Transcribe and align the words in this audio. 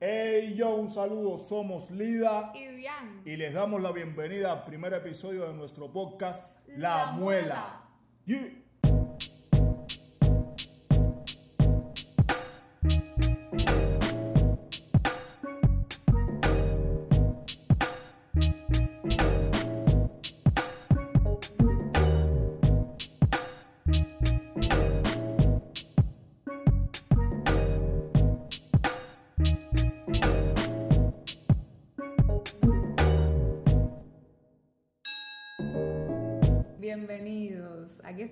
Hey 0.00 0.54
yo, 0.54 0.76
un 0.76 0.86
saludo, 0.88 1.38
somos 1.38 1.90
Lida 1.90 2.52
Y 2.54 2.68
Bian. 2.76 3.22
y 3.24 3.36
les 3.36 3.52
damos 3.52 3.82
la 3.82 3.90
bienvenida 3.90 4.52
al 4.52 4.64
primer 4.64 4.92
episodio 4.94 5.48
de 5.48 5.54
nuestro 5.54 5.90
podcast 5.92 6.56
La, 6.68 7.06
La 7.06 7.12
Muela. 7.12 7.82
Yeah. 8.24 8.48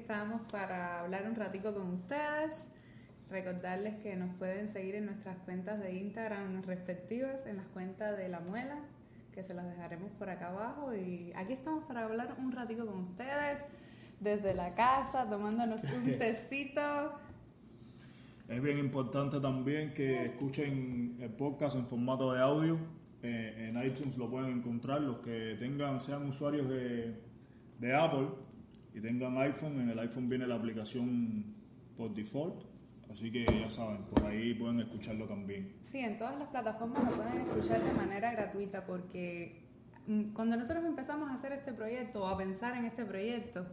Estamos 0.07 0.41
para 0.53 1.01
hablar 1.01 1.27
un 1.29 1.35
ratico 1.35 1.75
con 1.75 1.95
ustedes. 1.95 2.71
Recordarles 3.29 3.97
que 4.05 4.15
nos 4.15 4.33
pueden 4.37 4.69
seguir 4.69 4.95
en 4.95 5.07
nuestras 5.07 5.37
cuentas 5.39 5.81
de 5.81 5.95
Instagram 5.95 6.63
respectivas, 6.63 7.45
en 7.45 7.57
las 7.57 7.67
cuentas 7.67 8.17
de 8.17 8.29
La 8.29 8.39
Muela, 8.39 8.79
que 9.35 9.43
se 9.43 9.53
las 9.53 9.69
dejaremos 9.69 10.13
por 10.13 10.31
acá 10.31 10.51
abajo. 10.51 10.95
Y 10.95 11.33
aquí 11.35 11.55
estamos 11.55 11.83
para 11.87 12.05
hablar 12.05 12.37
un 12.39 12.53
ratico 12.53 12.87
con 12.87 13.01
ustedes, 13.01 13.65
desde 14.21 14.55
la 14.55 14.77
casa, 14.77 15.29
tomándonos 15.29 15.83
un 15.83 16.05
tecito. 16.19 17.19
Es 18.47 18.63
bien 18.63 18.79
importante 18.79 19.41
también 19.41 19.93
que 19.93 20.27
escuchen 20.27 21.17
el 21.19 21.31
podcast 21.31 21.75
en 21.75 21.85
formato 21.89 22.33
de 22.33 22.41
audio. 22.41 22.79
Eh, 23.25 23.73
en 23.73 23.85
iTunes 23.85 24.17
lo 24.17 24.31
pueden 24.31 24.59
encontrar. 24.59 25.01
Los 25.01 25.19
que 25.19 25.57
tengan, 25.59 26.01
sean 26.01 26.29
usuarios 26.29 26.69
de, 26.69 27.13
de 27.81 27.93
Apple 27.93 28.46
y 28.97 29.01
tengan 29.01 29.37
iPhone, 29.37 29.79
en 29.79 29.91
el 29.91 29.99
iPhone 29.99 30.27
viene 30.27 30.47
la 30.47 30.55
aplicación 30.55 31.45
por 31.99 32.15
default. 32.15 32.65
Así 33.13 33.31
que 33.31 33.45
ya 33.45 33.69
saben, 33.69 33.99
por 34.05 34.27
ahí 34.27 34.55
pueden 34.55 34.81
escucharlo 34.81 35.27
también. 35.27 35.77
Sí, 35.83 35.99
en 35.99 36.17
todas 36.17 36.39
las 36.39 36.49
plataformas 36.49 37.05
lo 37.05 37.11
pueden 37.11 37.43
escuchar 37.43 37.83
de 37.83 37.93
manera 37.93 38.33
gratuita 38.33 38.87
porque 38.87 39.67
mm, 40.07 40.33
cuando 40.33 40.57
nosotros 40.57 40.85
empezamos 40.87 41.31
a 41.31 41.35
hacer 41.35 41.53
este 41.53 41.75
proyecto 41.75 42.23
o 42.23 42.27
a 42.27 42.39
pensar 42.39 42.75
en 42.75 42.87
este 42.87 43.05
proyecto, 43.05 43.67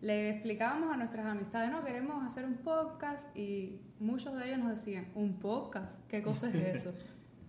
le 0.00 0.30
explicábamos 0.30 0.92
a 0.92 0.96
nuestras 0.96 1.26
amistades, 1.26 1.70
no, 1.70 1.84
queremos 1.84 2.24
hacer 2.24 2.46
un 2.46 2.56
podcast 2.56 3.36
y 3.36 3.82
muchos 4.00 4.34
de 4.36 4.46
ellos 4.46 4.60
nos 4.60 4.70
decían, 4.70 5.08
¿un 5.14 5.38
podcast? 5.38 5.92
¿Qué 6.08 6.22
cosa 6.22 6.48
es 6.48 6.86
eso? 6.86 6.98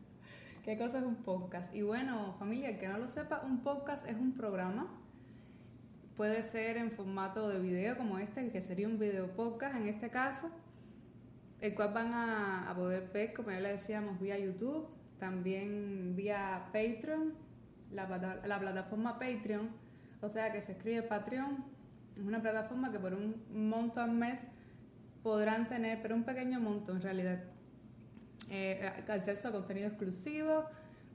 ¿Qué 0.65 0.77
cosa 0.77 0.99
es 0.99 1.05
un 1.05 1.15
podcast? 1.15 1.73
Y 1.73 1.83
bueno, 1.83 2.35
familia, 2.37 2.71
el 2.71 2.77
que 2.77 2.89
no 2.89 2.97
lo 2.97 3.07
sepa, 3.07 3.43
un 3.45 3.61
podcast 3.61 4.05
es 4.09 4.17
un 4.17 4.33
programa. 4.33 5.06
Puede 6.17 6.41
ser 6.41 6.77
en 6.77 6.91
formato 6.91 7.47
de 7.47 7.59
video 7.59 7.95
como 7.95 8.17
este, 8.17 8.49
que 8.49 8.59
sería 8.61 8.87
un 8.87 8.97
video 8.97 9.27
podcast 9.35 9.75
en 9.75 9.87
este 9.87 10.09
caso, 10.09 10.49
el 11.61 11.75
cual 11.75 11.93
van 11.93 12.11
a, 12.13 12.69
a 12.71 12.75
poder 12.75 13.09
ver, 13.13 13.33
como 13.33 13.51
ya 13.51 13.59
le 13.59 13.73
decíamos, 13.73 14.19
vía 14.19 14.37
YouTube, 14.39 14.87
también 15.19 16.15
vía 16.15 16.69
Patreon, 16.73 17.35
la, 17.91 18.07
plata- 18.07 18.41
la 18.47 18.59
plataforma 18.59 19.19
Patreon, 19.19 19.69
o 20.19 20.27
sea 20.27 20.51
que 20.51 20.59
se 20.61 20.71
escribe 20.71 21.03
Patreon, 21.03 21.63
es 22.15 22.23
una 22.23 22.41
plataforma 22.41 22.91
que 22.91 22.97
por 22.97 23.13
un 23.13 23.43
monto 23.53 24.01
al 24.01 24.11
mes 24.11 24.41
podrán 25.21 25.67
tener, 25.67 26.01
pero 26.01 26.15
un 26.15 26.23
pequeño 26.23 26.59
monto 26.59 26.93
en 26.93 27.01
realidad, 27.03 27.43
eh, 28.49 28.91
acceso 29.07 29.49
a 29.49 29.51
contenido 29.51 29.87
exclusivo, 29.87 30.65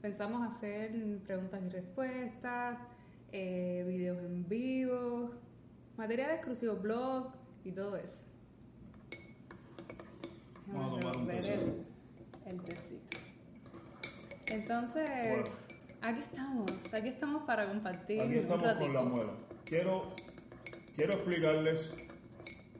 pensamos 0.01 0.47
hacer 0.47 0.93
preguntas 1.25 1.59
y 1.61 1.69
respuestas, 1.69 2.77
eh, 3.33 3.83
videos 3.87 4.19
en 4.23 4.47
vivo, 4.47 5.31
material 5.97 6.31
exclusivo, 6.31 6.75
blog 6.77 7.33
y 7.65 7.71
todo 7.71 7.97
eso. 7.97 8.23
Vamos 10.67 10.97
a 10.97 10.99
tomar 10.99 11.17
un 11.17 11.27
tecito. 11.27 11.53
el, 11.55 12.51
el 12.53 12.61
tecito. 12.61 13.17
Entonces, 14.51 15.09
Bueno. 15.09 15.43
aquí 16.01 16.21
estamos, 16.21 16.93
aquí 16.93 17.07
estamos 17.07 17.43
para 17.43 17.67
compartir 17.67 18.21
Aquí 18.21 18.35
estamos 18.35 18.73
con 18.75 18.93
la 18.93 19.01
muela. 19.03 19.31
Quiero, 19.65 20.13
quiero 20.95 21.13
explicarles 21.13 21.93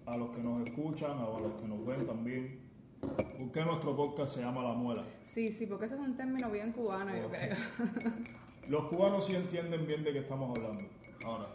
a 0.06 0.18
los 0.18 0.36
que 0.36 0.42
nos 0.44 0.60
escuchan, 0.62 1.12
a 1.18 1.24
los 1.40 1.60
que 1.62 1.68
nos 1.68 1.86
ven 1.86 2.06
también, 2.06 2.60
por 3.02 3.52
qué 3.52 3.66
nuestro 3.66 3.96
podcast 3.96 4.36
se 4.36 4.42
llama 4.42 4.62
La 4.64 4.74
Muela. 4.74 5.04
Sí, 5.24 5.52
sí, 5.52 5.66
porque 5.66 5.86
ese 5.86 5.96
es 5.96 6.02
un 6.02 6.16
término 6.16 6.50
bien 6.52 6.72
cubano, 6.74 7.16
yo 7.18 7.30
creo. 7.30 7.56
Los 8.70 8.86
cubanos 8.86 9.26
sí 9.26 9.36
entienden 9.36 9.86
bien 9.86 10.04
de 10.04 10.14
qué 10.14 10.20
estamos 10.20 10.58
hablando. 10.58 10.84
Ahora, 11.26 11.46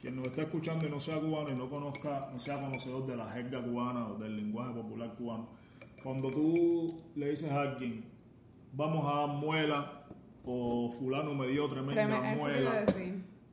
quien 0.00 0.16
nos 0.16 0.28
está 0.28 0.42
escuchando 0.42 0.86
y 0.86 0.90
no 0.90 1.00
sea 1.00 1.18
cubano 1.18 1.50
y 1.50 1.54
no 1.54 1.70
conozca, 1.70 2.28
no 2.32 2.38
sea 2.38 2.60
conocedor 2.60 3.06
de 3.06 3.16
la 3.16 3.26
jerga 3.26 3.62
cubana 3.62 4.08
o 4.08 4.18
del 4.18 4.36
lenguaje 4.36 4.72
popular 4.72 5.14
cubano, 5.14 5.48
cuando 6.02 6.28
tú 6.30 6.86
le 7.14 7.30
dices 7.30 7.50
a 7.50 7.62
alguien, 7.62 8.04
vamos 8.72 9.06
a 9.06 9.20
dar 9.20 9.28
muela 9.28 10.06
o 10.44 10.90
fulano 10.90 11.34
me 11.34 11.46
dio 11.46 11.68
tremenda 11.68 12.34
muela, 12.34 12.84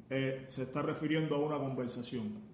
eh, 0.10 0.44
se 0.48 0.64
está 0.64 0.82
refiriendo 0.82 1.36
a 1.36 1.40
una 1.40 1.58
conversación. 1.60 2.50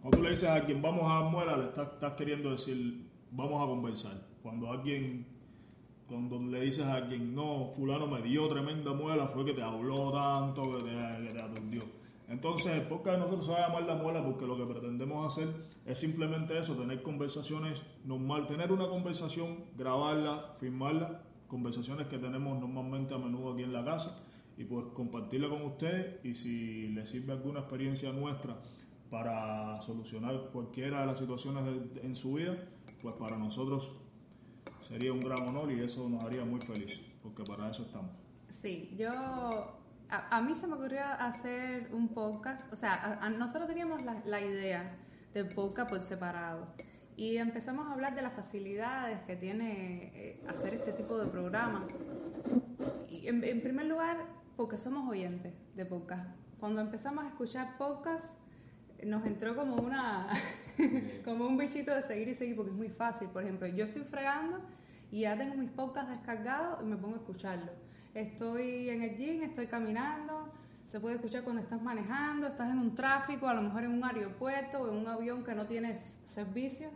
Cuando 0.00 0.18
tú 0.18 0.22
le 0.22 0.30
dices 0.30 0.48
a 0.48 0.54
alguien, 0.54 0.80
vamos 0.80 1.10
a 1.10 1.20
dar 1.20 1.30
muela, 1.30 1.56
le 1.56 1.64
estás, 1.64 1.88
estás 1.94 2.12
queriendo 2.12 2.50
decir, 2.52 3.08
vamos 3.32 3.62
a 3.62 3.66
conversar. 3.66 4.26
Cuando 4.42 4.70
alguien, 4.70 5.26
cuando 6.12 6.38
le 6.38 6.60
dices 6.60 6.84
a 6.84 6.96
alguien, 6.96 7.34
no, 7.34 7.70
fulano 7.74 8.06
me 8.06 8.20
dio 8.20 8.46
tremenda 8.46 8.92
muela, 8.92 9.26
fue 9.28 9.46
que 9.46 9.54
te 9.54 9.62
habló 9.62 10.12
tanto, 10.12 10.60
que 10.62 10.84
te, 10.84 11.78
que. 11.78 11.86
Entonces, 12.28 12.72
el 12.72 12.82
podcast 12.82 13.16
de 13.16 13.24
nosotros 13.24 13.46
se 13.46 13.52
va 13.52 13.64
a 13.64 13.68
llamar 13.68 13.82
La 13.84 13.94
Muela 13.94 14.22
porque 14.22 14.46
lo 14.46 14.56
que 14.56 14.64
pretendemos 14.64 15.26
hacer 15.26 15.48
es 15.86 15.98
simplemente 15.98 16.58
eso, 16.58 16.74
tener 16.74 17.02
conversaciones 17.02 17.82
normal, 18.04 18.46
tener 18.46 18.72
una 18.72 18.88
conversación, 18.88 19.64
grabarla, 19.76 20.52
filmarla, 20.60 21.22
conversaciones 21.48 22.06
que 22.06 22.18
tenemos 22.18 22.58
normalmente 22.60 23.14
a 23.14 23.18
menudo 23.18 23.52
aquí 23.52 23.62
en 23.62 23.72
la 23.72 23.84
casa 23.84 24.16
y 24.58 24.64
pues 24.64 24.86
compartirla 24.94 25.48
con 25.48 25.62
ustedes 25.62 26.24
y 26.24 26.34
si 26.34 26.88
les 26.88 27.08
sirve 27.08 27.32
alguna 27.32 27.60
experiencia 27.60 28.12
nuestra 28.12 28.56
para 29.10 29.80
solucionar 29.80 30.50
cualquiera 30.52 31.00
de 31.00 31.06
las 31.06 31.18
situaciones 31.18 31.64
en 32.02 32.14
su 32.16 32.34
vida, 32.34 32.56
pues 33.00 33.14
para 33.14 33.36
nosotros 33.38 34.01
sería 34.82 35.12
un 35.12 35.20
gran 35.20 35.40
honor 35.48 35.70
y 35.72 35.80
eso 35.80 36.08
nos 36.08 36.22
haría 36.24 36.44
muy 36.44 36.60
feliz, 36.60 37.00
porque 37.22 37.42
para 37.44 37.70
eso 37.70 37.82
estamos. 37.82 38.10
Sí, 38.60 38.94
yo. 38.96 39.10
A, 40.10 40.42
mí 40.42 40.54
se 40.54 40.66
me 40.66 40.74
ocurrió 40.74 41.00
hacer 41.18 41.88
un 41.92 42.08
podcast. 42.08 42.70
O 42.70 42.76
sea, 42.76 43.18
nosotros 43.38 43.66
teníamos 43.66 44.02
la, 44.02 44.40
idea 44.42 44.98
del 45.32 45.48
podcast 45.48 45.88
por 45.88 46.00
separado. 46.00 46.66
Y 47.16 47.38
empezamos 47.38 47.86
a 47.86 47.92
hablar 47.92 48.14
de 48.14 48.20
las 48.20 48.34
facilidades 48.34 49.20
que 49.22 49.36
tiene 49.36 50.12
eh, 50.14 50.44
hacer 50.48 50.74
este 50.74 50.92
tipo 50.92 51.18
de 51.18 51.28
programa. 51.28 51.86
Y 53.08 53.26
en, 53.26 53.42
en 53.42 53.62
primer 53.62 53.86
lugar, 53.86 54.18
porque 54.56 54.76
somos 54.76 55.08
oyentes 55.08 55.54
de 55.74 55.86
podcast. 55.86 56.28
Cuando 56.60 56.82
empezamos 56.82 57.24
a 57.24 57.28
escuchar 57.28 57.78
podcast, 57.78 58.38
nos 59.06 59.24
entró 59.26 59.54
como 59.56 59.76
una 59.76 60.28
como 61.24 61.46
un 61.46 61.56
bichito 61.56 61.94
de 61.94 62.02
seguir 62.02 62.28
y 62.28 62.34
seguir 62.34 62.56
porque 62.56 62.70
es 62.70 62.76
muy 62.76 62.88
fácil. 62.88 63.28
Por 63.28 63.42
ejemplo, 63.42 63.66
yo 63.68 63.84
estoy 63.84 64.02
fregando 64.02 64.60
y 65.10 65.20
ya 65.20 65.36
tengo 65.36 65.54
mis 65.54 65.70
podcasts 65.70 66.10
descargados 66.10 66.80
y 66.82 66.86
me 66.86 66.96
pongo 66.96 67.16
a 67.16 67.18
escucharlo. 67.18 67.72
Estoy 68.14 68.90
en 68.90 69.02
el 69.02 69.16
gym, 69.16 69.42
estoy 69.42 69.66
caminando, 69.66 70.52
se 70.84 71.00
puede 71.00 71.16
escuchar 71.16 71.44
cuando 71.44 71.62
estás 71.62 71.82
manejando, 71.82 72.46
estás 72.46 72.70
en 72.70 72.78
un 72.78 72.94
tráfico, 72.94 73.48
a 73.48 73.54
lo 73.54 73.62
mejor 73.62 73.84
en 73.84 73.92
un 73.92 74.04
aeropuerto 74.04 74.82
o 74.82 74.90
en 74.90 74.96
un 74.96 75.06
avión 75.06 75.44
que 75.44 75.54
no 75.54 75.66
tienes 75.66 76.20
servicio. 76.24 76.90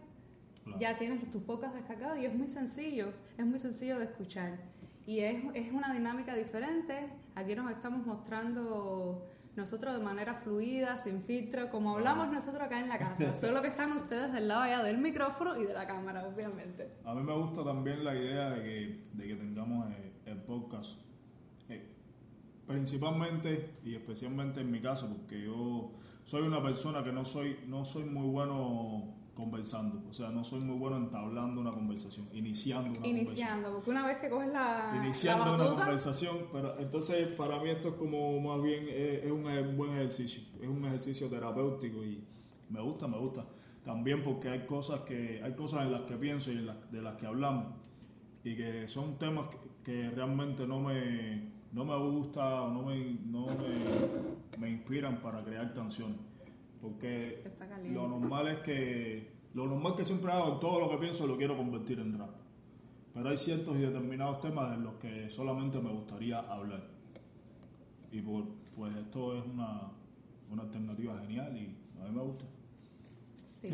Claro. 0.65 0.81
Ya 0.81 0.99
tienes 0.99 1.31
tus 1.31 1.43
podcasts 1.43 1.77
descargados 1.77 2.19
y 2.19 2.27
es 2.27 2.35
muy 2.35 2.49
sencillo, 2.49 3.13
es 3.39 3.47
muy 3.47 3.59
sencillo 3.59 3.99
de 3.99 4.07
escuchar. 4.07 4.59
Y 5.07 5.21
es, 5.21 5.43
es 5.55 5.73
una 5.73 5.93
dinámica 5.93 6.35
diferente. 6.35 7.09
Aquí 7.37 7.55
nos 7.55 7.71
estamos 7.71 8.05
mostrando 8.05 9.25
nosotros 9.57 9.95
de 9.95 10.05
manera 10.05 10.35
fluida, 10.35 10.99
sin 10.99 11.23
filtro, 11.23 11.71
como 11.71 11.97
hablamos 11.97 12.31
nosotros 12.31 12.63
acá 12.63 12.81
en 12.81 12.89
la 12.89 12.99
casa. 12.99 13.35
Solo 13.41 13.63
que 13.63 13.69
están 13.69 13.93
ustedes 13.93 14.33
del 14.33 14.49
lado 14.49 14.63
allá 14.63 14.83
del 14.83 14.99
micrófono 14.99 15.57
y 15.57 15.65
de 15.65 15.73
la 15.73 15.87
cámara, 15.87 16.27
obviamente. 16.27 16.91
A 17.05 17.15
mí 17.15 17.23
me 17.23 17.33
gusta 17.35 17.65
también 17.65 18.05
la 18.05 18.15
idea 18.15 18.51
de 18.51 18.63
que, 18.63 19.03
de 19.13 19.29
que 19.29 19.35
tengamos 19.35 19.91
eh, 19.91 20.13
el 20.27 20.39
podcast, 20.39 21.01
eh, 21.69 21.87
principalmente 22.67 23.77
y 23.85 23.95
especialmente 23.95 24.61
en 24.61 24.71
mi 24.71 24.81
caso, 24.81 25.09
porque 25.09 25.43
yo 25.43 25.93
soy 26.25 26.43
una 26.43 26.63
persona 26.63 27.03
que 27.03 27.13
no 27.13 27.25
soy, 27.25 27.61
no 27.67 27.85
soy 27.85 28.05
muy 28.05 28.29
bueno 28.29 29.15
conversando, 29.37 30.03
o 30.09 30.13
sea, 30.15 30.31
no 30.31 30.43
soy 30.43 30.63
muy 30.63 30.77
bueno 30.77 30.97
entablando 30.97 31.61
una 31.61 31.71
conversación, 31.71 32.27
iniciando 32.33 32.99
una 32.99 33.07
Iniciando, 33.07 33.71
porque 33.75 33.91
una 33.91 34.07
vez 34.07 34.17
que 34.17 34.31
coges 34.31 34.51
la. 34.51 34.95
Iniciando 34.97 35.45
la 35.45 35.53
una 35.53 35.75
conversación, 35.75 36.47
pero 36.51 36.79
entonces 36.81 37.29
para 37.37 37.61
mí 37.63 37.69
esto 37.69 37.89
es 37.91 37.95
como 37.97 38.41
más 38.41 38.63
bien 38.63 38.87
eh, 38.89 39.21
es 39.25 39.31
un 39.31 39.47
eh, 39.51 39.63
buen 39.63 39.93
ejercicio, 39.93 40.43
es 40.59 40.67
un 40.67 40.83
ejercicio 40.87 41.29
terapéutico 41.29 42.03
y 42.03 42.25
me 42.71 42.81
gusta, 42.81 43.07
me 43.07 43.19
gusta. 43.19 43.45
También 43.85 44.25
porque 44.25 44.49
hay 44.49 44.65
cosas 44.65 45.01
que 45.01 45.43
hay 45.45 45.53
cosas 45.53 45.83
en 45.83 45.93
las 45.93 46.03
que 46.03 46.17
pienso 46.17 46.51
y 46.51 46.57
en 46.57 46.67
las, 46.67 46.91
de 46.91 47.03
las 47.03 47.15
que 47.15 47.27
hablamos 47.27 47.75
y 48.43 48.57
que 48.57 48.89
son 48.89 49.19
temas 49.19 49.49
que, 49.49 49.59
que 49.85 50.11
realmente 50.11 50.67
no 50.67 50.81
me, 50.81 51.51
no 51.73 51.85
me 51.85 51.97
gusta 51.99 52.63
o 52.63 52.73
no, 52.73 52.85
me, 52.85 53.19
no 53.27 53.45
me, 53.47 54.59
me 54.59 54.71
inspiran 54.71 55.21
para 55.21 55.45
crear 55.45 55.75
canciones. 55.75 56.17
Porque 56.87 57.43
Está 57.45 57.67
lo 57.79 58.07
normal 58.07 58.47
es 58.47 58.59
que 58.61 59.29
lo 59.55 59.67
normal 59.67 59.97
que 59.97 60.05
siempre 60.05 60.31
hago 60.31 60.59
todo 60.59 60.79
lo 60.79 60.91
que 60.91 60.99
pienso 60.99 61.27
lo 61.27 61.37
quiero 61.37 61.57
convertir 61.57 61.99
en 61.99 62.17
rap. 62.17 62.31
Pero 63.13 63.29
hay 63.29 63.37
ciertos 63.37 63.77
y 63.77 63.81
determinados 63.81 64.41
temas 64.41 64.77
en 64.77 64.85
los 64.85 64.95
que 64.95 65.29
solamente 65.29 65.81
me 65.81 65.91
gustaría 65.91 66.39
hablar. 66.39 66.87
Y 68.13 68.21
por, 68.21 68.45
pues 68.77 68.95
esto 68.95 69.37
es 69.37 69.45
una, 69.47 69.91
una 70.51 70.63
alternativa 70.63 71.19
genial 71.19 71.57
y 71.57 71.77
a 72.01 72.05
mí 72.05 72.15
me 72.15 72.23
gusta. 72.23 72.45
Sí. 73.61 73.71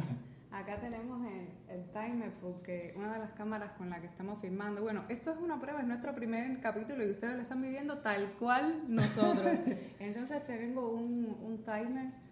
Acá 0.51 0.81
tenemos 0.81 1.27
el, 1.27 1.49
el 1.69 1.85
timer 1.91 2.33
porque 2.41 2.95
una 2.97 3.15
de 3.15 3.19
las 3.19 3.33
cámaras 3.33 3.73
con 3.73 3.91
la 3.91 4.01
que 4.01 4.07
estamos 4.07 4.41
filmando, 4.41 4.83
bueno, 4.83 5.05
esto 5.09 5.33
es 5.33 5.39
una 5.39 5.61
prueba, 5.61 5.81
es 5.81 5.87
nuestro 5.87 6.15
primer 6.15 6.61
capítulo 6.61 7.05
y 7.07 7.11
ustedes 7.11 7.37
lo 7.37 7.43
están 7.43 7.61
viviendo 7.61 7.99
tal 7.99 8.33
cual 8.39 8.85
nosotros. 8.89 9.59
Entonces 9.99 10.47
tengo 10.47 10.93
un, 10.93 11.37
un 11.43 11.59
timer 11.59 12.23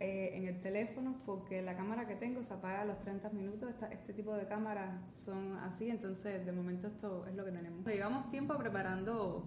eh, 0.00 0.30
en 0.34 0.46
el 0.48 0.60
teléfono 0.60 1.16
porque 1.26 1.60
la 1.62 1.76
cámara 1.76 2.06
que 2.06 2.14
tengo 2.16 2.42
se 2.42 2.54
apaga 2.54 2.80
a 2.82 2.84
los 2.84 2.98
30 3.00 3.28
minutos. 3.30 3.68
Esta- 3.70 3.88
este 3.88 4.12
tipo 4.14 4.34
de 4.34 4.46
cámaras 4.46 4.90
son 5.24 5.56
así, 5.58 5.90
entonces 5.90 6.44
de 6.44 6.52
momento 6.52 6.88
esto 6.88 7.26
es 7.26 7.34
lo 7.34 7.44
que 7.44 7.52
tenemos. 7.52 7.84
Llevamos 7.86 8.28
tiempo 8.30 8.56
preparando 8.56 9.44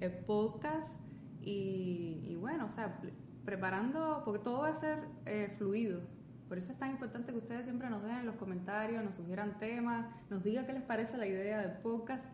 el 0.00 0.12
podcast 0.12 1.00
y, 1.42 2.20
y 2.24 2.36
bueno, 2.36 2.66
o 2.66 2.70
sea, 2.70 2.98
pre- 3.00 3.12
preparando, 3.44 4.22
porque 4.24 4.42
todo 4.42 4.60
va 4.60 4.68
a 4.68 4.74
ser 4.74 4.98
eh, 5.26 5.48
fluido. 5.56 6.00
Por 6.48 6.58
eso 6.58 6.70
es 6.72 6.78
tan 6.78 6.90
importante 6.92 7.32
que 7.32 7.38
ustedes 7.38 7.64
siempre 7.64 7.90
nos 7.90 8.02
dejen 8.02 8.18
en 8.20 8.26
los 8.26 8.36
comentarios, 8.36 9.02
nos 9.04 9.16
sugieran 9.16 9.58
temas, 9.58 10.06
nos 10.30 10.42
digan 10.44 10.66
qué 10.66 10.72
les 10.72 10.82
parece 10.82 11.16
la 11.16 11.26
idea 11.26 11.60
del 11.60 11.72
podcast. 11.82 12.24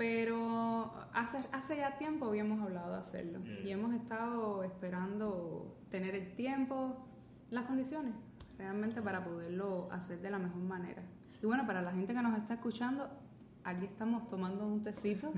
Pero 0.00 0.90
hace, 1.12 1.36
hace 1.52 1.76
ya 1.76 1.98
tiempo 1.98 2.24
habíamos 2.24 2.58
hablado 2.62 2.94
de 2.94 3.00
hacerlo 3.00 3.38
Yeah. 3.44 3.60
y 3.66 3.70
hemos 3.70 3.92
estado 3.92 4.64
esperando 4.64 5.70
tener 5.90 6.14
el 6.14 6.34
tiempo, 6.34 7.04
las 7.50 7.66
condiciones 7.66 8.14
realmente 8.56 9.02
para 9.02 9.22
poderlo 9.22 9.88
hacer 9.92 10.22
de 10.22 10.30
la 10.30 10.38
mejor 10.38 10.62
manera. 10.62 11.02
Y 11.42 11.44
bueno, 11.44 11.66
para 11.66 11.82
la 11.82 11.92
gente 11.92 12.14
que 12.14 12.22
nos 12.22 12.34
está 12.38 12.54
escuchando, 12.54 13.10
aquí 13.62 13.84
estamos 13.84 14.26
tomando 14.26 14.66
un 14.66 14.82
tecito. 14.82 15.34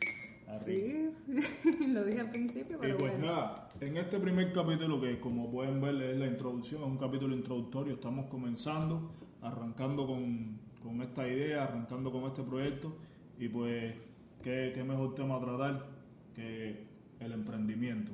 sí, 0.64 1.10
lo 1.92 2.02
dije 2.06 2.20
al 2.20 2.30
principio, 2.30 2.78
Y 2.78 2.94
pues 2.94 2.98
bueno. 2.98 3.26
nada, 3.26 3.68
en 3.78 3.98
este 3.98 4.18
primer 4.18 4.54
capítulo 4.54 5.02
que 5.02 5.20
como 5.20 5.50
pueden 5.50 5.82
ver 5.82 6.00
es 6.00 6.16
la 6.16 6.26
introducción, 6.28 6.80
es 6.80 6.88
un 6.88 6.96
capítulo 6.96 7.36
introductorio, 7.36 7.92
estamos 7.92 8.24
comenzando, 8.30 9.10
arrancando 9.42 10.06
con, 10.06 10.58
con 10.82 11.02
esta 11.02 11.28
idea, 11.28 11.64
arrancando 11.64 12.10
con 12.10 12.24
este 12.24 12.42
proyecto 12.42 12.96
y 13.38 13.48
pues 13.48 13.94
qué, 14.42 14.72
qué 14.74 14.84
mejor 14.84 15.14
tema 15.14 15.38
tratar 15.40 15.86
que 16.34 16.86
el 17.20 17.32
emprendimiento, 17.32 18.12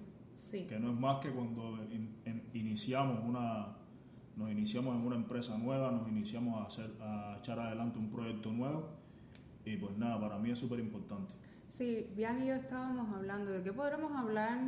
Sí. 0.51 0.67
que 0.67 0.79
no 0.79 0.93
es 0.93 0.99
más 0.99 1.19
que 1.21 1.31
cuando 1.31 1.79
in- 1.91 2.15
in- 2.27 2.43
iniciamos 2.55 3.21
una 3.25 3.77
nos 4.37 4.51
iniciamos 4.51 4.97
en 4.97 5.07
una 5.07 5.15
empresa 5.15 5.57
nueva, 5.57 5.93
nos 5.93 6.09
iniciamos 6.09 6.61
a 6.61 6.65
hacer 6.65 6.91
a 7.01 7.37
echar 7.39 7.57
adelante 7.61 8.01
un 8.01 8.11
proyecto 8.11 8.51
nuevo 8.51 8.89
y 9.65 9.77
pues 9.77 9.97
nada, 9.97 10.19
para 10.21 10.39
mí 10.39 10.51
es 10.51 10.59
súper 10.59 10.81
importante. 10.81 11.33
Sí, 11.69 12.09
Bian 12.17 12.43
y 12.43 12.49
yo 12.49 12.55
estábamos 12.55 13.15
hablando 13.15 13.53
de 13.53 13.63
qué 13.63 13.73
podremos 13.73 14.11
hablar 14.13 14.59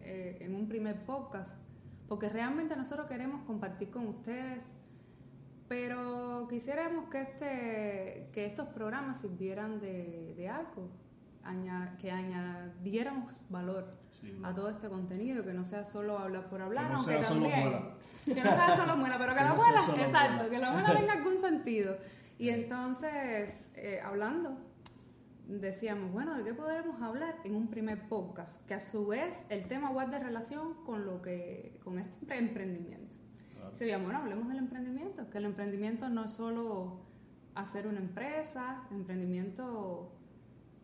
eh, 0.00 0.38
en 0.40 0.54
un 0.54 0.66
primer 0.66 1.04
podcast, 1.04 1.62
porque 2.08 2.30
realmente 2.30 2.74
nosotros 2.74 3.06
queremos 3.06 3.42
compartir 3.44 3.90
con 3.90 4.06
ustedes, 4.06 4.74
pero 5.76 6.46
quisiéramos 6.50 7.08
que, 7.08 7.22
este, 7.22 8.28
que 8.34 8.44
estos 8.44 8.68
programas 8.68 9.22
sirvieran 9.22 9.80
de, 9.80 10.34
de 10.36 10.46
algo, 10.50 10.90
aña- 11.42 11.96
que 11.98 12.10
añadiéramos 12.12 13.42
valor 13.48 13.96
Sí, 14.10 14.38
a 14.44 14.54
todo 14.54 14.68
este 14.68 14.90
contenido, 14.90 15.42
que 15.46 15.54
no 15.54 15.64
sea 15.64 15.82
solo 15.84 16.18
hablar 16.18 16.50
por 16.50 16.60
hablar, 16.60 16.84
Que 16.84 16.92
no 16.92 16.98
aunque 16.98 17.14
sea 17.14 17.22
solo 17.22 17.40
también. 17.40 17.70
muela. 17.70 17.94
Que 18.26 18.34
no 18.44 18.50
sea 18.50 18.76
solo 18.76 18.96
muela, 18.98 19.16
pero 19.18 19.32
que, 19.32 19.38
Que 19.38 19.44
la 19.44 19.48
no 19.48 19.56
muela, 19.56 19.78
exacto, 19.80 20.34
muela. 20.36 20.50
que 20.50 20.58
la 20.58 20.70
muela 20.72 20.92
tenga 20.98 21.12
algún 21.14 21.38
sentido. 21.38 21.96
Y 22.38 22.50
entonces, 22.50 23.70
eh, 23.74 24.00
hablando, 24.04 24.58
decíamos, 25.48 26.12
bueno, 26.12 26.36
¿de 26.36 26.44
qué 26.44 26.52
podremos 26.52 27.00
hablar 27.00 27.36
en 27.44 27.54
un 27.56 27.68
primer 27.68 28.08
podcast? 28.10 28.62
Que 28.66 28.74
a 28.74 28.80
su 28.80 29.06
vez 29.06 29.46
el 29.48 29.66
tema 29.68 29.88
guarde 29.90 30.18
relación 30.18 30.74
con 30.84 31.06
lo 31.06 31.22
que, 31.22 31.80
con 31.82 31.98
este 31.98 32.36
emprendimiento. 32.36 33.11
Veía, 33.78 33.98
bueno, 33.98 34.18
hablemos 34.18 34.48
del 34.48 34.58
emprendimiento, 34.58 35.28
que 35.30 35.38
el 35.38 35.44
emprendimiento 35.46 36.08
no 36.08 36.24
es 36.24 36.30
solo 36.30 37.00
hacer 37.54 37.86
una 37.86 37.98
empresa, 37.98 38.84
el 38.90 38.98
emprendimiento 38.98 40.12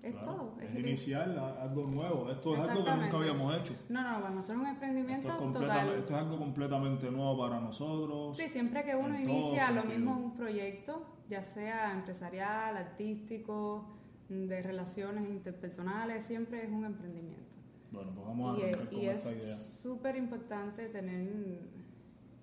es 0.03 0.15
Claro, 0.15 0.27
todo. 0.33 0.55
Es 0.61 0.71
es- 0.75 0.79
iniciar 0.81 1.31
algo 1.39 1.87
nuevo. 1.87 2.31
Esto 2.31 2.55
es 2.55 2.61
algo 2.61 2.85
que 2.85 2.91
nunca 2.91 3.17
habíamos 3.17 3.57
hecho. 3.57 3.75
no, 3.89 4.03
no, 4.03 4.21
para 4.23 4.35
nosotros 4.35 4.63
un 4.63 4.69
emprendimiento 4.69 5.29
Esto 5.29 5.47
es, 5.47 5.53
total. 5.53 5.89
esto 5.99 6.15
es 6.15 6.21
algo 6.21 6.39
completamente 6.39 7.11
nuevo 7.11 7.39
para 7.39 7.61
nosotros. 7.61 8.37
Sí, 8.37 8.49
siempre 8.49 8.85
que 8.85 8.95
uno 8.95 9.19
inicia 9.19 9.71
lo 9.71 9.81
sentido. 9.83 9.99
mismo 9.99 10.19
un 10.19 10.35
proyecto, 10.35 11.03
ya 11.29 11.43
sea 11.43 11.93
empresarial, 11.93 12.77
artístico, 12.77 13.95
de 14.29 14.63
relaciones 14.63 15.29
interpersonales, 15.31 16.25
siempre 16.25 16.63
es 16.65 16.71
un 16.71 16.85
emprendimiento. 16.85 17.45
Bueno, 17.91 18.13
pues 18.15 18.27
vamos 18.27 18.57
a 18.57 18.61
y 18.61 18.71
es- 18.71 18.77
con 18.77 18.93
y 19.01 19.07
esta 19.07 19.31
es 19.31 19.43
idea. 19.45 19.57
súper 19.57 20.17
importante 20.17 20.87
tener 20.89 21.23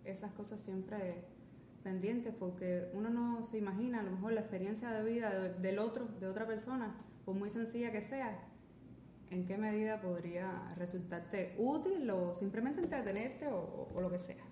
esas 0.06 0.31
cosas 0.34 0.60
siempre 0.60 1.24
pendientes 1.84 2.34
porque 2.34 2.90
uno 2.94 3.10
no 3.10 3.46
se 3.46 3.57
imagina 3.60 4.00
a 4.00 4.04
lo 4.04 4.12
mejor 4.12 4.34
la 4.34 4.42
experiencia 4.42 4.90
de 4.92 5.04
vida 5.04 5.30
de- 5.34 5.54
del 5.54 5.80
otro, 5.80 6.06
de 6.19 6.28
otra 6.28 6.48
persona, 6.48 6.96
por 7.25 7.36
muy 7.36 7.50
sencilla 7.50 7.92
que 7.92 8.02
sea, 8.02 8.40
en 9.31 9.46
qué 9.46 9.57
medida 9.57 10.02
podría 10.02 10.74
resultarte 10.78 11.56
útil 11.57 12.10
o 12.10 12.34
simplemente 12.34 12.81
entretenerte 12.81 13.48
o- 13.48 13.90
o 13.94 14.02
lo 14.02 14.10
que 14.10 14.18
sea. 14.19 14.44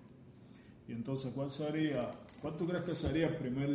Y 0.86 0.92
entonces, 0.92 1.32
¿cuál 1.34 1.50
sería, 1.50 2.10
cuál 2.40 2.56
tú 2.56 2.66
crees 2.66 2.84
que 2.84 2.94
sería 2.94 3.28
el 3.28 3.36
primer, 3.36 3.70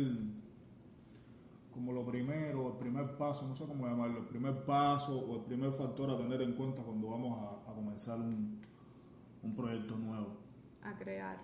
como 1.72 1.92
lo 1.92 2.04
primero, 2.04 2.68
el 2.72 2.78
primer 2.78 3.16
paso, 3.16 3.46
no 3.46 3.56
sé 3.56 3.64
cómo 3.64 3.86
llamarlo, 3.86 4.20
el 4.20 4.26
primer 4.26 4.64
paso 4.64 5.18
o 5.18 5.36
el 5.36 5.42
primer 5.42 5.72
factor 5.72 6.10
a 6.10 6.16
tener 6.18 6.42
en 6.42 6.52
cuenta 6.54 6.82
cuando 6.82 7.08
vamos 7.08 7.38
a, 7.66 7.70
a 7.70 7.74
comenzar 7.74 8.18
un, 8.20 8.58
un 9.42 9.54
proyecto 9.56 9.96
nuevo? 9.96 10.38
a 10.82 10.96
crear. 10.96 11.38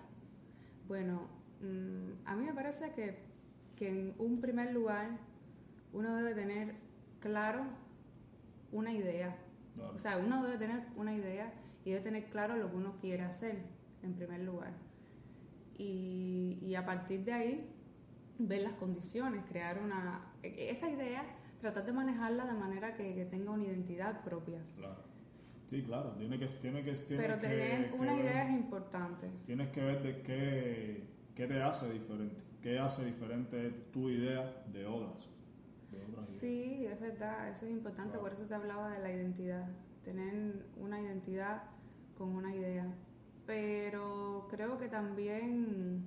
Bueno, 0.87 1.27
mm, 1.61 2.25
a 2.27 2.35
mí 2.35 2.45
me 2.45 2.53
parece 2.53 2.91
que, 2.93 3.17
que 3.75 3.89
en 3.89 4.15
un 4.19 4.39
primer 4.39 4.73
lugar 4.73 5.17
uno 5.93 6.15
debe 6.15 6.33
tener 6.35 6.75
claro 7.19 7.65
una 8.71 8.91
idea. 8.91 9.35
O 9.93 9.97
sea, 9.97 10.17
uno 10.17 10.43
debe 10.43 10.57
tener 10.57 10.83
una 10.95 11.13
idea 11.13 11.53
y 11.85 11.91
debe 11.91 12.01
tener 12.03 12.29
claro 12.29 12.55
lo 12.57 12.69
que 12.69 12.75
uno 12.77 12.95
quiere 12.99 13.23
hacer 13.23 13.57
en 14.03 14.13
primer 14.13 14.41
lugar. 14.41 14.73
Y, 15.77 16.57
y 16.61 16.75
a 16.75 16.85
partir 16.85 17.23
de 17.23 17.33
ahí, 17.33 17.69
ver 18.39 18.61
las 18.61 18.73
condiciones, 18.73 19.43
crear 19.47 19.79
una... 19.81 20.31
e- 20.41 20.69
Esa 20.71 20.89
idea, 20.89 21.23
tratar 21.59 21.85
de 21.85 21.93
manejarla 21.93 22.45
de 22.45 22.53
manera 22.53 22.95
que, 22.95 23.13
que 23.13 23.25
tenga 23.25 23.51
una 23.51 23.63
identidad 23.65 24.23
propia. 24.23 24.59
Claro. 24.75 25.03
Sí, 25.69 25.83
claro, 25.83 26.11
tiene 26.13 26.39
que, 26.39 26.45
tiene 26.45 26.83
que, 26.83 26.93
tiene 26.93 27.21
Pero 27.23 27.35
que- 27.39 27.47
tener 27.47 27.91
que 27.91 27.97
una 27.99 28.13
ver- 28.13 28.21
idea 28.25 28.43
es 28.49 28.55
importante. 28.55 29.29
Tienes 29.45 29.67
que 29.69 29.81
ver 29.83 30.01
de 30.01 30.21
qué, 30.21 31.03
qué 31.35 31.45
te 31.47 31.61
hace 31.61 31.89
diferente, 31.91 32.41
qué 32.61 32.79
hace 32.79 33.03
diferente 33.05 33.69
tu 33.91 34.09
idea 34.09 34.63
de 34.71 34.85
otras. 34.85 35.27
de 35.91 36.03
otras 36.05 36.25
ideas. 36.29 36.39
Sí, 36.39 36.85
es 36.85 36.99
verdad, 36.99 37.49
eso 37.49 37.65
es 37.65 37.71
importante, 37.71 38.11
Claro. 38.11 38.23
por 38.23 38.33
eso 38.33 38.45
te 38.45 38.53
hablaba 38.55 38.91
de 38.91 38.99
la 38.99 39.11
identidad, 39.11 39.67
tener 40.03 40.65
una 40.77 41.01
identidad 41.01 41.63
con 42.17 42.29
una 42.35 42.53
idea. 42.55 42.85
Pero 43.45 44.47
creo 44.49 44.77
que 44.77 44.87
también 44.87 46.05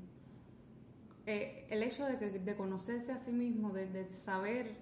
eh, 1.27 1.67
el 1.71 1.83
hecho 1.83 2.07
de, 2.07 2.19
que- 2.19 2.39
de 2.39 2.57
conocerse 2.57 3.13
a 3.13 3.19
sí 3.19 3.33
mismo, 3.33 3.73
de, 3.73 3.87
de 3.87 4.09
saber 4.15 4.75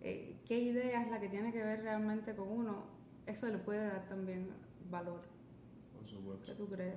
eh, 0.00 0.36
qué 0.46 0.58
idea 0.58 1.02
es 1.02 1.10
la 1.10 1.20
que 1.20 1.28
tiene 1.28 1.52
que 1.52 1.62
ver 1.62 1.82
realmente 1.82 2.34
con 2.34 2.48
uno, 2.48 2.86
eso 3.26 3.46
le 3.48 3.58
puede 3.58 3.86
dar 3.86 4.06
también 4.08 4.48
valor. 4.90 5.20
Por 5.96 6.06
supuesto. 6.06 6.52
¿Qué 6.52 6.58
tú 6.58 6.68
crees? 6.68 6.96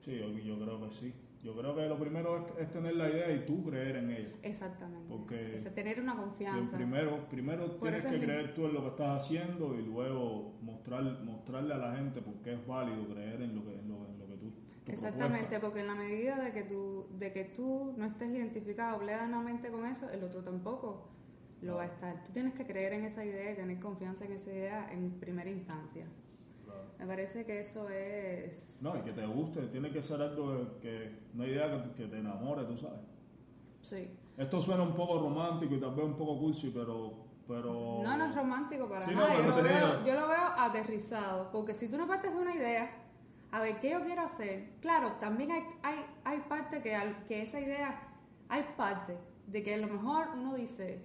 Sí, 0.00 0.18
yo, 0.18 0.28
yo 0.30 0.58
creo 0.58 0.80
que 0.82 0.90
sí. 0.90 1.14
Yo 1.42 1.54
creo 1.56 1.76
que 1.76 1.86
lo 1.86 1.96
primero 1.98 2.36
es, 2.38 2.44
es 2.58 2.70
tener 2.72 2.96
la 2.96 3.08
idea 3.08 3.30
y 3.30 3.44
tú 3.46 3.62
creer 3.64 3.96
en 3.96 4.10
ella. 4.10 4.32
Exactamente. 4.42 5.06
Porque- 5.08 5.54
Ese 5.54 5.70
tener 5.70 6.00
una 6.00 6.16
confianza. 6.16 6.76
primero 6.76 7.28
primero 7.28 7.66
Por 7.78 7.80
tienes 7.88 8.04
que 8.06 8.16
es- 8.16 8.22
creer 8.22 8.54
tú 8.54 8.66
en 8.66 8.74
lo 8.74 8.80
que 8.82 8.88
estás 8.88 9.22
haciendo 9.22 9.74
y 9.78 9.82
luego 9.82 10.54
mostrar, 10.62 11.04
mostrarle 11.22 11.74
a 11.74 11.78
la 11.78 11.94
gente 11.96 12.20
por 12.20 12.34
qué 12.42 12.54
es 12.54 12.66
válido 12.66 13.06
creer 13.08 13.42
en 13.42 13.54
lo 13.54 13.64
que, 13.64 13.78
en 13.78 13.88
lo, 13.88 14.06
en 14.08 14.18
lo 14.18 14.26
que 14.26 14.36
tú... 14.38 14.52
Exactamente, 14.86 15.58
propuesta. 15.58 15.60
porque 15.60 15.80
en 15.80 15.86
la 15.86 15.94
medida 15.94 16.40
de 16.42 16.52
que 16.52 16.62
tú, 16.64 17.06
de 17.18 17.32
que 17.32 17.44
tú 17.44 17.94
no 17.96 18.06
estés 18.06 18.30
identificado 18.30 18.98
plenamente 18.98 19.70
con 19.70 19.84
eso, 19.86 20.08
el 20.10 20.24
otro 20.24 20.42
tampoco 20.42 21.08
lo 21.62 21.76
va 21.76 21.82
a 21.82 21.86
estar. 21.86 22.22
Tú 22.24 22.32
tienes 22.32 22.54
que 22.54 22.66
creer 22.66 22.92
en 22.94 23.04
esa 23.04 23.24
idea 23.24 23.52
y 23.52 23.56
tener 23.56 23.78
confianza 23.80 24.24
en 24.24 24.32
esa 24.32 24.50
idea 24.50 24.92
en 24.92 25.10
primera 25.18 25.50
instancia. 25.50 26.06
Me 26.98 27.06
parece 27.06 27.44
que 27.44 27.60
eso 27.60 27.88
es... 27.90 28.80
No, 28.82 28.96
y 28.96 29.00
que 29.02 29.12
te 29.12 29.26
guste, 29.26 29.62
tiene 29.68 29.90
que 29.90 30.02
ser 30.02 30.20
algo 30.22 30.78
que, 30.80 31.18
una 31.34 31.46
idea 31.46 31.70
que, 31.70 31.88
te- 31.88 31.94
que 31.94 32.08
te 32.08 32.18
enamore, 32.18 32.64
tú 32.64 32.76
sabes. 32.78 33.00
Sí, 33.82 34.08
Esto 34.36 34.60
suena 34.62 34.82
un 34.82 34.94
poco 34.94 35.20
romántico 35.20 35.74
y 35.74 35.80
tal 35.80 35.94
vez 35.94 36.04
un 36.04 36.16
poco 36.16 36.38
cursi, 36.38 36.70
pero 36.74 37.24
pero... 37.46 38.00
No, 38.02 38.16
no 38.16 38.24
es 38.26 38.34
romántico 38.34 38.88
para 38.88 39.00
Sí, 39.00 39.12
no, 39.14 39.20
nada. 39.20 39.34
pero 39.36 39.44
yo, 39.50 39.56
lo 39.56 39.62
veo, 39.62 40.04
yo 40.06 40.14
lo 40.20 40.26
veo 40.28 40.44
aterrizado. 40.58 41.50
Porque 41.52 41.74
si 41.74 41.88
tú 41.88 41.96
no 41.96 42.08
partes 42.08 42.32
de 42.34 42.38
una 42.40 42.52
idea, 42.56 42.90
a 43.52 43.60
ver, 43.60 43.78
¿qué 43.78 43.90
yo 43.90 44.02
quiero 44.02 44.22
hacer? 44.22 44.70
Claro, 44.80 45.12
también 45.20 45.52
hay, 45.52 45.62
hay, 45.84 46.04
hay 46.24 46.40
parte 46.48 46.82
que, 46.82 46.98
que 47.28 47.42
esa 47.42 47.60
idea, 47.60 48.02
hay 48.48 48.64
parte 48.76 49.16
de 49.46 49.62
que 49.62 49.74
a 49.74 49.78
lo 49.78 49.86
mejor 49.86 50.30
uno 50.34 50.56
dice, 50.56 51.04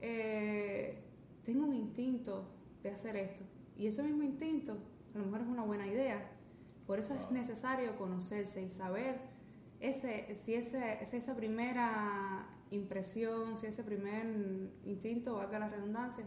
eh, 0.00 1.02
tengo 1.44 1.66
un 1.66 1.74
instinto 1.74 2.44
de 2.82 2.90
hacer 2.90 3.16
esto. 3.16 3.42
Y 3.76 3.86
ese 3.86 4.02
mismo 4.02 4.22
instinto, 4.22 4.76
a 5.14 5.18
lo 5.18 5.24
mejor 5.24 5.42
es 5.42 5.48
una 5.48 5.64
buena 5.64 5.86
idea. 5.86 6.30
Por 6.86 6.98
eso 6.98 7.14
es 7.14 7.30
necesario 7.30 7.96
conocerse 7.96 8.62
y 8.62 8.68
saber 8.68 9.20
ese, 9.80 10.34
si, 10.34 10.54
ese, 10.54 11.04
si 11.06 11.16
esa 11.16 11.36
primera 11.36 12.48
impresión, 12.70 13.56
si 13.56 13.66
ese 13.66 13.84
primer 13.84 14.26
instinto, 14.84 15.36
valga 15.36 15.58
la 15.58 15.68
redundancia, 15.68 16.24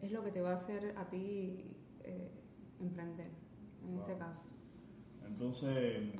es 0.00 0.10
lo 0.12 0.22
que 0.24 0.30
te 0.30 0.40
va 0.40 0.50
a 0.50 0.54
hacer 0.54 0.94
a 0.96 1.08
ti 1.08 1.76
eh, 2.04 2.30
emprender, 2.80 3.30
en 3.86 3.98
este 3.98 4.16
caso. 4.18 4.42
Entonces, 5.26 6.12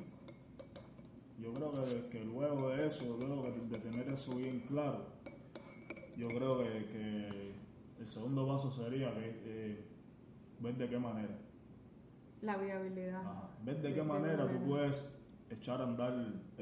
yo 1.39 1.53
creo 1.53 1.71
que, 1.71 2.07
que 2.09 2.23
luego 2.23 2.69
de 2.69 2.87
eso, 2.87 3.17
luego 3.19 3.51
de 3.51 3.77
tener 3.79 4.07
eso 4.07 4.35
bien 4.35 4.61
claro, 4.61 5.12
yo 6.17 6.27
creo 6.27 6.57
que, 6.59 6.85
que 6.87 7.53
el 7.99 8.07
segundo 8.07 8.47
paso 8.47 8.69
sería 8.71 9.13
que, 9.13 9.41
eh, 9.45 9.85
ver 10.59 10.75
de 10.77 10.89
qué 10.89 10.99
manera. 10.99 11.37
La 12.41 12.57
viabilidad. 12.57 13.21
Ajá. 13.21 13.49
Ver 13.63 13.77
de 13.81 13.89
De- 13.89 13.93
qué 13.95 14.01
de 14.01 14.05
manera 14.07 14.37
tú 14.43 14.53
manera. 14.53 14.65
puedes 14.65 15.19
echar 15.49 15.81
a 15.81 15.83
andar 15.85 16.13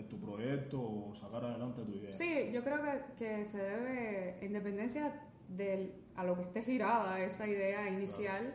tu 0.09 0.19
proyecto 0.19 0.79
o 0.81 1.15
sacar 1.15 1.45
adelante 1.45 1.81
tu 1.83 1.91
idea. 1.93 2.13
Sí, 2.13 2.51
yo 2.53 2.63
creo 2.63 2.81
que, 2.81 3.13
que 3.17 3.45
se 3.45 3.57
debe, 3.57 4.45
en 4.45 4.53
dependencia 4.53 5.27
del, 5.47 5.93
a 6.15 6.23
lo 6.23 6.35
que 6.35 6.41
esté 6.43 6.61
girada 6.63 7.19
esa 7.23 7.47
idea 7.47 7.89
inicial, 7.89 8.53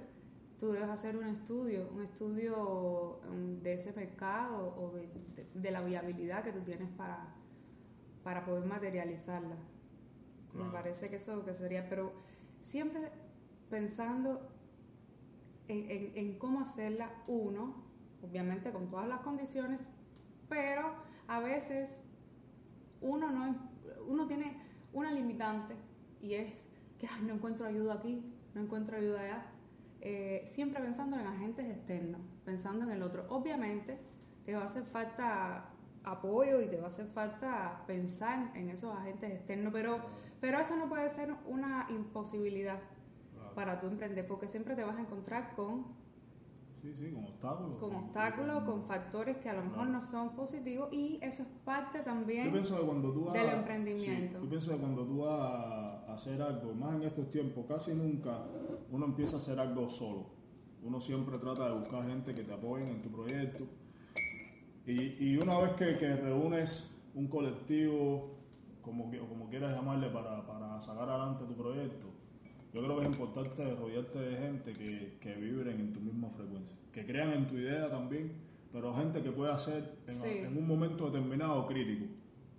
tú 0.59 0.73
debes 0.73 0.89
hacer 0.89 1.17
un 1.17 1.25
estudio, 1.27 1.89
un 1.93 2.03
estudio 2.03 3.21
um, 3.31 3.61
de 3.61 3.75
ese 3.75 3.93
mercado 3.93 4.75
o 4.79 4.91
de, 4.95 5.09
de- 5.35 5.47
de 5.55 5.71
la 5.71 5.81
viabilidad 5.81 6.43
que 6.45 6.53
tú 6.53 6.61
tienes 6.61 6.89
para, 6.91 7.35
para 8.23 8.45
poder 8.45 8.65
materializarla. 8.67 9.57
Me 10.57 10.71
parece 10.71 11.09
que 11.11 11.17
eso 11.17 11.45
que 11.45 11.55
sería, 11.55 11.89
pero 11.89 12.13
siempre 12.61 13.11
pensando 13.71 14.49
en, 15.69 15.91
en- 15.91 16.13
en 16.17 16.39
cómo 16.39 16.61
hacerla 16.61 17.11
uno, 17.27 17.75
obviamente 18.23 18.73
con 18.73 18.89
todas 18.89 19.09
las 19.09 19.21
condiciones, 19.21 19.89
pero 20.49 20.95
a 21.29 21.41
veces 21.41 21.91
uno 23.01 23.31
no 23.31 23.57
uno 24.09 24.27
tiene 24.27 24.57
una 24.93 25.11
limitante 25.11 25.75
y 26.21 26.35
es 26.35 26.53
que 26.99 27.07
"Ay, 27.09 27.23
no 27.27 27.35
encuentro 27.35 27.67
ayuda 27.67 27.95
aquí, 27.95 28.33
no 28.55 28.63
encuentro 28.63 28.97
ayuda 28.97 29.21
allá. 29.21 29.47
Eh, 30.01 30.43
siempre 30.47 30.81
pensando 30.81 31.19
en 31.19 31.27
agentes 31.27 31.67
externos, 31.67 32.21
pensando 32.45 32.85
en 32.85 32.91
el 32.93 33.03
otro. 33.03 33.27
Obviamente 33.29 33.99
te 34.45 34.55
va 34.55 34.63
a 34.63 34.65
hacer 34.67 34.85
falta 34.85 35.71
apoyo 36.05 36.61
y 36.63 36.69
te 36.69 36.77
va 36.79 36.85
a 36.85 36.89
hacer 36.89 37.07
falta 37.07 37.83
pensar 37.87 38.53
en 38.57 38.71
esos 38.71 38.95
agentes 38.97 39.31
externos, 39.33 39.73
pero, 39.73 40.01
pero 40.41 40.59
eso 40.61 40.77
no 40.77 40.89
puede 40.89 41.09
ser 41.11 41.35
una 41.47 41.87
imposibilidad 41.91 42.79
Claro. 43.35 43.55
para 43.55 43.81
tu 43.81 43.87
emprender, 43.87 44.27
porque 44.27 44.49
siempre 44.49 44.75
te 44.75 44.85
vas 44.85 44.97
a 44.97 45.01
encontrar 45.01 45.53
con 45.53 45.85
Sí, 46.83 46.93
sí, 46.99 47.11
con 47.13 47.25
obstáculos. 47.25 47.77
con 47.79 47.95
obstáculos, 47.97 48.63
con 48.65 48.85
factores 48.85 49.39
que 49.39 49.49
a 49.49 49.55
lo 49.55 49.65
mejor 49.65 49.89
no 49.89 50.05
son 50.05 50.37
positivos 50.37 50.89
y 50.93 51.19
eso 51.21 51.43
es 51.43 51.49
parte 51.65 52.01
también 52.01 52.47
Yo 52.47 52.53
pienso 52.53 52.79
que 52.79 52.87
cuando 52.87 53.13
tú 53.13 53.25
vas 53.25 53.33
del 53.35 53.49
a- 53.49 53.57
emprendimiento. 53.59 54.37
sí, 54.39 54.45
yo 54.45 54.49
pienso 54.49 54.71
que 54.73 54.77
cuando 54.79 55.05
tú 55.05 55.19
vas 55.25 55.41
a 56.09 56.13
hacer 56.13 56.41
algo, 56.41 56.75
más 56.75 56.95
en 56.95 57.03
estos 57.03 57.29
tiempos, 57.31 57.65
casi 57.67 57.93
nunca 57.95 58.45
uno 58.93 59.07
empieza 59.07 59.35
a 59.37 59.39
hacer 59.39 59.59
algo 59.59 59.89
solo. 59.89 60.27
Uno 60.85 61.01
siempre 61.01 61.37
trata 61.39 61.69
de 61.69 61.79
buscar 61.79 62.07
gente 62.07 62.33
que 62.33 62.43
te 62.45 62.53
apoyen 62.55 62.87
en 62.89 63.01
tu 63.01 63.09
proyecto. 63.11 63.65
Y, 64.87 65.03
y 65.33 65.39
una 65.43 65.59
vez 65.63 65.73
que, 65.73 65.97
que 65.97 66.15
reúnes 66.15 66.95
un 67.15 67.27
colectivo, 67.27 68.36
como, 68.87 69.11
como 69.29 69.51
quieras 69.51 69.75
llamarle, 69.75 70.09
para, 70.09 70.47
para 70.47 70.81
sacar 70.81 71.09
adelante 71.11 71.45
tu 71.45 71.55
proyecto, 71.55 72.07
yo 72.73 72.83
creo 72.83 72.97
que 73.01 73.03
es 73.03 73.09
importante 73.09 73.75
rodearte 73.75 74.19
de 74.19 74.37
gente 74.37 74.73
que, 74.73 75.19
que 75.21 75.35
vibren 75.35 75.81
en 75.81 75.93
tu 75.93 76.01
misma 76.01 76.31
frecuencia, 76.31 76.79
que 76.93 77.05
crean 77.05 77.33
en 77.33 77.47
tu 77.47 77.57
idea 77.57 77.91
también, 77.91 78.33
pero 78.73 78.95
gente 78.95 79.23
que 79.23 79.33
pueda 79.33 79.59
ser 79.59 79.97
en, 80.07 80.15
Sí. 80.15 80.39
en 80.39 80.57
un 80.57 80.67
momento 80.67 81.07
determinado 81.11 81.67
crítico, 81.67 82.07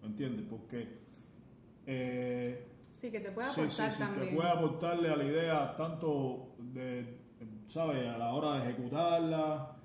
¿entiendes? 0.03 0.45
Porque 0.49 0.87
eh, 1.85 2.67
Sí, 2.97 3.11
que 3.11 3.19
te 3.19 3.31
puede 3.31 3.47
sí, 3.49 3.61
aportar 3.61 3.91
sí, 3.91 3.97
sí, 3.97 3.99
también. 4.03 4.29
que 4.29 4.35
pueda 4.35 4.51
aportarle 4.51 5.09
a 5.09 5.15
la 5.15 5.23
idea 5.23 5.75
tanto 5.77 6.55
de, 6.59 7.19
¿sabes? 7.67 8.05
A 8.07 8.17
la 8.17 8.33
hora 8.33 8.55
de 8.55 8.69
ejecutarla, 8.71 9.76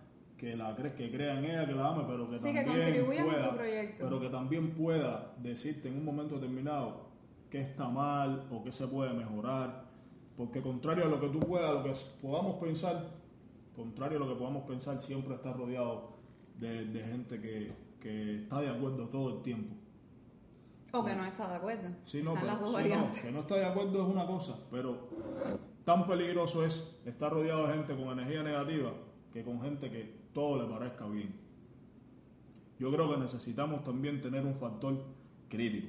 que 0.42 0.56
la 0.56 0.76
cre- 0.76 0.92
que 0.96 1.08
crea 1.08 1.38
en 1.38 1.44
ella, 1.44 1.64
que 1.68 1.72
la 1.72 1.86
ame, 1.90 2.02
pero 2.04 2.28
que 2.28 2.36
Sí, 2.36 2.52
que 2.52 2.64
también 2.64 2.94
en 2.96 3.06
pueda, 3.06 3.50
tu 3.50 3.56
proyecto. 3.56 4.02
pero 4.04 4.20
que 4.20 4.28
también 4.28 4.70
pueda 4.74 5.34
decirte 5.38 5.88
en 5.88 5.98
un 5.98 6.04
momento 6.04 6.34
determinado 6.34 7.10
qué 7.48 7.60
está 7.60 7.88
mal 7.88 8.48
o 8.50 8.60
qué 8.64 8.72
se 8.72 8.88
puede 8.88 9.12
mejorar, 9.12 9.84
porque 10.36 10.60
contrario 10.60 11.04
a 11.04 11.08
lo 11.08 11.20
que 11.20 11.28
tú 11.28 11.38
puedas, 11.38 11.72
lo 11.72 11.84
que 11.84 11.92
podamos 12.20 12.56
pensar, 12.56 13.10
contrario 13.76 14.16
a 14.18 14.20
lo 14.26 14.28
que 14.30 14.34
podamos 14.34 14.64
pensar, 14.64 14.98
siempre 15.00 15.32
está 15.36 15.52
rodeado 15.52 16.16
de, 16.58 16.86
de 16.86 17.02
gente 17.04 17.40
que, 17.40 17.72
que 18.00 18.42
está 18.42 18.60
de 18.62 18.68
acuerdo 18.68 19.06
todo 19.10 19.36
el 19.36 19.42
tiempo. 19.42 19.76
O 20.92 21.04
que 21.04 21.14
no 21.14 21.24
está 21.24 21.48
de 21.50 21.54
acuerdo. 21.54 21.88
Sí, 22.04 22.20
no, 22.20 22.34
pero- 22.34 22.46
las 22.46 22.58
dos 22.60 22.70
sí, 22.70 22.74
no, 22.74 22.82
variantes. 22.82 23.22
que 23.22 23.30
no 23.30 23.40
está 23.42 23.54
de 23.54 23.64
acuerdo 23.66 24.02
es 24.02 24.08
una 24.08 24.26
cosa, 24.26 24.58
pero 24.72 25.08
tan 25.84 26.04
peligroso 26.04 26.64
es 26.64 27.00
estar 27.06 27.30
rodeado 27.32 27.68
de 27.68 27.74
gente 27.74 27.94
con 27.94 28.18
energía 28.18 28.42
negativa 28.42 28.92
que 29.32 29.44
con 29.44 29.60
gente 29.62 29.88
que 29.88 30.21
todo 30.32 30.62
le 30.62 30.68
parezca 30.72 31.06
bien. 31.06 31.34
Yo 32.78 32.90
creo 32.90 33.10
que 33.10 33.16
necesitamos 33.18 33.84
también 33.84 34.20
tener 34.20 34.44
un 34.44 34.54
factor 34.54 35.04
crítico, 35.48 35.88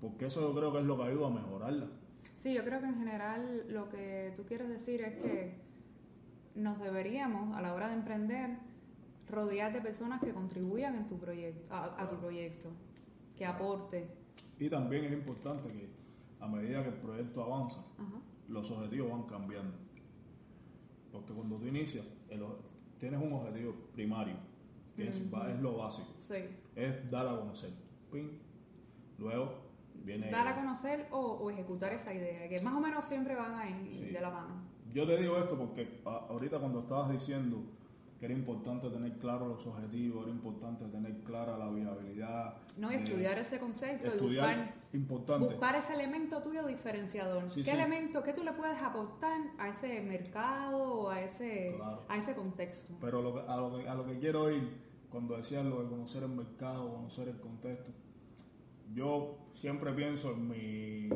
porque 0.00 0.26
eso 0.26 0.40
yo 0.40 0.54
creo 0.54 0.72
que 0.72 0.80
es 0.80 0.84
lo 0.84 0.96
que 0.96 1.04
ayuda 1.04 1.28
a 1.28 1.30
mejorarla. 1.30 1.86
Sí, 2.34 2.54
yo 2.54 2.64
creo 2.64 2.80
que 2.80 2.86
en 2.86 2.96
general 2.98 3.64
lo 3.68 3.88
que 3.88 4.32
tú 4.36 4.44
quieres 4.44 4.68
decir 4.68 5.00
es 5.02 5.14
que 5.16 5.54
nos 6.54 6.78
deberíamos, 6.80 7.56
a 7.56 7.62
la 7.62 7.74
hora 7.74 7.88
de 7.88 7.94
emprender, 7.94 8.58
rodear 9.28 9.72
de 9.72 9.80
personas 9.80 10.20
que 10.20 10.32
contribuyan 10.32 10.94
en 10.96 11.06
tu 11.06 11.18
proyecto, 11.18 11.72
a, 11.72 12.02
a 12.02 12.08
tu 12.08 12.16
proyecto, 12.16 12.70
que 13.36 13.46
aporte. 13.46 14.08
Y 14.58 14.68
también 14.68 15.04
es 15.04 15.12
importante 15.12 15.68
que 15.68 15.88
a 16.40 16.48
medida 16.48 16.82
que 16.82 16.88
el 16.88 16.96
proyecto 16.96 17.42
avanza, 17.44 17.80
Ajá. 17.98 18.20
los 18.48 18.70
objetivos 18.70 19.10
van 19.10 19.22
cambiando. 19.24 19.74
Porque 21.12 21.32
cuando 21.32 21.56
tú 21.56 21.66
inicias, 21.66 22.04
el 22.28 22.42
tienes 23.00 23.20
un 23.20 23.32
objetivo 23.32 23.74
primario, 23.92 24.34
que 24.94 25.08
es, 25.08 25.16
es 25.16 25.60
lo 25.60 25.76
básico. 25.78 26.08
Sí. 26.16 26.36
es 26.76 27.10
dar 27.10 27.26
a 27.26 27.36
conocer. 27.40 27.70
Pin. 28.12 28.38
Luego 29.18 29.54
viene. 30.04 30.30
Dar 30.30 30.46
a 30.48 30.54
conocer 30.54 31.06
o, 31.10 31.18
o 31.18 31.50
ejecutar 31.50 31.92
esa 31.92 32.14
idea, 32.14 32.48
que 32.48 32.60
más 32.62 32.74
o 32.74 32.80
menos 32.80 33.06
siempre 33.06 33.34
van 33.34 33.54
ahí 33.54 33.90
Sí. 33.94 34.04
de 34.12 34.20
la 34.20 34.30
mano. 34.30 34.62
Yo 34.92 35.06
te 35.06 35.16
digo 35.16 35.36
esto 35.38 35.56
porque 35.56 36.00
ahorita 36.04 36.58
cuando 36.58 36.80
estabas 36.80 37.10
diciendo 37.10 37.62
que 38.20 38.26
era 38.26 38.34
importante 38.34 38.90
tener 38.90 39.16
claro 39.18 39.48
los 39.48 39.66
objetivos, 39.66 40.24
era 40.24 40.30
importante 40.30 40.84
tener 40.88 41.22
clara 41.22 41.56
la 41.56 41.70
viabilidad. 41.70 42.54
No, 42.76 42.92
y 42.92 42.96
de- 42.96 43.02
estudiar 43.02 43.38
ese 43.38 43.58
concepto 43.58 44.04
y 44.04 44.10
Eh, 44.10 44.12
estudiar, 44.12 44.56
buscar, 44.58 44.74
importante. 44.92 45.46
buscar 45.46 45.74
ese 45.76 45.94
elemento 45.94 46.42
tuyo 46.42 46.66
diferenciador. 46.66 47.48
Sí, 47.48 47.60
¿Qué 47.60 47.64
sí. 47.64 47.70
elemento, 47.70 48.22
qué 48.22 48.34
tú 48.34 48.44
le 48.44 48.52
puedes 48.52 48.76
aportar 48.82 49.40
a 49.58 49.70
ese 49.70 50.02
mercado 50.02 51.00
o 51.00 51.08
a 51.08 51.22
ese, 51.22 51.72
Claro. 51.78 52.02
a 52.10 52.16
ese 52.18 52.34
contexto? 52.34 52.94
Pero 53.00 53.22
lo 53.22 53.32
que- 53.34 53.50
a, 53.50 53.56
lo 53.56 53.78
que, 53.78 53.88
a 53.88 53.94
lo 53.94 54.04
que 54.04 54.18
quiero 54.18 54.50
ir, 54.50 54.68
cuando 55.08 55.38
decías 55.38 55.64
lo 55.64 55.82
de 55.82 55.88
conocer 55.88 56.22
el 56.22 56.28
mercado, 56.28 56.92
conocer 56.92 57.26
el 57.28 57.40
contexto, 57.40 57.90
yo 58.92 59.38
siempre 59.54 59.94
pienso 59.94 60.32
en 60.32 60.46
mi. 60.46 61.08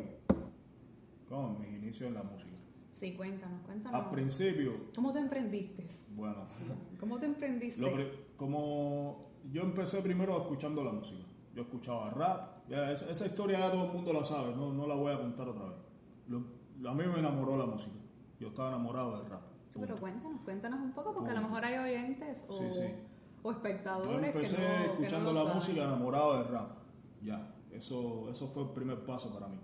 ¿Cómo? 1.29 1.55
En 1.55 1.61
mis 1.71 1.83
inicios 1.83 2.07
en 2.07 2.15
la 2.15 2.23
música. 2.23 2.49
Sí, 2.93 3.13
cuéntanos, 3.13 3.61
cuéntanos. 3.65 4.01
Al 4.05 4.09
principio, 4.09 4.71
¿Cómo 4.95 5.11
te 5.13 5.19
emprendiste? 5.19 5.85
Bueno. 6.15 6.45
¿Cómo 6.99 7.17
te 7.19 7.25
emprendiste? 7.25 7.81
Lo 7.81 7.91
como 8.37 9.31
yo 9.51 9.61
empecé 9.63 10.01
primero 10.01 10.37
escuchando 10.41 10.83
la 10.83 10.91
música. 10.91 11.23
Yo 11.53 11.61
escuchaba 11.63 12.09
rap. 12.09 12.67
ya 12.67 12.91
esa, 12.91 13.09
esa 13.09 13.25
historia 13.25 13.59
ya 13.59 13.71
todo 13.71 13.85
el 13.85 13.91
mundo 13.93 14.11
la 14.11 14.25
sabe, 14.25 14.55
no, 14.55 14.73
no 14.73 14.87
la 14.87 14.95
voy 14.95 15.13
a 15.13 15.17
contar 15.17 15.47
otra 15.47 15.65
vez. 15.65 15.77
Lo- 16.27 16.89
a 16.89 16.93
mí 16.93 17.03
me 17.05 17.19
enamoró 17.19 17.55
la 17.57 17.65
música. 17.65 17.95
Yo 18.39 18.49
estaba 18.49 18.69
enamorado 18.69 19.17
del 19.17 19.25
rap. 19.29 19.41
Sí, 19.69 19.79
pero 19.79 19.97
cuéntanos, 19.97 20.41
cuéntanos 20.41 20.79
un 20.81 20.91
poco, 20.91 21.13
porque 21.13 21.31
a 21.31 21.35
lo 21.35 21.41
mejor 21.41 21.63
hay 21.63 21.77
oyentes 21.77 22.45
o, 22.49 22.53
Sí, 22.53 22.63
sí. 22.71 22.83
o 23.43 23.51
Yo 23.51 23.51
espectadores 23.51 24.25
empecé 24.35 24.55
que 24.57 24.61
no, 24.61 24.67
que 24.67 24.77
no 24.79 24.83
escuchando 24.93 25.31
la 25.33 25.39
saben. 25.41 25.55
música 25.55 25.83
enamorado 25.83 26.37
del 26.37 26.47
rap. 26.47 26.71
Ya, 27.23 27.55
eso, 27.71 28.29
eso 28.29 28.47
fue 28.49 28.63
el 28.63 28.69
primer 28.69 29.05
paso 29.05 29.33
para 29.33 29.47
mí. 29.47 29.59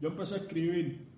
Yo 0.00 0.08
empecé 0.08 0.34
a 0.34 0.38
escribir 0.38 1.09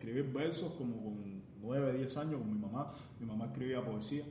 escribir 0.00 0.32
versos 0.32 0.72
como 0.72 0.96
con 1.04 1.42
9, 1.60 1.98
10 1.98 2.16
años 2.16 2.40
con 2.40 2.50
mi 2.50 2.58
mamá. 2.58 2.90
Mi 3.20 3.26
mamá 3.26 3.46
escribía 3.46 3.84
poesía. 3.84 4.24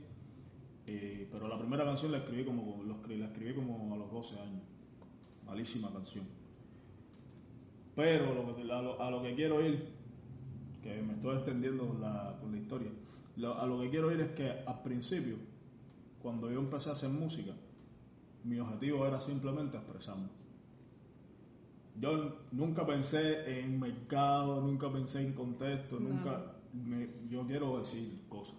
Eh, 0.86 1.28
pero 1.30 1.46
la 1.46 1.56
primera 1.56 1.84
canción 1.84 2.10
la 2.10 2.18
escribí 2.18 2.44
como 2.44 2.82
la 2.84 3.26
escribí 3.26 3.54
como 3.54 3.94
a 3.94 3.96
los 3.96 4.10
12 4.10 4.40
años. 4.40 4.62
Malísima 5.46 5.92
canción. 5.92 6.24
Pero 7.94 8.30
a, 8.30 8.82
lo, 8.82 9.00
a 9.00 9.10
lo 9.10 9.22
que 9.22 9.34
quiero 9.34 9.64
ir, 9.64 9.88
que 10.82 11.00
me 11.02 11.12
estoy 11.12 11.36
extendiendo 11.36 11.86
con 11.86 12.00
la, 12.00 12.36
con 12.40 12.50
la 12.50 12.58
historia, 12.58 12.90
a 13.36 13.66
lo 13.66 13.80
que 13.80 13.90
quiero 13.90 14.12
ir 14.12 14.20
es 14.20 14.32
que 14.32 14.50
al 14.50 14.82
principio, 14.82 15.36
cuando 16.20 16.50
yo 16.50 16.58
empecé 16.58 16.88
a 16.88 16.92
hacer 16.92 17.10
música, 17.10 17.52
mi 18.42 18.58
objetivo 18.58 19.06
era 19.06 19.20
simplemente 19.20 19.76
expresarme. 19.76 20.39
Yo 21.98 22.38
nunca 22.52 22.86
pensé 22.86 23.60
en 23.60 23.78
mercado, 23.80 24.60
nunca 24.60 24.90
pensé 24.92 25.22
en 25.22 25.32
contexto, 25.34 25.98
No. 26.00 26.10
nunca... 26.10 26.52
me- 26.72 27.08
yo 27.28 27.46
quiero 27.46 27.78
decir 27.78 28.22
cosas. 28.28 28.56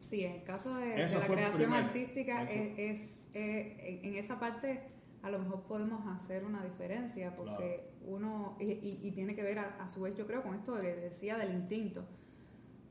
Sí, 0.00 0.24
en 0.24 0.32
el 0.36 0.42
caso 0.44 0.74
de, 0.76 0.96
la 0.96 1.26
creación 1.26 1.72
artística, 1.74 2.44
es, 2.50 2.78
es, 2.78 3.28
eh, 3.34 4.00
en 4.02 4.14
esa 4.16 4.40
parte 4.40 4.80
a 5.22 5.30
lo 5.30 5.38
mejor 5.38 5.62
podemos 5.64 6.06
hacer 6.08 6.44
una 6.44 6.64
diferencia 6.64 7.36
porque 7.36 7.90
uno, 8.06 8.56
y, 8.58 8.64
y- 8.64 9.00
y 9.02 9.10
tiene 9.12 9.34
que 9.36 9.42
ver 9.42 9.58
a, 9.58 9.76
a 9.78 9.88
su 9.88 10.00
vez, 10.00 10.16
yo 10.16 10.26
creo, 10.26 10.42
con 10.42 10.54
esto 10.54 10.80
que 10.80 10.94
decía 10.96 11.36
del 11.36 11.52
instinto. 11.54 12.02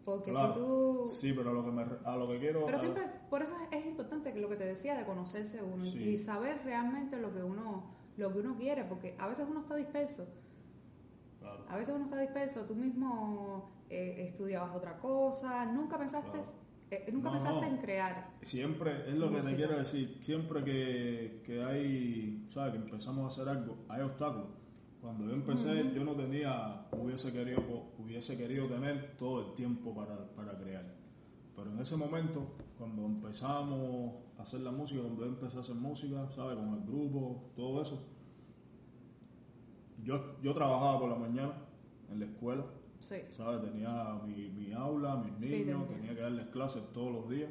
Porque 0.06 0.32
Claro. 0.32 0.54
si 0.54 0.60
tú... 0.60 1.08
Sí, 1.08 1.34
pero 1.36 1.50
a 1.50 1.54
lo 1.54 1.66
que, 1.66 1.72
me, 1.72 1.84
a 2.06 2.16
lo 2.16 2.28
que 2.28 2.40
quiero... 2.40 2.66
Pero 2.66 2.78
siempre, 2.80 3.04
por 3.30 3.42
eso 3.42 3.56
es, 3.72 3.80
es 3.80 3.86
importante 3.88 4.32
que 4.34 4.40
lo 4.40 4.48
que 4.50 4.56
te 4.56 4.66
decía 4.66 4.96
de 4.98 5.06
conocerse 5.06 5.62
uno 5.64 5.84
Sí. 5.86 5.98
y 5.98 6.18
saber 6.18 6.62
realmente 6.64 7.18
lo 7.20 7.34
que 7.34 7.42
uno 7.44 7.96
lo 8.20 8.32
que 8.34 8.40
uno 8.40 8.56
quiere, 8.56 8.84
porque 8.84 9.16
a 9.18 9.28
veces 9.28 9.48
uno 9.50 9.62
está 9.62 9.76
disperso, 9.76 10.28
Claro. 11.40 11.66
a 11.70 11.78
veces 11.78 11.96
uno 11.96 12.06
está 12.06 12.20
disperso, 12.20 12.66
tú 12.66 12.76
mismo 12.76 13.72
eh, 13.90 14.26
estudiabas 14.28 14.76
otra 14.76 14.98
cosa, 15.00 15.66
nunca 15.66 15.98
pensaste, 15.98 16.30
Claro. 16.32 16.48
eh, 16.92 17.10
nunca 17.12 17.30
No, 17.30 17.34
pensaste 17.36 17.62
no. 17.62 17.68
en 17.68 17.78
crear. 17.78 18.30
Siempre, 18.42 19.10
es 19.10 19.18
lo 19.18 19.32
que 19.32 19.42
te 19.42 19.56
quiero 19.56 19.78
decir, 19.78 20.18
siempre 20.22 20.64
que, 20.64 21.42
que 21.46 21.64
hay, 21.64 22.46
¿sabes? 22.52 22.74
Que 22.74 22.80
empezamos 22.80 23.24
a 23.26 23.28
hacer 23.42 23.50
algo, 23.58 23.78
hay 23.88 24.02
obstáculos. 24.02 24.48
Cuando 25.02 25.26
yo 25.26 25.32
empecé, 25.32 25.94
yo 25.94 26.04
no 26.04 26.14
tenía, 26.14 26.86
hubiese 26.92 27.32
querido, 27.32 27.62
hubiese 27.98 28.36
querido 28.38 28.68
tener 28.68 29.16
todo 29.18 29.48
el 29.48 29.54
tiempo 29.54 29.96
para, 29.96 30.28
para 30.36 30.58
crear. 30.58 30.84
Pero 31.60 31.72
en 31.74 31.80
ese 31.82 31.98
momento, 31.98 32.48
cuando 32.78 33.06
empezamos 33.06 34.14
a 34.38 34.44
hacer 34.44 34.62
la 34.62 34.72
música, 34.72 35.02
cuando 35.02 35.26
yo 35.26 35.28
empecé 35.28 35.58
a 35.58 35.60
hacer 35.60 35.76
música, 35.76 36.30
¿sabes? 36.34 36.56
Con 36.58 36.74
el 36.74 36.86
grupo, 36.86 37.52
todo 37.54 37.82
eso, 37.82 38.02
yo, 40.02 40.42
yo 40.42 40.54
trabajaba 40.54 41.00
por 41.00 41.10
la 41.10 41.16
mañana 41.18 41.54
en 42.10 42.20
la 42.22 42.26
escuela, 42.28 42.66
Sí. 43.02 43.16
¿sabes? 43.30 43.62
Tenía 43.62 44.20
mi, 44.26 44.50
mi 44.50 44.72
aula, 44.72 45.18
mis 45.18 45.38
niños, 45.50 45.88
tenía 45.90 46.16
que 46.16 46.22
darles 46.22 46.48
clases 46.48 46.82
todos 46.94 47.12
los 47.12 47.30
días. 47.30 47.50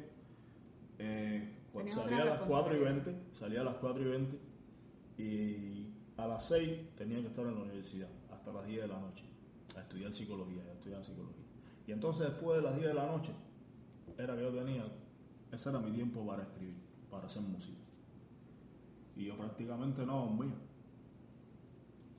Eh, 0.97 1.53
pues 1.71 1.91
salía 1.91 2.23
a 2.23 2.25
las 2.25 2.41
4 2.41 2.75
y 2.75 2.79
responsabilidad. 2.79 3.05
20, 3.05 3.35
salía 3.35 3.61
a 3.61 3.63
las 3.63 3.75
4 3.75 4.01
y 4.01 4.05
20 4.05 4.39
y 5.17 5.93
a 6.17 6.27
las 6.27 6.47
6 6.47 6.95
tenía 6.95 7.21
que 7.21 7.27
estar 7.27 7.45
en 7.45 7.55
la 7.55 7.61
universidad 7.61 8.09
hasta 8.31 8.51
las 8.53 8.65
10 8.65 8.81
de 8.81 8.87
la 8.87 8.99
noche 8.99 9.25
a 9.75 9.81
estudiar 9.81 10.11
psicología, 10.11 10.63
a 10.63 10.73
estudiar 10.73 11.03
psicología. 11.03 11.45
Y 11.87 11.91
entonces 11.91 12.27
después 12.27 12.57
de 12.57 12.63
las 12.63 12.75
10 12.75 12.87
de 12.89 12.93
la 12.93 13.05
noche 13.05 13.31
era 14.19 14.35
que 14.35 14.41
yo 14.43 14.51
tenía, 14.51 14.83
ese 15.51 15.69
era 15.69 15.79
mi 15.79 15.91
tiempo 15.91 16.25
para 16.25 16.43
escribir, 16.43 16.75
para 17.09 17.25
hacer 17.27 17.41
música. 17.41 17.77
Y 19.15 19.25
yo 19.25 19.37
prácticamente 19.37 20.05
no 20.05 20.25
dormía. 20.25 20.53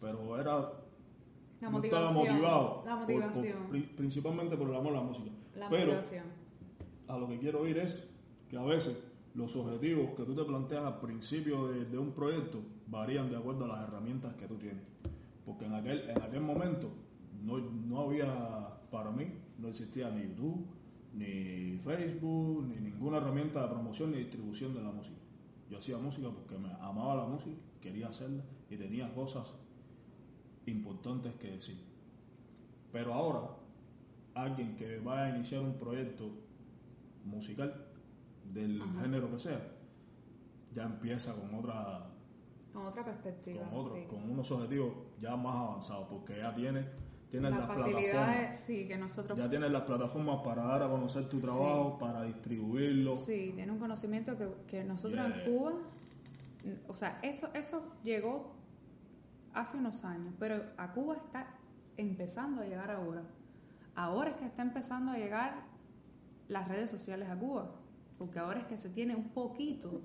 Pero 0.01 0.39
era 0.39 0.55
La 1.61 1.71
yo 1.71 1.79
estaba 1.83 2.11
motivación. 2.11 2.15
motivado. 2.15 2.83
La 2.87 2.97
motivación. 2.97 3.59
por- 3.69 3.97
principalmente 3.97 4.57
por 4.57 4.69
el 4.69 4.75
amor 4.77 4.93
a 4.95 4.97
la 4.97 5.03
música. 5.03 5.31
la 5.57 5.69
Pero 5.69 5.87
motivación. 5.87 6.25
a 7.09 7.19
lo 7.19 7.29
que 7.29 7.39
quiero 7.39 7.67
ir 7.67 7.79
es 7.79 8.11
que 8.49 8.57
a 8.57 8.63
veces 8.63 9.03
los 9.35 9.55
objetivos 9.57 10.11
que 10.17 10.25
tú 10.25 10.35
te 10.35 10.45
planteas 10.45 10.85
al 10.85 11.01
principio 11.01 11.69
de, 11.69 11.85
de 11.85 11.99
un 11.99 12.13
proyecto 12.13 12.61
varían 12.87 13.31
de 13.31 13.37
acuerdo 13.37 13.65
a 13.67 13.69
las 13.69 13.89
herramientas 13.89 14.35
que 14.35 14.47
tú 14.49 14.57
tienes. 14.57 14.83
Porque 15.45 15.67
en 15.67 15.75
aquel, 15.75 16.09
en 16.11 16.23
aquel 16.23 16.41
momento 16.41 16.89
no, 17.43 17.59
no 17.59 18.01
había, 18.01 18.81
para 18.91 19.11
mí, 19.11 19.27
no 19.59 19.69
existía 19.69 20.11
ni 20.11 20.23
YouTube, 20.23 20.67
ni 21.15 21.77
Facebook, 21.79 22.67
ni 22.69 22.77
ninguna 22.81 23.17
herramienta 23.19 23.63
de 23.63 23.69
promoción 23.69 24.13
ni 24.13 24.19
distribución 24.19 24.75
de 24.75 24.83
la 24.83 24.91
música. 24.91 25.17
Yo 25.69 25.79
hacía 25.79 25.99
música 25.99 26.29
porque 26.31 26.57
me 26.59 26.73
amaba 26.75 27.17
la 27.17 27.27
música, 27.27 27.57
quería 27.81 28.09
hacerla 28.09 28.43
y 28.69 28.77
tenía 28.77 29.13
cosas 29.15 29.47
importantes 30.67 31.35
que 31.37 31.51
decir. 31.53 31.79
Pero 32.93 33.15
ahora, 33.15 33.41
alguien 34.35 34.77
que 34.77 34.99
vaya 34.99 35.25
a 35.33 35.37
iniciar 35.37 35.63
un 35.63 35.75
proyecto 35.75 36.31
musical 37.25 37.87
del 38.53 38.81
Ajá. 38.83 39.01
género 39.03 39.31
que 39.31 39.39
sea, 39.39 39.73
ya 40.75 40.85
empieza 40.85 41.35
con 41.35 41.55
otra 41.55 42.07
Con 42.73 42.87
otra 42.87 43.05
perspectiva. 43.05 43.65
con, 43.69 43.79
otro- 43.81 43.95
sí. 43.95 44.05
con 44.09 44.31
unos 44.31 44.51
objetivos 44.51 44.93
ya 45.21 45.37
más 45.37 45.55
avanzados, 45.57 46.07
porque 46.09 46.37
ya 46.37 46.55
tienes, 46.55 46.87
tienes 47.31 47.51
Las 47.51 47.61
las 47.61 47.69
plataformas. 47.69 47.95
facilidades, 48.03 48.61
sí, 48.61 48.89
que 48.89 48.99
nosotros 48.99 49.39
Ya 49.39 49.49
tienes 49.49 49.71
las 49.71 49.83
plataformas 49.83 50.41
para 50.45 50.65
dar 50.65 50.83
a 50.83 50.89
conocer 50.91 51.29
tu 51.29 51.41
trabajo, 51.41 51.97
para 51.99 52.23
distribuirlo. 52.25 53.17
Sí, 53.17 53.53
tiene 53.55 53.73
un 53.73 53.79
conocimiento 53.79 54.37
que, 54.37 54.49
que 54.67 54.85
nosotros 54.85 55.25
Yeah. 55.27 55.45
en 55.45 55.57
Cuba, 55.57 55.73
o 56.89 56.95
sea, 56.95 57.19
eso, 57.23 57.49
eso 57.55 57.95
llegó 58.05 58.53
hace 59.55 59.77
unos 59.79 60.05
años, 60.05 60.35
pero 60.39 60.63
a 60.77 60.93
Cuba 60.93 61.17
está 61.17 61.55
empezando 61.97 62.63
a 62.63 62.67
llegar 62.67 62.91
ahora. 62.91 63.23
Ahora 63.95 64.31
es 64.31 64.37
que 64.37 64.47
está 64.47 64.63
empezando 64.63 65.13
a 65.13 65.17
llegar 65.19 65.63
las 66.49 66.69
redes 66.69 66.91
sociales 66.91 67.29
a 67.31 67.37
Cuba, 67.39 67.71
porque 68.19 68.39
ahora 68.39 68.61
es 68.61 68.67
que 68.67 68.77
se 68.77 68.91
tiene 68.91 69.15
un 69.17 69.29
poquito 69.31 70.03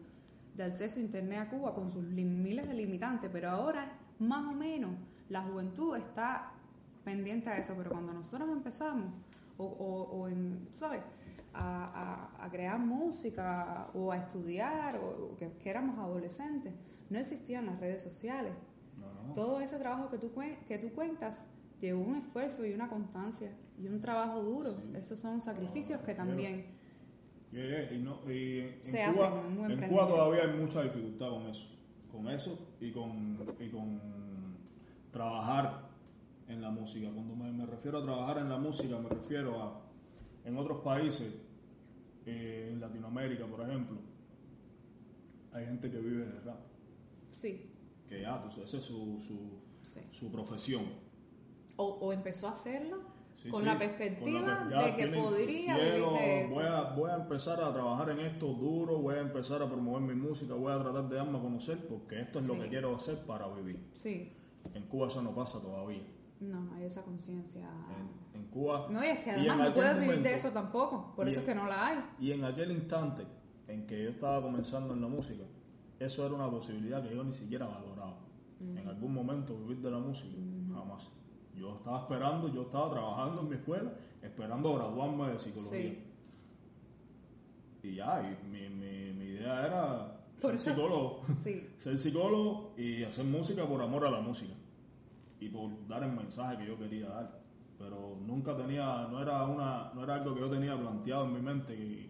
de 0.56 0.64
acceso 0.64 1.00
a 1.00 1.04
Internet 1.04 1.40
a 1.40 1.50
Cuba 1.50 1.74
con 1.74 1.90
sus 1.92 2.04
miles 2.04 2.68
de 2.68 2.74
limitantes, 2.74 3.30
pero 3.32 3.50
ahora 3.50 3.98
más 4.20 4.46
o 4.46 4.54
menos 4.54 4.92
la 5.30 5.42
juventud 5.42 5.96
está 5.98 6.52
pendiente 7.06 7.50
a 7.50 7.58
eso, 7.58 7.74
pero 7.78 7.92
cuando 7.92 8.12
nosotros 8.14 8.50
empezamos, 8.50 9.14
o, 9.58 9.64
o, 9.66 10.02
o 10.18 10.28
en, 10.28 10.68
¿sabes? 10.74 11.02
A, 11.54 11.86
a- 12.40 12.46
a 12.46 12.50
crear 12.50 12.78
música 12.80 13.88
o 13.94 14.12
a 14.12 14.18
estudiar, 14.18 14.98
o, 14.98 15.32
o 15.34 15.38
que, 15.38 15.52
que 15.54 15.70
éramos 15.70 15.98
adolescentes, 16.00 16.74
no 17.10 17.18
existían 17.20 17.68
las 17.68 17.80
redes 17.80 18.02
sociales. 18.04 18.54
No, 19.00 19.28
no. 19.28 19.34
Todo 19.34 19.62
ese 19.62 19.78
trabajo 19.78 20.10
que 20.10 20.18
tú, 20.18 20.32
que 20.68 20.78
tú 20.80 20.90
cuentas 20.94 21.48
llevó 21.80 22.02
un 22.04 22.16
esfuerzo 22.16 22.66
y 22.66 22.74
una 22.74 22.90
constancia 22.90 23.52
y 23.80 23.88
un 23.88 24.02
trabajo 24.02 24.42
duro. 24.42 24.76
Sí. 24.76 24.98
Esos 24.98 25.20
son 25.20 25.40
sacrificios 25.40 26.00
No, 26.02 26.06
que 26.06 26.14
también 26.16 26.76
Yeah, 27.52 27.68
yeah, 27.88 27.94
y 27.94 27.98
no- 28.00 28.20
y 28.30 28.60
en, 28.60 28.84
Se 28.84 29.02
en 29.02 29.14
Cuba, 29.14 29.34
un 29.48 29.56
buen 29.56 29.72
en 29.72 29.90
Cuba 29.90 30.08
todavía 30.08 30.42
hay 30.44 30.58
mucha 30.60 30.82
dificultad 30.82 31.30
con 31.30 31.44
eso. 31.48 31.68
Con 32.12 32.28
eso 32.28 32.60
y 32.82 32.92
con, 32.92 33.38
y 33.60 33.70
con 33.70 34.02
trabajar 35.12 35.85
en 36.48 36.62
la 36.62 36.70
música. 36.70 37.10
Cuando 37.14 37.36
me, 37.36 37.52
me 37.52 37.66
refiero 37.66 38.00
a 38.00 38.04
trabajar 38.04 38.38
en 38.40 38.50
la 38.50 38.58
música, 38.58 38.98
me 39.00 39.10
refiero 39.10 39.62
a 39.62 39.82
en 40.44 40.58
otros 40.58 40.82
países, 40.82 41.34
eh, 42.26 42.70
en 42.72 42.80
Latinoamérica, 42.80 43.46
por 43.48 43.62
ejemplo, 43.62 43.98
hay 45.52 45.66
gente 45.66 45.90
que 45.90 46.00
vive 46.00 46.26
de 46.26 46.40
rap. 46.42 46.60
sí, 47.30 47.72
Que 48.08 48.22
ya, 48.22 48.42
pues, 48.44 48.58
esa 48.60 48.78
es 48.78 48.84
su, 48.84 49.20
su, 49.20 49.60
sí. 49.82 50.02
su 50.12 50.32
profesión. 50.32 50.84
O, 51.78 51.86
o 51.86 52.14
empezó 52.14 52.48
a 52.48 52.52
hacerlo 52.52 53.16
Sí, 53.34 53.50
con 53.50 53.62
sí, 53.62 53.66
la 53.66 53.78
perspectiva 53.78 54.60
con 54.60 54.72
la 54.72 54.84
de 54.86 54.92
que 54.92 55.04
tienen- 55.08 55.24
podría 55.24 55.76
quiero- 55.76 56.12
vivir 56.14 56.20
de 56.22 56.46
eso. 56.46 56.56
Voy 56.56 56.64
a, 56.66 56.82
voy 56.94 57.10
a 57.12 57.16
empezar 57.16 57.62
a 57.62 57.74
trabajar 57.74 58.10
en 58.12 58.20
esto 58.22 58.46
duro, 58.54 59.00
voy 59.00 59.16
a 59.16 59.20
empezar 59.22 59.62
a 59.62 59.68
promover 59.70 60.02
mi 60.04 60.14
música, 60.16 60.54
voy 60.54 60.72
a 60.72 60.80
tratar 60.80 61.10
de 61.10 61.16
darme 61.18 61.38
a 61.38 61.42
conocer 61.42 61.86
porque 61.88 62.22
esto 62.22 62.40
es 62.40 62.46
lo 62.46 62.58
que 62.60 62.70
quiero 62.70 62.96
hacer 62.96 63.18
para 63.26 63.48
vivir. 63.50 63.80
Sí, 63.94 64.32
En 64.74 64.84
Cuba 64.88 65.08
eso 65.08 65.22
no 65.22 65.36
pasa 65.36 65.60
todavía. 65.60 66.02
No, 66.42 66.62
no 66.62 66.74
hay 66.76 66.84
esa 66.86 67.04
conciencia. 67.04 67.70
En, 68.34 68.42
en 68.42 68.48
Cuba... 68.50 68.88
No, 68.90 69.04
y 69.04 69.08
es 69.08 69.20
que 69.24 69.32
además 69.32 69.58
no 69.70 69.74
puedes 69.74 70.00
vivir 70.00 70.22
de 70.22 70.34
eso 70.36 70.50
tampoco, 70.52 71.14
por 71.16 71.28
eso 71.28 71.40
en- 71.40 71.44
es 71.44 71.50
que 71.50 71.56
no 71.56 71.68
la 71.68 71.88
hay. 71.88 71.98
Y 72.20 72.32
en 72.32 72.44
aquel 72.44 72.72
instante 72.72 73.26
en 73.68 73.86
que 73.88 74.04
yo 74.04 74.10
estaba 74.12 74.42
comenzando 74.42 74.94
en 74.94 75.02
la 75.02 75.08
música, 75.08 75.44
eso 76.00 76.26
era 76.26 76.36
una 76.36 76.50
posibilidad 76.50 77.02
que 77.02 77.16
yo 77.16 77.24
ni 77.24 77.34
siquiera 77.34 77.66
valoraba. 77.66 78.18
En 78.60 78.88
algún 78.88 79.14
momento 79.14 79.56
vivir 79.58 79.82
de 79.82 79.92
la 79.92 80.00
música, 80.00 80.36
jamás. 80.74 81.10
Yo 81.56 81.76
estaba 81.76 82.00
esperando, 82.02 82.48
yo 82.48 82.64
estaba 82.64 82.90
trabajando 82.92 83.42
en 83.42 83.50
mi 83.50 83.56
escuela, 83.56 83.94
esperando 84.22 84.74
graduarme 84.76 85.32
de 85.32 85.40
psicología. 85.40 85.80
Sí. 85.80 86.04
Y 87.84 87.96
ya, 87.96 88.22
y 88.22 88.48
mi, 88.48 88.68
mi, 88.70 89.14
mi 89.14 89.26
idea 89.36 89.66
era 89.68 90.18
Por 90.42 90.52
ser 90.58 90.74
eso- 90.74 90.82
psicólogo. 90.82 91.22
Sí, 91.44 91.68
ser 91.78 91.98
psicólogo 91.98 92.74
y 92.78 93.04
hacer 93.04 93.26
música 93.26 93.66
por 93.68 93.82
amor 93.82 94.06
a 94.08 94.12
la 94.12 94.22
música. 94.22 94.54
Y 95.40 95.50
por 95.50 95.88
dar 95.88 96.04
el 96.04 96.12
mensaje 96.14 96.58
que 96.58 96.68
yo 96.68 96.78
quería 96.78 97.10
dar. 97.10 97.42
Pero 97.78 98.18
nunca 98.26 98.56
tenía, 98.56 99.08
no 99.12 99.22
era 99.22 99.44
una, 99.46 99.92
no 99.94 100.04
era 100.04 100.16
algo 100.16 100.34
que 100.34 100.40
yo 100.40 100.50
tenía 100.50 100.80
planteado 100.80 101.26
en 101.26 101.34
mi 101.34 101.42
mente 101.42 101.76
que, 101.76 102.10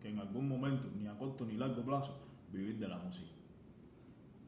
que 0.00 0.08
en 0.08 0.18
algún 0.18 0.48
momento, 0.48 0.88
ni 0.96 1.06
a 1.06 1.16
corto 1.16 1.44
ni 1.46 1.54
largo 1.56 1.82
plazo, 1.84 2.18
vivir 2.50 2.78
de 2.78 2.88
la 2.88 2.98
música. 2.98 3.30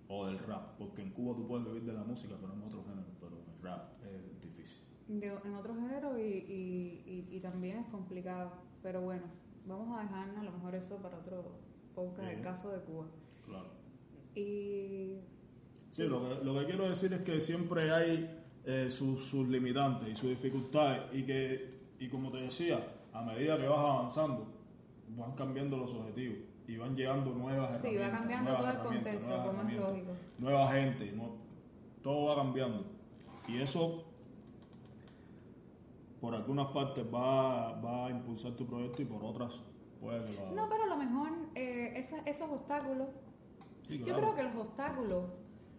O 0.09 0.27
del 0.27 0.39
rap, 0.41 0.77
porque 0.77 1.03
en 1.03 1.11
Cuba 1.13 1.35
tú 1.37 1.47
puedes 1.47 1.65
vivir 1.67 1.85
de 1.85 1.93
la 1.93 2.03
música, 2.05 2.35
pero 2.41 2.53
en 2.53 2.63
otros 2.63 2.85
géneros, 2.85 3.15
pero 3.21 3.37
el 3.39 3.63
rap 3.63 4.03
es 4.05 4.41
difícil. 4.43 4.83
de- 5.09 5.29
en 5.45 5.55
otros 5.55 5.77
géneros 5.79 6.19
y, 6.19 6.23
y, 6.23 7.27
y, 7.31 7.37
y 7.37 7.41
también 7.41 7.79
es 7.79 7.87
complicado. 7.87 8.53
Pero 8.83 9.01
bueno, 9.03 9.23
vamos 9.67 9.97
a 9.99 10.03
dejarnos 10.03 10.37
a 10.39 10.43
lo 10.43 10.51
mejor 10.53 10.75
eso 10.75 11.01
para 11.01 11.19
otro 11.19 11.53
podcast, 11.95 12.29
el 12.29 12.37
Sí. 12.39 12.43
caso 12.43 12.71
de 12.73 12.81
Cuba. 12.81 13.07
Claro. 13.47 13.69
Y 14.35 15.21
Sí, 15.97 16.05
Lo, 16.09 16.21
que, 16.29 16.45
lo 16.45 16.59
que 16.59 16.67
quiero 16.67 16.89
decir 16.89 17.13
es 17.13 17.21
que 17.23 17.41
siempre 17.41 17.93
hay 17.93 18.43
eh, 18.65 18.89
sus, 18.91 19.25
sus 19.27 19.49
limitantes 19.49 20.09
y 20.09 20.17
sus 20.17 20.29
dificultades 20.31 21.03
y 21.13 21.23
que, 21.25 21.71
y 22.01 22.09
como 22.09 22.31
te 22.31 22.39
decía, 22.39 22.85
a 23.13 23.23
medida 23.23 23.57
que 23.59 23.67
vas 23.69 23.79
avanzando, 23.79 24.47
van 25.17 25.33
cambiando 25.33 25.77
los 25.77 25.93
objetivos 25.95 26.39
y 26.67 26.77
van 26.77 26.97
llegando 26.97 27.31
nuevas 27.33 27.81
Sí, 27.81 27.95
herramientas. 27.95 28.13
va 28.13 28.19
cambiando 28.19 28.57
todo 28.57 28.71
el 28.71 28.79
contexto, 28.79 29.43
como 29.47 29.63
es 29.69 29.77
lógico. 29.77 30.11
Nueva 30.39 30.73
gente, 30.73 31.13
no- 31.13 31.37
todo 32.03 32.25
va 32.27 32.37
cambiando. 32.43 32.85
Y 33.49 33.59
eso, 33.61 34.05
por 36.21 36.35
algunas 36.35 36.69
partes, 36.73 37.05
va, 37.13 37.73
va 37.81 38.07
a 38.07 38.11
impulsar 38.11 38.53
tu 38.53 38.67
proyecto 38.67 39.03
y 39.03 39.05
por 39.05 39.23
otras 39.25 39.61
puede 40.01 40.25
que 40.25 40.33
lo 40.33 40.53
No, 40.53 40.69
pero 40.69 40.85
a 40.85 40.87
lo 40.87 40.97
mejor 40.97 41.29
eh, 41.55 41.93
esa- 41.97 42.19
esos 42.29 42.51
obstáculos, 42.51 43.09
Sí, 43.87 43.99
yo 43.99 44.17
creo 44.17 44.35
que 44.35 44.43
los 44.43 44.57
obstáculos, 44.57 45.25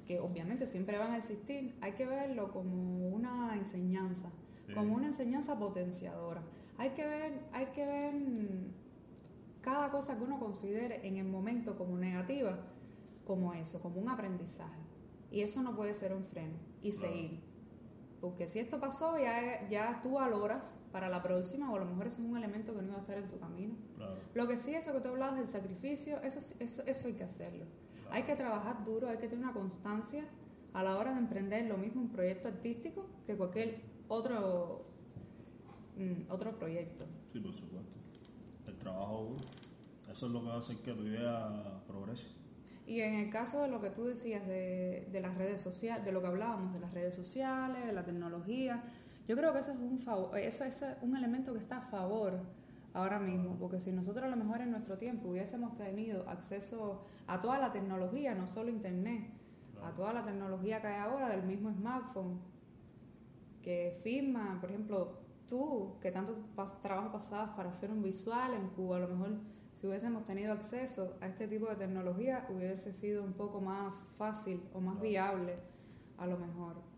que 0.06 0.20
obviamente 0.20 0.68
siempre 0.68 0.98
van 0.98 1.12
a 1.12 1.18
existir, 1.18 1.76
hay 1.82 1.94
que 1.94 2.06
verlo 2.06 2.52
como 2.52 3.08
una 3.10 3.56
enseñanza, 3.56 4.30
Sí. 4.68 4.74
como 4.74 4.96
una 4.96 5.08
enseñanza 5.08 5.58
potenciadora. 5.60 6.42
Hay 6.78 6.92
que 6.92 7.06
ver, 7.06 7.40
hay 7.54 7.68
que 7.68 7.86
ver 7.86 8.14
cada 9.62 9.90
cosa 9.92 10.18
que 10.18 10.24
uno 10.24 10.40
considere 10.40 11.08
en 11.08 11.18
el 11.18 11.26
momento 11.26 11.76
como 11.78 11.98
negativa, 11.98 12.58
como 13.26 13.54
eso, 13.54 13.80
como 13.82 14.00
un 14.00 14.10
aprendizaje. 14.10 14.80
Y 15.32 15.42
eso 15.42 15.62
no 15.64 15.76
puede 15.76 15.94
ser 15.94 16.14
un 16.14 16.24
freno 16.24 16.56
y 16.82 16.92
seguir. 16.92 17.42
Porque 18.22 18.48
si 18.48 18.60
esto 18.60 18.80
pasó, 18.80 19.18
ya, 19.20 19.68
ya 19.70 20.00
tú 20.02 20.12
valoras 20.14 20.80
para 20.92 21.10
la 21.10 21.22
próxima, 21.22 21.72
o 21.72 21.76
a 21.76 21.80
lo 21.80 21.86
mejor 21.86 22.08
es 22.08 22.18
un 22.20 22.36
elemento 22.38 22.74
que 22.74 22.82
no 22.82 22.88
iba 22.90 22.98
a 22.98 23.02
estar 23.02 23.18
en 23.18 23.28
tu 23.30 23.40
camino. 23.40 23.76
Lo 24.34 24.48
que 24.48 24.58
sí, 24.58 24.74
eso 24.74 24.94
que 24.94 25.02
tú 25.02 25.10
hablabas 25.10 25.36
del 25.38 25.48
sacrificio, 25.48 26.20
eso, 26.22 26.40
eso, 26.60 26.84
eso 26.86 27.08
hay 27.08 27.14
que 27.14 27.24
hacerlo. 27.24 27.66
Hay 28.12 28.24
que 28.24 28.36
trabajar 28.36 28.84
duro, 28.86 29.10
hay 29.10 29.18
que 29.18 29.28
tener 29.28 29.46
una 29.46 29.54
constancia 29.54 30.26
a 30.74 30.84
la 30.84 30.98
hora 30.98 31.14
de 31.14 31.20
emprender 31.20 31.66
lo 31.66 31.78
mismo 31.78 32.02
un 32.02 32.10
proyecto 32.10 32.48
artístico 32.48 33.06
que 33.26 33.36
cualquier 33.36 33.82
otro, 34.08 34.86
mm, 35.98 36.32
otro 36.32 36.58
proyecto. 36.58 37.06
Sí, 37.32 37.40
por 37.40 37.54
supuesto. 37.54 37.98
El 38.68 38.78
trabajo 38.78 39.24
duro. 39.24 39.44
Eso 40.12 40.26
es 40.28 40.32
lo 40.32 40.42
que 40.42 40.48
va 40.48 40.56
a 40.56 40.60
hacer 40.60 40.78
que 40.78 40.94
tu 40.94 41.04
idea 41.04 41.82
progrese. 41.88 42.28
Y 42.88 43.00
en 43.00 43.16
el 43.16 43.30
caso 43.32 43.62
de 43.62 43.68
lo 43.68 43.82
que 43.82 43.90
tú 43.90 44.06
decías 44.06 44.46
de, 44.46 45.08
de 45.12 45.22
las 45.22 45.36
redes 45.36 45.60
sociales, 45.60 46.06
de 46.06 46.12
lo 46.12 46.22
que 46.22 46.28
hablábamos 46.28 46.74
de 46.74 46.80
las 46.80 46.94
redes 46.94 47.16
sociales, 47.16 47.86
de 47.86 47.94
la 47.94 48.06
tecnología, 48.06 48.84
yo 49.28 49.36
creo 49.36 49.54
que 49.54 49.60
eso 49.60 49.72
es 49.72 49.78
un 49.78 49.96
eso, 50.38 50.64
eso 50.66 50.86
es 50.86 50.98
un 51.02 51.16
elemento 51.16 51.54
que 51.54 51.60
está 51.60 51.78
a 51.78 51.82
favor 51.82 52.40
ahora 52.96 53.20
mismo, 53.20 53.58
porque 53.60 53.80
si 53.80 53.92
nosotros 53.92 54.24
a 54.24 54.30
lo 54.30 54.38
mejor 54.38 54.62
en 54.62 54.72
nuestro 54.72 54.98
tiempo 54.98 55.28
hubiésemos 55.30 55.76
tenido 55.76 56.28
acceso 56.30 57.04
a 57.28 57.42
toda 57.42 57.60
la 57.60 57.74
tecnología, 57.74 58.34
no 58.34 58.48
solo 58.48 58.70
internet, 58.70 59.30
a 59.84 59.94
toda 59.94 60.14
la 60.14 60.24
tecnología 60.24 60.82
que 60.82 60.88
hay 60.88 61.02
ahora 61.02 61.28
del 61.28 61.44
mismo 61.44 61.72
smartphone, 61.74 62.40
que 63.62 64.00
firma, 64.02 64.58
por 64.62 64.70
ejemplo, 64.70 65.20
tú, 65.48 65.98
que 66.02 66.10
tanto 66.10 66.38
trabajo 66.82 67.12
pasabas 67.12 67.50
para 67.50 67.70
hacer 67.70 67.92
un 67.92 68.02
visual 68.02 68.54
en 68.54 68.70
Cuba, 68.70 68.96
a 68.96 69.00
lo 69.02 69.10
mejor 69.10 69.40
si 69.74 69.88
hubiésemos 69.88 70.24
tenido 70.24 70.54
acceso 70.54 71.18
a 71.20 71.28
este 71.28 71.50
tipo 71.50 71.68
de 71.68 71.76
tecnología 71.76 72.48
hubiese 72.50 72.94
sido 72.94 73.26
un 73.26 73.34
poco 73.34 73.60
más 73.60 74.06
fácil 74.18 74.64
o 74.74 74.80
más 74.80 75.02
viable, 75.02 75.58
a 76.18 76.26
lo 76.28 76.38
mejor. 76.38 76.95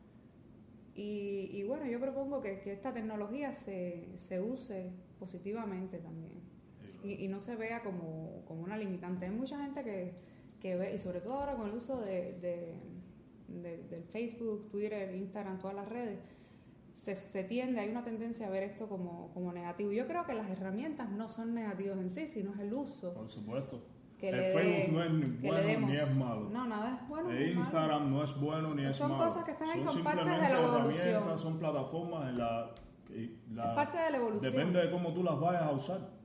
Y, 0.97 1.51
y 1.53 1.63
bueno, 1.63 1.85
yo 1.85 1.99
propongo 1.99 2.41
que, 2.41 2.59
que 2.59 2.73
esta 2.73 2.91
tecnología 2.91 3.53
se, 3.53 4.09
se 4.17 4.41
use 4.41 4.91
positivamente 5.19 5.99
también 5.99 6.33
y, 7.03 7.23
y 7.23 7.27
no 7.27 7.39
se 7.39 7.55
vea 7.55 7.83
como, 7.83 8.43
como 8.47 8.63
una 8.63 8.77
limitante. 8.77 9.25
Hay 9.27 9.31
mucha 9.31 9.61
gente 9.63 9.83
que, 9.83 10.15
que 10.59 10.75
ve, 10.75 10.95
y 10.95 10.97
sobre 10.97 11.21
todo 11.21 11.35
ahora 11.35 11.55
con 11.55 11.69
el 11.69 11.75
uso 11.75 12.01
de, 12.01 12.33
de- 12.41 12.73
de- 13.61 13.83
del 13.89 14.03
Facebook, 14.05 14.69
Twitter, 14.71 15.13
Instagram, 15.15 15.59
todas 15.59 15.75
las 15.75 15.87
redes, 15.87 16.19
se, 16.93 17.15
se 17.15 17.43
tiende, 17.43 17.79
hay 17.79 17.89
una 17.89 18.03
tendencia 18.03 18.47
a 18.47 18.49
ver 18.49 18.63
esto 18.63 18.89
como, 18.89 19.31
como 19.35 19.53
negativo. 19.53 19.91
Yo 19.91 20.07
creo 20.07 20.25
que 20.25 20.33
las 20.33 20.49
herramientas 20.49 21.11
no 21.11 21.29
son 21.29 21.53
negativas 21.53 21.97
en 21.99 22.09
sí, 22.09 22.25
sino 22.27 22.53
es 22.55 22.59
el 22.59 22.73
uso 22.73 23.13
Por 23.13 23.29
supuesto. 23.29 23.83
Que 24.19 24.29
el 24.29 24.35
le 24.37 24.51
Facebook 24.51 24.93
no 24.93 25.03
es 25.03 25.41
bueno 25.41 25.57
demos. 25.67 25.89
ni 25.91 25.95
es 25.97 26.15
malo. 26.15 26.49
No, 26.51 26.67
nada 26.67 26.95
es 27.01 27.07
bueno. 27.07 27.29
malo. 27.29 27.45
Instagram 27.45 28.11
no 28.11 28.23
es 28.23 28.39
bueno 28.39 28.69
ni 28.69 28.75
Son- 28.81 28.85
es 28.87 28.95
son 28.97 29.11
malo. 29.11 29.23
cosas 29.25 29.43
que 29.45 29.51
están 29.51 29.69
ahí, 29.69 29.81
son 29.81 30.03
partes 30.03 30.25
de 30.25 30.31
la 30.49 30.59
evolución. 30.61 31.39
son 31.39 31.59
plataformas 31.59 32.29
en 32.29 32.37
la, 32.37 32.69
que 33.05 33.35
la- 33.53 33.69
Es 33.69 33.75
parte 33.75 33.97
de 33.97 34.11
la 34.11 34.17
evolución. 34.17 34.51
Depende 34.51 34.79
de 34.81 34.91
cómo 34.91 35.13
tú 35.13 35.23
las 35.23 35.39
vayas 35.39 35.63
a 35.63 35.71
usar. 35.71 36.17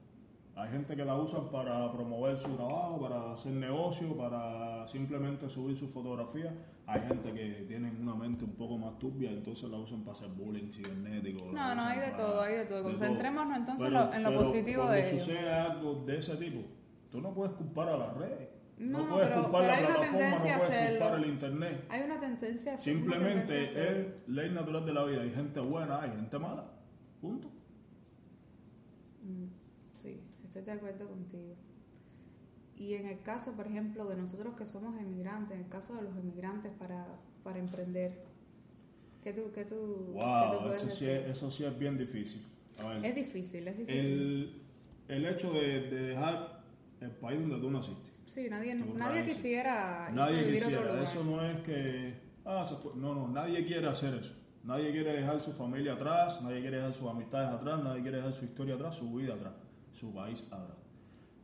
Hay 0.55 0.69
gente 0.71 0.95
que 0.95 1.03
la 1.05 1.17
usa 1.17 1.51
para 1.51 1.91
promover 1.93 2.37
su 2.37 2.51
trabajo, 2.57 3.01
para 3.01 3.33
hacer 3.33 3.53
negocio, 3.53 4.15
para 4.17 4.87
simplemente 4.87 5.49
subir 5.49 5.75
su 5.77 5.89
fotografía. 5.89 6.53
Hay 6.87 7.01
gente 7.09 7.33
que 7.33 7.65
tiene 7.67 7.91
una 7.99 8.15
mente 8.15 8.45
un 8.45 8.53
poco 8.53 8.77
más 8.77 8.99
turbia, 8.99 9.31
entonces 9.31 9.71
la 9.71 9.79
usan 9.79 10.01
para 10.03 10.13
hacer 10.17 10.29
bullying 10.29 10.71
cibernético. 10.71 11.47
No, 11.47 11.53
no, 11.53 11.59
usan 11.83 11.89
hay 11.89 12.01
de 12.01 12.11
todo, 12.17 12.41
hay 12.43 12.55
de 12.57 12.65
todo. 12.67 12.83
Concentrémonos 12.83 13.57
entonces 13.57 13.89
Pero- 13.91 14.05
lo- 14.05 14.13
en 14.13 14.23
lo 14.23 14.29
pero 14.29 14.41
positivo 14.41 14.83
cuando 14.83 14.93
de 14.95 15.09
ello. 15.11 15.19
sucede 15.19 15.51
algo 15.53 15.95
de 16.05 16.19
ese 16.19 16.37
tipo, 16.37 16.61
tú 17.13 17.21
no 17.21 17.33
puedes 17.33 17.53
culpar 17.55 17.89
a 17.91 17.97
las 17.97 18.17
redes. 18.17 18.49
No, 18.79 19.09
puedes 19.09 19.29
pero- 19.29 19.43
culpar 19.45 19.63
pero 19.63 19.81
la 19.83 19.87
plataforma, 19.97 20.29
no 20.31 20.35
a 20.35 20.39
puedes 20.41 20.57
hacerlo. 20.57 20.99
culpar 20.99 21.19
el 21.23 21.31
internet. 21.31 21.85
Hay 21.89 22.03
una 22.03 22.19
tendencia 22.21 22.73
a 22.73 22.75
una 22.75 22.83
Simplemente 22.83 23.53
a 23.59 23.63
es 23.63 24.07
ley 24.27 24.51
natural 24.51 24.85
de 24.87 24.93
la 24.93 25.05
vida. 25.05 25.23
Hay 25.23 25.31
gente 25.31 25.61
buena, 25.61 26.03
hay 26.03 26.11
gente 26.11 26.39
mala. 26.39 26.65
Punto. 27.21 27.49
Mm, 29.23 29.47
Sí, 29.93 30.21
estoy 30.43 30.63
de 30.63 30.73
acuerdo 30.73 31.07
contigo. 31.09 31.55
Y 32.77 32.95
en 32.95 33.07
el 33.07 33.21
caso, 33.23 33.53
por 33.53 33.67
ejemplo, 33.69 34.07
de 34.07 34.17
nosotros 34.17 34.55
que 34.57 34.67
somos 34.67 34.99
emigrantes, 35.01 35.57
en 35.57 35.65
el 35.65 35.69
caso 35.69 35.95
de 35.95 36.03
los 36.03 36.17
emigrantes 36.17 36.73
para, 36.73 37.07
para 37.45 37.59
emprender, 37.61 38.25
¿qué 39.23 39.33
tú, 39.33 39.53
qué 39.55 39.65
tú, 39.65 40.15
qué 40.15 40.21
tú 40.21 40.27
Wow, 40.27 40.71
eso 40.73 40.89
sí, 40.91 41.07
es, 41.09 41.29
eso 41.31 41.51
sí 41.51 41.65
es 41.65 41.79
bien 41.79 41.97
difícil. 41.97 42.45
A 42.83 42.89
ver, 42.89 43.05
Es 43.05 43.15
difícil, 43.15 43.69
es 43.69 43.79
difícil. 43.79 44.01
el, 44.05 44.63
el 45.09 45.27
hecho 45.27 45.53
de, 45.53 45.83
de 45.83 46.03
dejar 46.09 46.52
el 47.05 47.11
país 47.13 47.41
donde 47.41 47.59
tú 47.59 47.71
naciste. 47.71 48.11
sí, 48.27 48.49
nadie, 48.51 48.75
nadie 48.75 49.25
quisiera 49.25 50.11
Nadie 50.13 50.43
vivir 50.45 50.65
a 50.65 50.67
otro 50.69 50.79
quisiera. 50.81 50.93
lugar. 50.93 51.03
Eso 51.05 51.25
no 51.25 51.45
es 51.45 51.59
que. 51.59 52.15
Ah, 52.45 52.65
se 52.65 52.75
fue. 52.77 52.93
No, 52.97 53.15
no, 53.15 53.29
nadie 53.29 53.65
quiere 53.65 53.87
hacer 53.89 54.15
eso. 54.15 54.35
Nadie 54.65 54.91
quiere 54.93 55.13
dejar 55.15 55.41
su 55.41 55.53
familia 55.53 55.95
atrás, 55.95 56.41
nadie 56.43 56.61
quiere 56.61 56.77
dejar 56.77 56.93
sus 56.93 57.09
amistades 57.09 57.49
atrás, 57.49 57.83
nadie 57.83 58.03
quiere 58.03 58.19
dejar 58.19 58.33
su 58.33 58.45
historia 58.45 58.75
atrás, 58.77 58.95
su 58.97 59.13
vida 59.13 59.35
atrás, 59.35 59.55
su 59.93 60.15
país 60.15 60.43
atrás. 60.51 60.79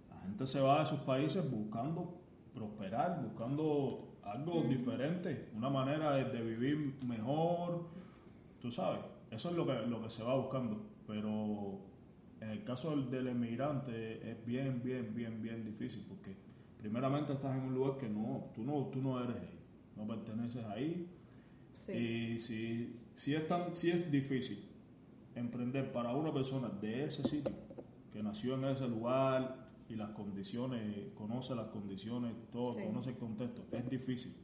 La 0.09 0.21
gente 0.21 0.47
se 0.47 0.61
va 0.61 0.81
de 0.81 0.87
sus 0.87 1.01
países 1.01 1.51
buscando 1.51 2.21
prosperar, 2.55 3.21
buscando 3.23 4.17
algo 4.23 4.63
diferente, 4.63 5.49
una 5.57 5.69
manera 5.69 6.15
de, 6.15 6.25
de 6.27 6.43
vivir 6.43 6.95
mejor, 7.09 7.89
tú 8.61 8.71
sabes, 8.71 9.01
eso 9.33 9.51
es 9.51 9.57
lo 9.57 9.67
que, 9.67 9.75
lo 9.87 10.01
que 10.03 10.11
se 10.11 10.23
va 10.23 10.35
buscando, 10.37 10.81
pero 11.07 11.81
en 12.41 12.51
el 12.51 12.65
caso 12.65 12.91
del, 12.91 13.11
del 13.11 13.29
emigrante 13.29 14.31
es 14.31 14.45
bien, 14.45 14.81
bien, 14.83 15.13
bien, 15.15 15.43
bien 15.43 15.65
difícil, 15.65 16.05
porque 16.09 16.37
primeramente 16.79 17.33
estás 17.33 17.57
en 17.57 17.63
un 17.65 17.75
lugar 17.75 17.99
que 17.99 18.09
no, 18.09 18.51
tú 18.55 18.63
no, 18.63 18.87
tú 18.93 19.01
no 19.03 19.21
eres 19.23 19.37
ahí, 19.37 19.59
no 19.97 20.07
perteneces 20.07 20.65
ahí, 20.67 21.09
Sí. 21.75 21.93
y 21.93 22.41
si, 22.41 22.97
si, 23.15 23.35
es 23.37 23.47
tan, 23.47 23.73
si 23.75 23.91
es 23.91 24.11
difícil 24.11 24.65
emprender 25.37 25.93
para 25.93 26.13
una 26.15 26.33
persona 26.33 26.69
de 26.69 27.05
ese 27.05 27.23
sitio, 27.23 27.55
que 28.13 28.21
nació 28.23 28.55
en 28.55 28.65
ese 28.65 28.89
lugar 28.89 29.69
y 29.89 29.95
las 29.95 30.11
condiciones, 30.11 31.13
conoce 31.15 31.55
las 31.55 31.69
condiciones, 31.69 32.33
todo, 32.51 32.75
Sí. 32.75 32.83
conoce 32.85 33.11
el 33.11 33.17
contexto, 33.17 33.65
es 33.71 33.89
difícil. 33.89 34.35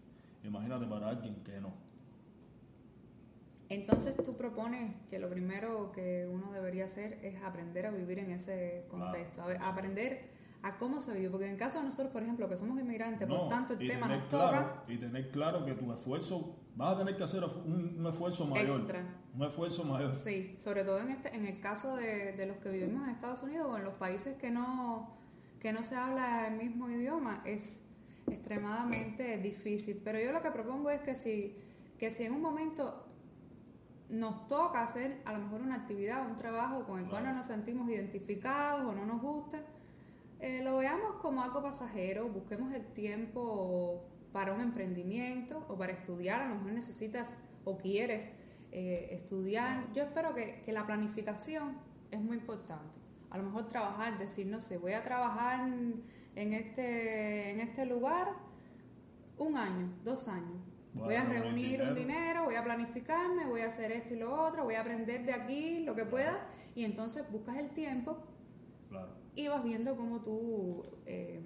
Imagínate 0.44 0.86
para 0.86 1.08
alguien 1.08 1.36
que 1.44 1.60
no. 1.60 1.72
Entonces 3.68 4.16
tú 4.16 4.36
propones 4.36 4.96
que 5.10 5.18
lo 5.18 5.28
primero 5.30 5.90
que 5.92 6.28
uno 6.30 6.52
debería 6.52 6.84
hacer 6.84 7.18
es 7.22 7.42
aprender 7.42 7.86
a 7.86 7.90
vivir 7.90 8.18
en 8.18 8.30
ese 8.30 8.84
contexto, 8.90 9.42
a 9.42 9.68
aprender 9.68 10.34
a 10.62 10.78
cómo 10.78 10.98
se 10.98 11.12
vive, 11.12 11.28
porque 11.28 11.48
en 11.48 11.56
caso 11.58 11.78
de 11.78 11.84
nosotros, 11.84 12.10
por 12.10 12.22
ejemplo, 12.22 12.48
que 12.48 12.56
somos 12.56 12.80
inmigrantes, 12.80 13.28
por 13.28 13.50
tanto 13.50 13.74
el 13.74 13.86
tema 13.86 14.08
nos 14.08 14.24
claro, 14.28 14.66
toca 14.66 14.84
Y 14.88 14.96
tener 14.96 15.30
claro 15.30 15.64
que 15.64 15.74
tu 15.74 15.92
esfuerzo, 15.92 16.56
vas 16.74 16.94
a 16.94 16.98
tener 16.98 17.16
que 17.16 17.22
hacer 17.24 17.44
un, 17.44 17.96
un 17.98 18.06
esfuerzo 18.06 18.46
mayor. 18.46 18.80
extra. 18.80 19.04
Un 19.34 19.42
esfuerzo 19.42 19.84
mayor. 19.84 20.10
Sí, 20.10 20.56
sobre 20.58 20.84
todo 20.84 21.00
en 21.00 21.10
este, 21.10 21.36
en 21.36 21.44
el 21.44 21.60
caso 21.60 21.96
de, 21.96 22.32
de 22.32 22.46
los 22.46 22.56
que 22.58 22.70
vivimos 22.70 23.04
en 23.04 23.10
Estados 23.10 23.42
Unidos 23.42 23.66
o 23.70 23.76
en 23.76 23.84
los 23.84 23.94
países 23.94 24.36
que 24.38 24.50
no, 24.50 25.10
que 25.60 25.72
no 25.74 25.82
se 25.82 25.96
habla 25.96 26.48
el 26.48 26.56
mismo 26.56 26.88
idioma, 26.88 27.42
es 27.44 27.84
extremadamente 28.26 29.36
difícil. 29.38 30.00
Pero 30.02 30.18
yo 30.18 30.32
lo 30.32 30.40
que 30.40 30.50
propongo 30.50 30.88
es 30.88 31.02
que 31.02 31.14
si, 31.14 31.56
que 31.98 32.10
si 32.10 32.24
en 32.24 32.32
un 32.32 32.40
momento 32.40 33.03
nos 34.08 34.46
toca 34.48 34.82
hacer 34.82 35.22
a 35.24 35.32
lo 35.32 35.38
mejor 35.40 35.62
una 35.62 35.76
actividad, 35.76 36.28
un 36.28 36.36
trabajo 36.36 36.84
con 36.84 37.00
el 37.00 37.06
cual 37.08 37.24
no 37.24 37.32
nos 37.32 37.46
sentimos 37.46 37.88
identificados 37.88 38.82
o 38.82 38.94
no 38.94 39.06
nos 39.06 39.20
gusta, 39.20 39.62
eh, 40.40 40.60
lo 40.62 40.76
veamos 40.76 41.16
como 41.22 41.42
algo 41.42 41.62
pasajero, 41.62 42.28
busquemos 42.28 42.72
el 42.74 42.84
tiempo 42.92 44.04
para 44.32 44.52
un 44.52 44.60
emprendimiento 44.60 45.64
o 45.68 45.76
para 45.76 45.92
estudiar, 45.92 46.42
a 46.42 46.48
lo 46.48 46.56
mejor 46.56 46.72
necesitas 46.72 47.36
o 47.64 47.78
quieres 47.78 48.30
eh, 48.72 49.08
estudiar. 49.12 49.90
Yo 49.92 50.02
espero 50.02 50.34
que, 50.34 50.62
que 50.64 50.72
la 50.72 50.84
planificación 50.84 51.78
es 52.10 52.20
muy 52.20 52.36
importante. 52.36 53.00
A 53.30 53.38
lo 53.38 53.44
mejor 53.44 53.68
trabajar, 53.68 54.18
decir, 54.18 54.46
no 54.46 54.60
sé, 54.60 54.78
voy 54.78 54.92
a 54.92 55.02
trabajar 55.02 55.68
en 56.36 56.52
este, 56.52 57.50
en 57.50 57.60
este 57.60 57.86
lugar 57.86 58.28
un 59.38 59.56
año, 59.56 59.88
dos 60.04 60.28
años. 60.28 60.73
Voy 60.94 61.14
a 61.14 61.24
reunir 61.24 61.82
un 61.82 61.94
dinero, 61.94 62.44
voy 62.44 62.54
a 62.54 62.62
planificarme, 62.62 63.46
voy 63.46 63.62
a 63.62 63.66
hacer 63.66 63.90
esto 63.92 64.14
y 64.14 64.18
lo 64.18 64.32
otro, 64.32 64.64
voy 64.64 64.74
a 64.74 64.80
aprender 64.80 65.24
de 65.24 65.32
aquí 65.32 65.80
lo 65.80 65.94
que 65.94 66.04
pueda. 66.04 66.46
Y 66.74 66.84
entonces 66.84 67.24
buscas 67.30 67.56
el 67.58 67.70
tiempo 67.70 68.18
y 69.34 69.48
vas 69.48 69.64
viendo 69.64 69.96
cómo 69.96 70.20
tú 70.20 70.84
eh, 71.06 71.40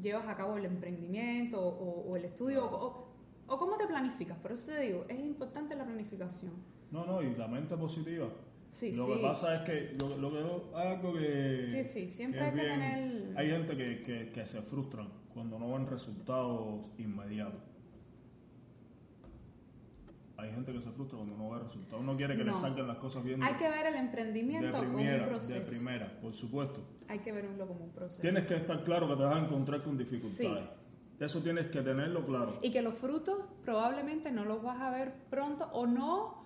llevas 0.00 0.26
a 0.28 0.36
cabo 0.36 0.56
el 0.56 0.64
emprendimiento 0.64 1.60
o, 1.60 2.16
el 2.16 2.24
estudio 2.24 2.64
o, 2.64 3.08
o, 3.46 3.58
cómo 3.58 3.76
te 3.76 3.86
planificas. 3.86 4.38
Por 4.38 4.52
eso 4.52 4.72
te 4.72 4.80
digo, 4.80 5.04
es 5.08 5.18
importante 5.18 5.76
la 5.76 5.84
planificación. 5.84 6.52
No, 6.90 7.04
no, 7.04 7.22
y 7.22 7.34
la 7.34 7.48
mente 7.48 7.76
positiva. 7.76 8.28
Sí, 8.70 8.92
lo 8.92 9.06
que 9.06 9.22
pasa 9.22 9.56
es 9.56 9.60
que 9.62 9.96
lo, 10.00 10.16
lo 10.18 10.32
que 10.32 10.76
algo 10.76 11.12
que 11.12 11.62
sí 11.62 11.84
sí 11.84 12.08
siempre 12.08 12.40
hay 12.40 12.50
que 12.50 12.60
tener 12.60 13.32
hay 13.36 13.48
gente 13.48 13.76
que, 13.76 14.02
que, 14.02 14.32
que 14.32 14.44
se 14.44 14.60
frustran 14.62 15.08
cuando 15.32 15.60
no 15.60 15.72
ven 15.74 15.86
resultados 15.86 16.90
inmediatos 16.98 17.73
hay 20.44 20.52
gente 20.52 20.72
que 20.72 20.80
se 20.80 20.90
frustra 20.90 21.18
cuando 21.18 21.36
no 21.36 21.50
ve 21.50 21.58
resultados. 21.60 22.00
Uno 22.00 22.16
quiere 22.16 22.36
que 22.36 22.44
le 22.44 22.54
salgan 22.54 22.86
las 22.86 22.98
cosas 22.98 23.24
bien. 23.24 23.42
Hay 23.42 23.54
que 23.54 23.68
ver 23.68 23.86
el 23.86 23.96
emprendimiento 23.96 24.78
como 24.78 24.98
un 24.98 25.24
proceso. 25.26 25.54
De 25.54 25.60
primera, 25.60 26.20
por 26.20 26.34
supuesto. 26.34 26.84
Hay 27.08 27.18
que 27.20 27.32
verlo 27.32 27.66
como 27.66 27.84
un 27.84 27.92
proceso. 27.92 28.22
Tienes 28.22 28.44
que 28.44 28.54
estar 28.54 28.84
claro 28.84 29.08
que 29.08 29.16
te 29.16 29.22
vas 29.22 29.36
a 29.36 29.44
encontrar 29.44 29.82
con 29.82 29.96
dificultades. 29.96 30.68
Eso 31.20 31.40
tienes 31.40 31.66
que 31.66 31.80
tenerlo 31.80 32.26
claro. 32.26 32.58
Y 32.62 32.70
que 32.72 32.82
los 32.82 32.94
frutos 32.94 33.38
probablemente 33.62 34.32
no 34.32 34.44
los 34.44 34.62
vas 34.62 34.80
a 34.80 34.90
ver 34.90 35.14
pronto 35.30 35.70
o 35.72 35.86
no, 35.86 36.44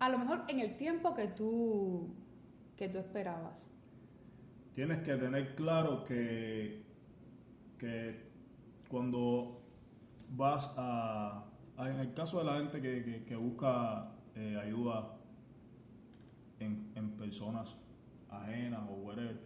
a 0.00 0.08
lo 0.08 0.18
mejor 0.18 0.42
en 0.48 0.60
el 0.60 0.76
tiempo 0.76 1.14
que 1.14 1.28
tú, 1.28 2.14
que 2.76 2.88
tú 2.88 2.98
esperabas. 2.98 3.70
Tienes 4.72 4.98
que 4.98 5.14
tener 5.14 5.54
claro 5.54 6.04
que, 6.04 6.84
que 7.78 8.20
cuando 8.88 9.62
vas 10.30 10.72
a 10.76 11.44
en 11.78 12.00
el 12.00 12.14
caso 12.14 12.38
de 12.38 12.44
la 12.44 12.54
gente 12.54 12.80
que, 12.80 13.36
busca 13.36 14.12
eh, 14.34 14.58
ayuda 14.62 15.16
en, 16.60 16.84
personas 17.18 17.76
ajenas 18.30 18.80
o 18.88 18.94
whatever, 18.94 19.40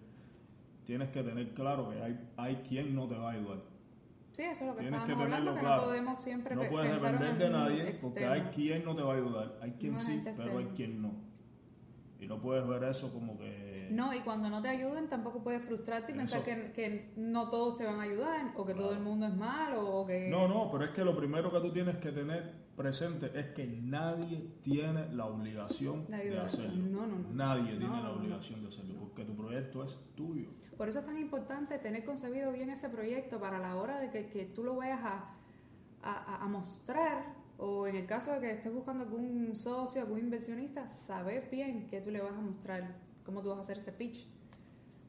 tienes 0.84 1.10
que 1.10 1.22
tener 1.22 1.52
claro 1.54 1.90
que 1.90 2.02
hay, 2.02 2.28
hay 2.36 2.56
quien 2.56 2.94
no 2.94 3.06
te 3.06 3.14
va 3.14 3.30
a 3.30 3.34
ayudar. 3.34 3.58
Sí, 4.32 4.42
eso 4.42 4.64
es 4.64 4.70
lo 4.70 4.76
que 4.76 4.82
Tienes 4.82 5.02
que 5.02 5.12
hablando, 5.12 5.54
que 5.54 5.62
no 5.62 5.80
podemos 5.80 6.20
siempre 6.20 6.54
No 6.54 6.62
puedes 6.68 6.92
depender 6.92 7.38
de 7.38 7.50
nadie 7.50 7.98
porque 8.00 8.24
hay 8.24 8.42
quien 8.54 8.84
no 8.84 8.94
te 8.94 9.02
va 9.02 9.14
a 9.14 9.16
ayudar. 9.16 9.58
Hay 9.60 9.72
quien 9.72 9.98
sí, 9.98 10.22
pero 10.36 10.58
hay 10.58 10.66
quien 10.76 11.02
no. 11.02 11.12
Y 12.20 12.26
no 12.26 12.40
puedes 12.40 12.66
ver 12.66 12.84
eso 12.84 13.12
como 13.12 13.38
que... 13.38 13.67
No, 13.90 14.14
y 14.14 14.20
cuando 14.20 14.48
no 14.50 14.60
te 14.62 14.68
ayuden 14.68 15.08
tampoco 15.08 15.42
puedes 15.42 15.62
frustrarte 15.62 16.12
y 16.12 16.14
pensar 16.14 16.42
que, 16.42 16.72
que, 16.72 17.12
no 17.16 17.48
todos 17.48 17.76
te 17.76 17.84
van 17.84 18.00
a 18.00 18.02
ayudar 18.02 18.52
o 18.56 18.64
que 18.64 18.74
todo 18.74 18.92
el 18.92 19.00
mundo 19.00 19.26
es 19.26 19.34
malo 19.34 19.88
o 19.88 20.06
que... 20.06 20.28
No, 20.30 20.48
no, 20.48 20.70
pero 20.70 20.84
es 20.84 20.90
que 20.90 21.04
lo 21.04 21.16
primero 21.16 21.50
que 21.50 21.60
tú 21.60 21.72
tienes 21.72 21.96
que 21.96 22.12
tener 22.12 22.68
presente 22.76 23.30
es 23.34 23.46
que 23.48 23.66
nadie 23.66 24.54
tiene 24.62 25.12
la 25.12 25.26
obligación 25.26 26.06
de 26.06 26.38
hacerlo. 26.38 26.82
No, 26.84 27.06
no, 27.06 27.18
no. 27.18 27.30
Nadie 27.32 27.76
tiene 27.76 28.02
la 28.02 28.10
obligación 28.10 28.62
de 28.62 28.68
hacerlo 28.68 28.94
porque 29.00 29.24
tu 29.24 29.34
proyecto 29.34 29.84
es 29.84 29.96
tuyo. 30.14 30.48
Por 30.76 30.88
eso 30.88 31.00
es 31.00 31.06
tan 31.06 31.18
importante 31.18 31.78
tener 31.78 32.04
concebido 32.04 32.52
bien 32.52 32.70
ese 32.70 32.88
proyecto 32.88 33.40
para 33.40 33.58
la 33.58 33.76
hora 33.76 33.98
de 33.98 34.10
que, 34.10 34.28
que 34.28 34.44
tú 34.44 34.62
lo 34.62 34.76
vayas 34.76 35.00
a, 35.02 35.34
a, 36.02 36.44
a 36.44 36.48
mostrar 36.48 37.38
o 37.58 37.88
en 37.88 37.96
el 37.96 38.06
caso 38.06 38.32
de 38.32 38.40
que 38.40 38.50
estés 38.52 38.72
buscando 38.72 39.02
algún 39.02 39.54
socio, 39.56 40.00
algún 40.00 40.20
inversionista, 40.20 40.86
sabes 40.86 41.50
bien 41.50 41.88
que 41.88 42.00
tú 42.00 42.10
le 42.10 42.20
vas 42.20 42.32
a 42.32 42.40
mostrar, 42.40 42.94
cómo 43.28 43.42
tú 43.42 43.50
vas 43.50 43.58
a 43.58 43.60
hacer 43.60 43.76
ese 43.76 43.92
pitch 43.92 44.26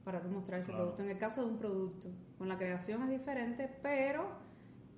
para 0.03 0.21
tú 0.21 0.27
mostrar 0.27 0.59
ese 0.59 0.73
producto. 0.73 1.03
En 1.03 1.09
el 1.09 1.17
caso 1.17 1.41
de 1.41 1.51
un 1.51 1.57
producto, 1.57 2.09
con 2.37 2.49
la 2.49 2.57
creación 2.57 3.01
es 3.03 3.09
diferente, 3.09 3.73
pero 3.81 4.27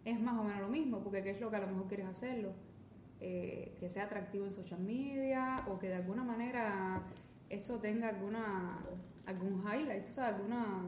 es 0.04 0.20
más 0.20 0.40
o 0.40 0.44
menos 0.44 0.60
lo 0.60 0.70
mismo, 0.70 1.04
porque 1.04 1.24
¿qué 1.24 1.30
es 1.30 1.40
lo 1.40 1.52
que 1.52 1.58
a 1.58 1.60
lo 1.60 1.68
mejor 1.68 1.88
quieres 1.88 2.08
hacerlo? 2.08 2.54
Eh, 3.20 3.78
que 3.80 3.90
sea 3.90 4.06
atractivo 4.06 4.46
en 4.46 4.50
social 4.50 4.80
media 4.80 5.58
o 5.68 5.78
que 5.78 5.90
de 5.90 5.98
alguna 5.98 6.24
manera 6.24 7.04
eso 7.48 7.78
tenga 7.78 8.10
alguna 8.10 8.80
algún 9.28 9.62
highlight, 9.62 10.10
o 10.10 10.12
sea, 10.12 10.30
alguna, 10.30 10.82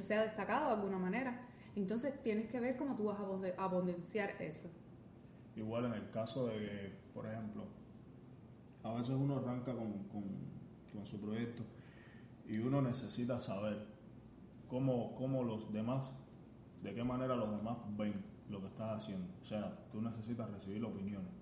sea 0.00 0.22
destacado 0.22 0.68
de 0.68 0.74
alguna 0.74 0.98
manera. 0.98 1.44
Entonces 1.74 2.22
tienes 2.22 2.46
que 2.46 2.60
ver 2.60 2.76
cómo 2.76 2.94
tú 2.94 3.06
vas 3.06 3.18
a 3.58 3.68
potenciar 3.68 4.40
eso. 4.40 4.70
Igual 5.56 5.86
en 5.86 5.94
el 5.94 6.10
caso 6.10 6.46
de 6.46 6.58
que, 6.60 6.92
por 7.12 7.26
ejemplo, 7.26 7.64
a 8.84 8.94
veces 8.94 9.16
uno 9.16 9.38
arranca 9.38 9.74
con, 9.74 10.04
con, 10.04 10.53
su 11.04 11.20
proyecto 11.20 11.62
y 12.46 12.58
uno 12.58 12.82
necesita 12.82 13.40
saber 13.40 13.86
cómo, 14.68 15.14
cómo 15.14 15.42
los 15.42 15.72
demás, 15.72 16.10
de 16.82 16.94
qué 16.94 17.02
manera 17.02 17.36
los 17.36 17.50
demás 17.50 17.78
ven 17.96 18.12
lo 18.50 18.60
que 18.60 18.66
estás 18.66 19.02
haciendo. 19.02 19.32
O 19.42 19.44
sea, 19.44 19.76
tú 19.90 20.00
necesitas 20.00 20.50
recibir 20.50 20.84
opiniones. 20.84 21.32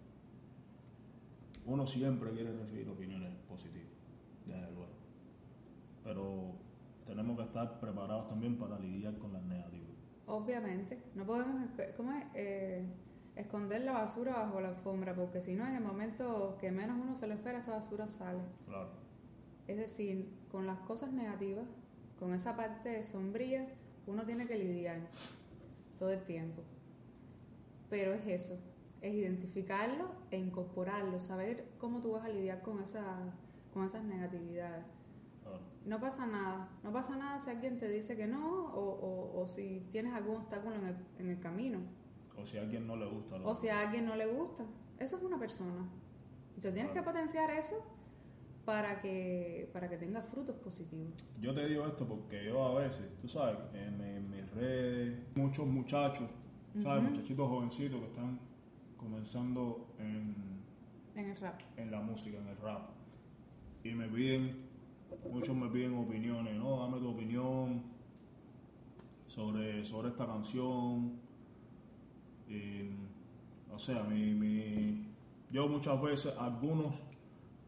Uno 1.65 1.87
siempre 1.87 2.31
quiere 2.33 2.53
recibir 2.57 2.89
opiniones 2.89 3.35
positivas, 3.49 3.93
desde 4.47 4.73
luego. 4.73 4.93
Pero 6.05 6.55
tenemos 7.07 7.37
que 7.37 7.45
estar 7.45 7.79
preparados 7.81 8.29
también 8.29 8.57
para 8.57 8.79
lidiar 8.79 9.17
con 9.19 9.33
las 9.33 9.43
negativas. 9.45 9.91
Obviamente, 10.27 11.03
no 11.15 11.25
podemos, 11.25 11.69
¿cómo 11.97 12.13
es? 12.13 12.25
Eh, 12.35 12.87
esconder 13.37 13.83
la 13.83 13.93
basura 13.93 14.35
bajo 14.35 14.61
la 14.61 14.69
alfombra, 14.69 15.15
porque 15.15 15.41
si 15.41 15.55
no, 15.55 15.67
en 15.67 15.75
el 15.75 15.83
momento 15.83 16.57
que 16.61 16.71
menos 16.71 16.99
uno 17.01 17.15
se 17.15 17.27
lo 17.27 17.35
espera, 17.35 17.59
esa 17.59 17.73
basura 17.73 18.07
sale. 18.09 18.43
Claro. 18.67 18.91
Es 19.69 19.77
decir, 19.77 20.29
con 20.51 20.67
las 20.67 20.79
cosas 20.81 21.13
negativas, 21.13 21.65
con 22.19 22.33
esa 22.35 22.57
parte 22.57 23.03
sombría, 23.03 23.69
uno 24.07 24.25
tiene 24.25 24.47
que 24.47 24.59
lidiar 24.59 25.01
todo 25.99 26.11
el 26.11 26.23
tiempo. 26.25 26.63
Pero 27.89 28.15
es 28.15 28.27
eso, 28.27 28.59
es 29.01 29.15
identificarlo 29.15 30.11
e 30.31 30.39
incorporarlo, 30.39 31.19
saber 31.19 31.67
cómo 31.79 32.01
tú 32.01 32.13
vas 32.13 32.25
a 32.25 32.29
lidiar 32.29 32.63
con, 32.63 32.83
esa, 32.83 33.05
con 33.73 33.85
esas 33.85 34.05
negatividades. 34.05 34.85
No 35.85 36.01
pasa 36.01 36.27
nada, 36.27 36.69
no 36.85 36.93
pasa 36.93 37.17
nada 37.17 37.41
si 37.41 37.51
alguien 37.51 37.77
te 37.77 37.89
dice 37.89 38.17
que 38.17 38.29
no 38.29 38.67
o, 38.67 39.41
o, 39.41 39.49
si 39.49 39.85
tienes 39.91 40.15
algún 40.15 40.37
obstáculo 40.37 40.77
en 40.77 40.87
el, 40.87 40.97
en 41.19 41.29
el 41.31 41.41
camino 41.41 41.81
o 42.43 42.47
si 42.47 42.59
a 42.59 42.63
alguien 42.63 42.87
no 42.87 42.97
le 42.97 43.07
gusta. 43.07 43.37
O 43.45 43.55
si 43.55 43.69
a 43.69 43.81
alguien 43.81 44.07
no 44.07 44.17
le 44.17 44.27
gusta. 44.27 44.65
Eso 44.99 45.17
es 45.17 45.23
una 45.23 45.39
persona. 45.39 45.87
Entonces 46.49 46.75
tienes 46.75 46.93
que 46.93 47.03
potenciar 47.03 47.51
eso 47.51 47.83
para 48.65 49.01
que, 49.01 49.69
para 49.73 49.89
que 49.89 49.97
tenga 49.97 50.23
frutos 50.23 50.57
positivos. 50.57 51.13
Yo 51.41 51.55
te 51.55 51.69
digo 51.69 51.87
esto 51.87 52.07
porque 52.07 52.45
yo 52.45 52.65
a 52.65 52.81
veces, 52.81 53.17
tú 53.19 53.29
sabes, 53.29 53.59
en, 53.75 54.31
mis 54.31 54.51
redes, 54.53 55.19
muchos 55.35 55.67
muchachos, 55.67 56.29
¿sabes? 56.83 57.03
Muchachitos 57.03 57.49
jovencitos 57.49 58.01
que 58.01 58.07
están 58.07 58.39
comenzando 58.97 59.95
en, 59.99 60.35
en 61.17 61.31
el 61.31 61.37
rap. 61.37 61.61
En 61.77 61.91
la 61.91 62.01
música, 62.01 62.39
en 62.39 62.49
el 62.49 62.57
rap. 62.59 62.91
Y 63.85 63.95
me 63.95 64.09
piden, 64.09 64.57
muchos 65.31 65.57
me 65.57 65.69
piden 65.69 65.95
opiniones, 65.97 66.55
¿no? 66.57 66.81
Dame 66.81 66.99
tu 66.99 67.09
opinión 67.11 67.83
sobre, 69.27 69.85
sobre 69.85 70.09
esta 70.11 70.27
canción 70.27 71.23
o 73.73 73.79
sea, 73.79 74.03
mi, 74.03 74.35
mi, 74.35 75.09
yo 75.51 75.67
muchas 75.67 76.01
veces 76.03 76.35
a 76.37 76.45
algunos 76.45 77.03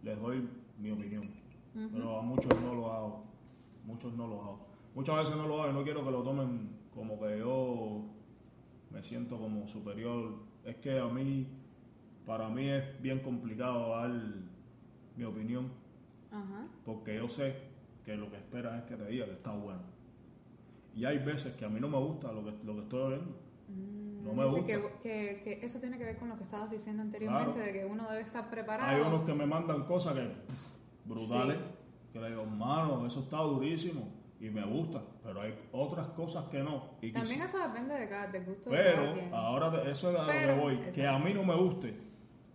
les 0.03 0.21
doy 0.21 0.47
mi 0.85 0.91
opinión, 0.91 1.23
pero 1.93 2.19
a 2.19 2.23
muchos 2.23 2.61
no 2.61 2.75
lo 2.75 2.93
hago. 2.93 3.25
Muchos 3.87 4.13
no 4.13 4.27
lo 4.27 4.43
hago. 4.43 4.67
Muchas 4.95 5.17
veces 5.17 5.37
no 5.37 5.49
lo 5.49 5.63
hago 5.63 5.71
y 5.71 5.75
no 5.75 5.83
quiero 5.83 6.05
que 6.05 6.11
lo 6.11 6.23
tomen 6.23 6.77
como 6.95 7.19
que 7.19 7.39
yo 7.39 8.05
me 8.91 9.03
siento 9.03 9.39
como 9.39 9.67
superior. 9.67 10.35
Es 10.63 10.77
que 10.77 10.99
a 10.99 11.07
mí, 11.07 11.47
para 12.27 12.51
mí 12.51 12.69
es 12.69 13.01
bien 13.01 13.21
complicado 13.21 13.97
dar 13.97 14.11
mi 15.17 15.25
opinión, 15.25 15.71
porque 16.85 17.17
yo 17.17 17.29
sé 17.29 17.57
que 18.05 18.15
lo 18.15 18.31
que 18.31 18.37
esperas 18.37 18.83
es 18.83 18.85
que 18.85 18.97
te 18.97 19.07
diga 19.07 19.25
que 19.25 19.33
está 19.33 19.53
bueno. 19.53 19.83
Y 20.95 21.07
hay 21.07 21.19
veces 21.19 21.55
que 21.55 21.65
a 21.65 21.69
mí 21.71 21.81
no 21.81 21.89
me 21.89 21.99
gusta 21.99 22.31
lo 22.31 22.45
que, 22.45 22.53
lo 22.63 22.75
que 22.75 22.81
estoy 22.83 23.01
oyendo. 23.01 23.37
Mm. 23.69 24.25
No 24.25 24.33
me 24.35 24.45
gusta. 24.45 24.67
Que, 24.67 25.41
que, 25.43 25.61
eso 25.63 25.81
tiene 25.81 25.97
que 25.97 26.05
ver 26.05 26.19
con 26.19 26.29
lo 26.29 26.37
que 26.37 26.45
estabas 26.45 26.71
diciendo 26.71 27.03
anteriormente, 27.03 27.59
de 27.59 27.73
que 27.73 27.85
uno 27.87 28.09
debe 28.09 28.21
estar 28.21 28.49
preparado. 28.51 28.91
Hay 28.91 29.01
unos 29.01 29.25
que 29.25 29.35
me 29.35 29.47
mandan 29.47 29.85
cosas 29.85 30.15
que 30.15 30.31
brutales, 31.05 31.59
que 32.13 32.21
le 32.21 32.31
digo, 32.31 32.45
mano, 32.45 33.07
eso 33.07 33.21
está 33.21 33.39
durísimo 33.39 34.09
y 34.41 34.51
me 34.51 34.65
gusta, 34.65 35.03
pero 35.23 35.41
hay 35.41 35.55
otras 35.73 36.09
cosas 36.09 36.45
que 36.47 36.61
no. 36.63 36.97
Y 37.01 37.13
También 37.13 37.43
eso 37.43 37.59
depende 37.59 37.95
de 37.95 38.09
cada 38.09 38.31
de 38.31 38.41
gusto 38.41 38.71
Pero 38.71 39.15
de 39.15 39.31
ahora 39.33 39.89
eso 39.89 40.11
es 40.11 40.19
a 40.19 40.27
lo 40.27 40.33
que 40.33 40.61
voy, 40.61 40.79
que 40.93 41.07
a 41.07 41.19
mí 41.19 41.33
no 41.33 41.45
me 41.45 41.57
guste, 41.57 41.97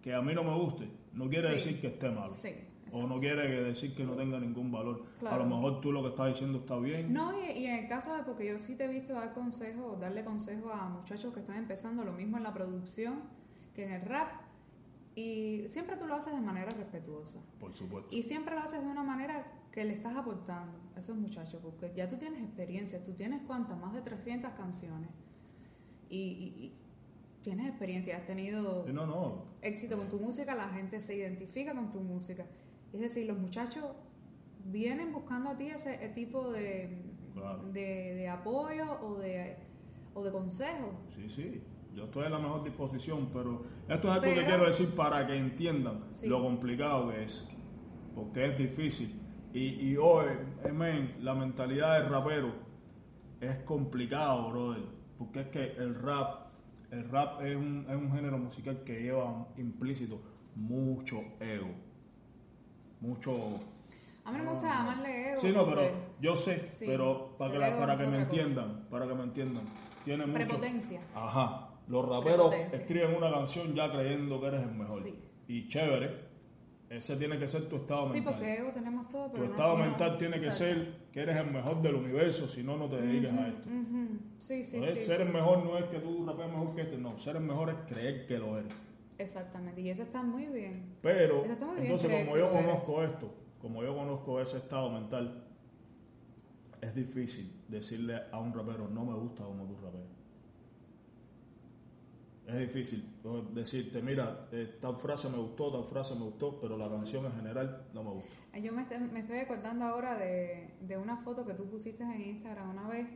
que 0.02 0.14
a 0.14 0.22
mí 0.22 0.34
no 0.34 0.44
me 0.44 0.56
guste, 0.56 0.88
no 1.14 1.30
quiere 1.30 1.50
decir 1.50 1.80
que 1.82 1.88
esté 1.88 2.10
malo. 2.10 2.30
Sí. 2.34 2.54
O 2.92 3.06
no 3.06 3.20
quiere 3.20 3.64
decir 3.64 3.94
que 3.94 4.04
no 4.04 4.14
tenga 4.14 4.40
ningún 4.40 4.72
valor. 4.72 5.04
A 5.28 5.38
lo 5.38 5.46
mejor 5.46 5.80
tú 5.80 5.92
lo 5.92 6.02
que 6.02 6.10
estás 6.10 6.28
diciendo 6.30 6.60
está 6.60 6.78
bien. 6.78 7.14
No, 7.14 7.34
y, 7.40 7.66
en 7.66 7.84
el 7.84 7.88
caso 7.88 8.16
de, 8.16 8.24
porque 8.24 8.48
yo 8.48 8.58
sí 8.58 8.76
te 8.76 8.86
he 8.86 8.88
visto 8.88 9.14
dar 9.14 9.34
consejos, 9.34 10.00
darle 10.00 10.24
consejos 10.24 10.72
a 10.74 10.90
muchachos 10.90 11.34
que 11.34 11.42
están 11.42 11.58
empezando 11.58 12.04
lo 12.04 12.14
mismo 12.14 12.38
en 12.38 12.44
la 12.44 12.54
producción 12.54 13.22
que 13.74 13.86
en 13.86 13.94
el 13.94 14.02
rap. 14.02 14.32
Y 15.16 15.66
siempre 15.68 15.98
tú 15.98 16.06
lo 16.06 16.16
haces 16.16 16.34
de 16.34 16.42
manera 16.42 16.70
respetuosa. 16.72 17.40
Por 17.60 17.74
supuesto. 17.74 18.16
Y 18.16 18.24
siempre 18.24 18.56
lo 18.56 18.62
haces 18.62 18.82
de 18.82 18.88
una 18.88 19.04
manera 19.04 19.46
que 19.72 19.84
le 19.84 19.94
estás 19.94 20.16
aportando 20.16 20.78
a 20.96 21.00
esos 21.00 21.18
muchachos, 21.18 21.60
porque 21.62 21.92
ya 21.96 22.10
tú 22.10 22.18
tienes 22.18 22.42
experiencia, 22.42 23.04
tú 23.04 23.14
tienes 23.14 23.42
cuántas, 23.46 23.78
más 23.78 23.94
de 23.94 24.02
300 24.02 24.52
canciones. 24.54 25.10
Y, 26.10 26.74
tienes 27.44 27.68
experiencia, 27.68 28.18
has 28.18 28.26
tenido 28.26 28.86
no, 28.92 29.06
no. 29.06 29.46
éxito 29.62 29.98
con 29.98 30.10
tu 30.10 30.20
música, 30.20 30.56
la 30.56 30.68
gente 30.70 31.00
se 31.00 31.16
identifica 31.16 31.74
con 31.74 31.90
tu 31.90 32.00
música. 32.02 32.46
Es 32.92 33.00
decir, 33.00 33.28
los 33.28 33.38
muchachos 33.38 33.86
vienen 34.66 35.14
buscando 35.14 35.50
a 35.52 35.58
ti 35.58 35.68
ese 35.68 35.98
tipo 36.10 36.52
de, 36.52 37.02
Claro. 37.34 37.64
de, 37.72 38.16
de 38.16 38.28
apoyo 38.28 39.00
o 39.02 39.16
de, 39.20 39.56
o 40.14 40.24
de 40.24 40.32
consejo. 40.32 40.92
Sí, 41.16 41.30
sí. 41.30 41.62
Yo 41.96 42.06
estoy 42.06 42.26
en 42.26 42.32
la 42.32 42.40
mejor 42.40 42.64
disposición, 42.64 43.30
pero 43.34 43.64
esto 43.88 44.08
es 44.08 44.14
algo 44.14 44.34
que 44.34 44.46
quiero 44.46 44.66
decir 44.68 44.90
para 44.96 45.26
que 45.28 45.36
entiendan 45.36 46.04
Sí. 46.12 46.28
lo 46.28 46.42
complicado 46.42 47.10
que 47.10 47.24
es. 47.24 47.48
Porque 48.16 48.46
es 48.46 48.58
difícil. 48.58 49.20
Y, 49.54 49.90
y 49.92 49.98
hoy, 49.98 50.26
men, 50.74 51.16
la 51.22 51.34
mentalidad 51.34 52.00
del 52.00 52.10
rapero 52.10 52.54
es 53.42 53.58
complicado, 53.60 54.50
brother. 54.52 54.84
Porque 55.18 55.42
es 55.42 55.48
que 55.48 55.64
el 55.74 55.96
rap, 55.96 56.48
el 56.92 57.10
rap 57.10 57.42
es 57.42 57.56
un, 57.56 57.86
es 57.90 57.96
un 57.96 58.12
género 58.12 58.38
musical 58.38 58.84
que 58.84 59.02
lleva 59.02 59.48
implícito 59.58 60.22
mucho 60.56 61.18
ego. 61.40 61.70
Mucho 63.02 63.34
A 64.26 64.32
mí 64.32 64.38
no 64.38 64.44
me 64.44 64.52
gusta 64.52 64.68
llamarle 64.68 65.32
ego. 65.32 65.42
Sí, 65.42 65.52
no, 65.52 65.66
pero 65.66 65.82
yo 66.22 66.36
sé, 66.36 66.58
Sí, 66.62 66.86
pero 66.86 67.36
para 67.38 67.52
que, 67.54 67.60
la- 67.60 67.80
para 67.80 67.98
que 67.98 68.04
me 68.06 68.10
cosa. 68.12 68.22
entiendan, 68.24 68.86
para 68.90 69.08
que 69.08 69.14
me 69.16 69.24
entiendan, 69.24 69.64
tiene 70.06 70.26
mucho... 70.26 70.38
Prepotencia. 70.46 71.02
Ajá, 71.16 71.69
los 71.90 72.08
raperos 72.08 72.54
escriben 72.72 73.16
una 73.16 73.30
canción 73.32 73.74
ya 73.76 73.92
creyendo 73.92 74.40
que 74.40 74.48
eres 74.48 74.62
el 74.64 74.72
mejor. 74.72 75.04
Sí. 75.04 75.14
Y 75.48 75.68
chévere, 75.68 76.30
ese 76.90 77.18
tiene 77.18 77.38
que 77.38 77.48
ser 77.48 77.68
tu 77.68 77.76
estado 77.78 78.08
Sí, 78.12 78.16
mental. 78.18 78.34
porque 78.36 78.54
ego 78.58 78.72
tenemos 78.72 79.10
todo, 79.10 79.26
tu 79.26 79.32
pero 79.34 79.44
no- 79.46 79.50
estado 79.52 79.78
no- 79.78 79.84
mental 79.86 80.18
tiene 80.18 80.38
que 80.38 80.46
Exacto. 80.46 80.64
ser 80.66 80.94
que 81.12 81.20
eres 81.22 81.38
el 81.38 81.52
mejor 81.52 81.82
del 81.82 81.96
universo, 81.96 82.48
si 82.48 82.64
no, 82.64 82.78
no 82.78 82.88
te 82.88 83.02
dediques 83.02 83.34
a 83.34 83.48
esto. 83.48 83.70
Sí, 84.40 84.64
sí, 84.64 84.76
Entonces, 84.78 85.00
sí. 85.00 85.06
ser 85.06 85.22
el 85.22 85.30
mejor 85.34 85.64
no 85.66 85.78
es 85.78 85.86
que 85.86 86.00
tú 86.00 86.26
rapees 86.26 86.50
mejor 86.50 86.74
que 86.76 86.82
este, 86.82 86.98
no, 86.98 87.18
ser 87.20 87.36
el 87.36 87.44
mejor 87.44 87.70
es 87.72 87.76
creer 87.88 88.26
que 88.26 88.38
lo 88.40 88.58
eres. 88.58 88.74
Exactamente, 89.18 89.82
y 89.82 89.90
eso 89.90 90.02
está 90.04 90.22
muy 90.24 90.46
bien. 90.46 90.96
Pero, 91.02 91.44
Eso 91.44 91.52
está 91.54 91.66
muy 91.66 91.76
bien 91.76 91.86
entonces 91.88 92.26
como 92.26 92.38
yo 92.38 92.46
eres. 92.52 92.62
conozco 92.66 93.04
esto, 93.04 93.34
como 93.60 93.84
yo 93.84 93.96
conozco 93.96 94.40
ese 94.40 94.58
estado 94.58 94.90
mental, 94.92 95.44
es 96.82 96.96
difícil 96.96 97.52
decirle 97.68 98.22
a 98.32 98.40
un 98.40 98.54
rapero, 98.54 98.88
no 98.88 99.04
me 99.06 99.14
gusta 99.16 99.44
como 99.44 99.66
tú 99.66 99.76
rapeas. 99.84 100.06
Es 102.48 102.56
difícil 102.74 103.04
decirte, 103.54 104.02
mira, 104.02 104.48
eh, 104.52 104.78
tal 104.82 104.96
frase 104.98 105.30
me 105.30 105.38
gustó, 105.38 105.72
tal 105.72 105.84
frase 105.84 106.16
me 106.16 106.22
gustó, 106.24 106.60
pero 106.60 106.78
la 106.78 106.90
canción 106.90 107.26
en 107.26 107.32
general 107.34 107.86
no 107.94 108.04
me 108.04 108.10
gusta. 108.12 108.58
Yo 108.60 108.72
me, 108.72 108.82
estoy- 108.84 109.00
me 109.00 109.20
estoy 109.20 109.40
acordando 109.40 109.86
ahora 109.86 110.18
de, 110.18 110.76
de 110.82 110.98
una 110.98 111.18
foto 111.18 111.46
que 111.46 111.54
tú 111.54 111.70
pusiste 111.70 112.04
en 112.04 112.22
Instagram 112.22 112.70
una 112.70 112.88
vez 112.88 113.08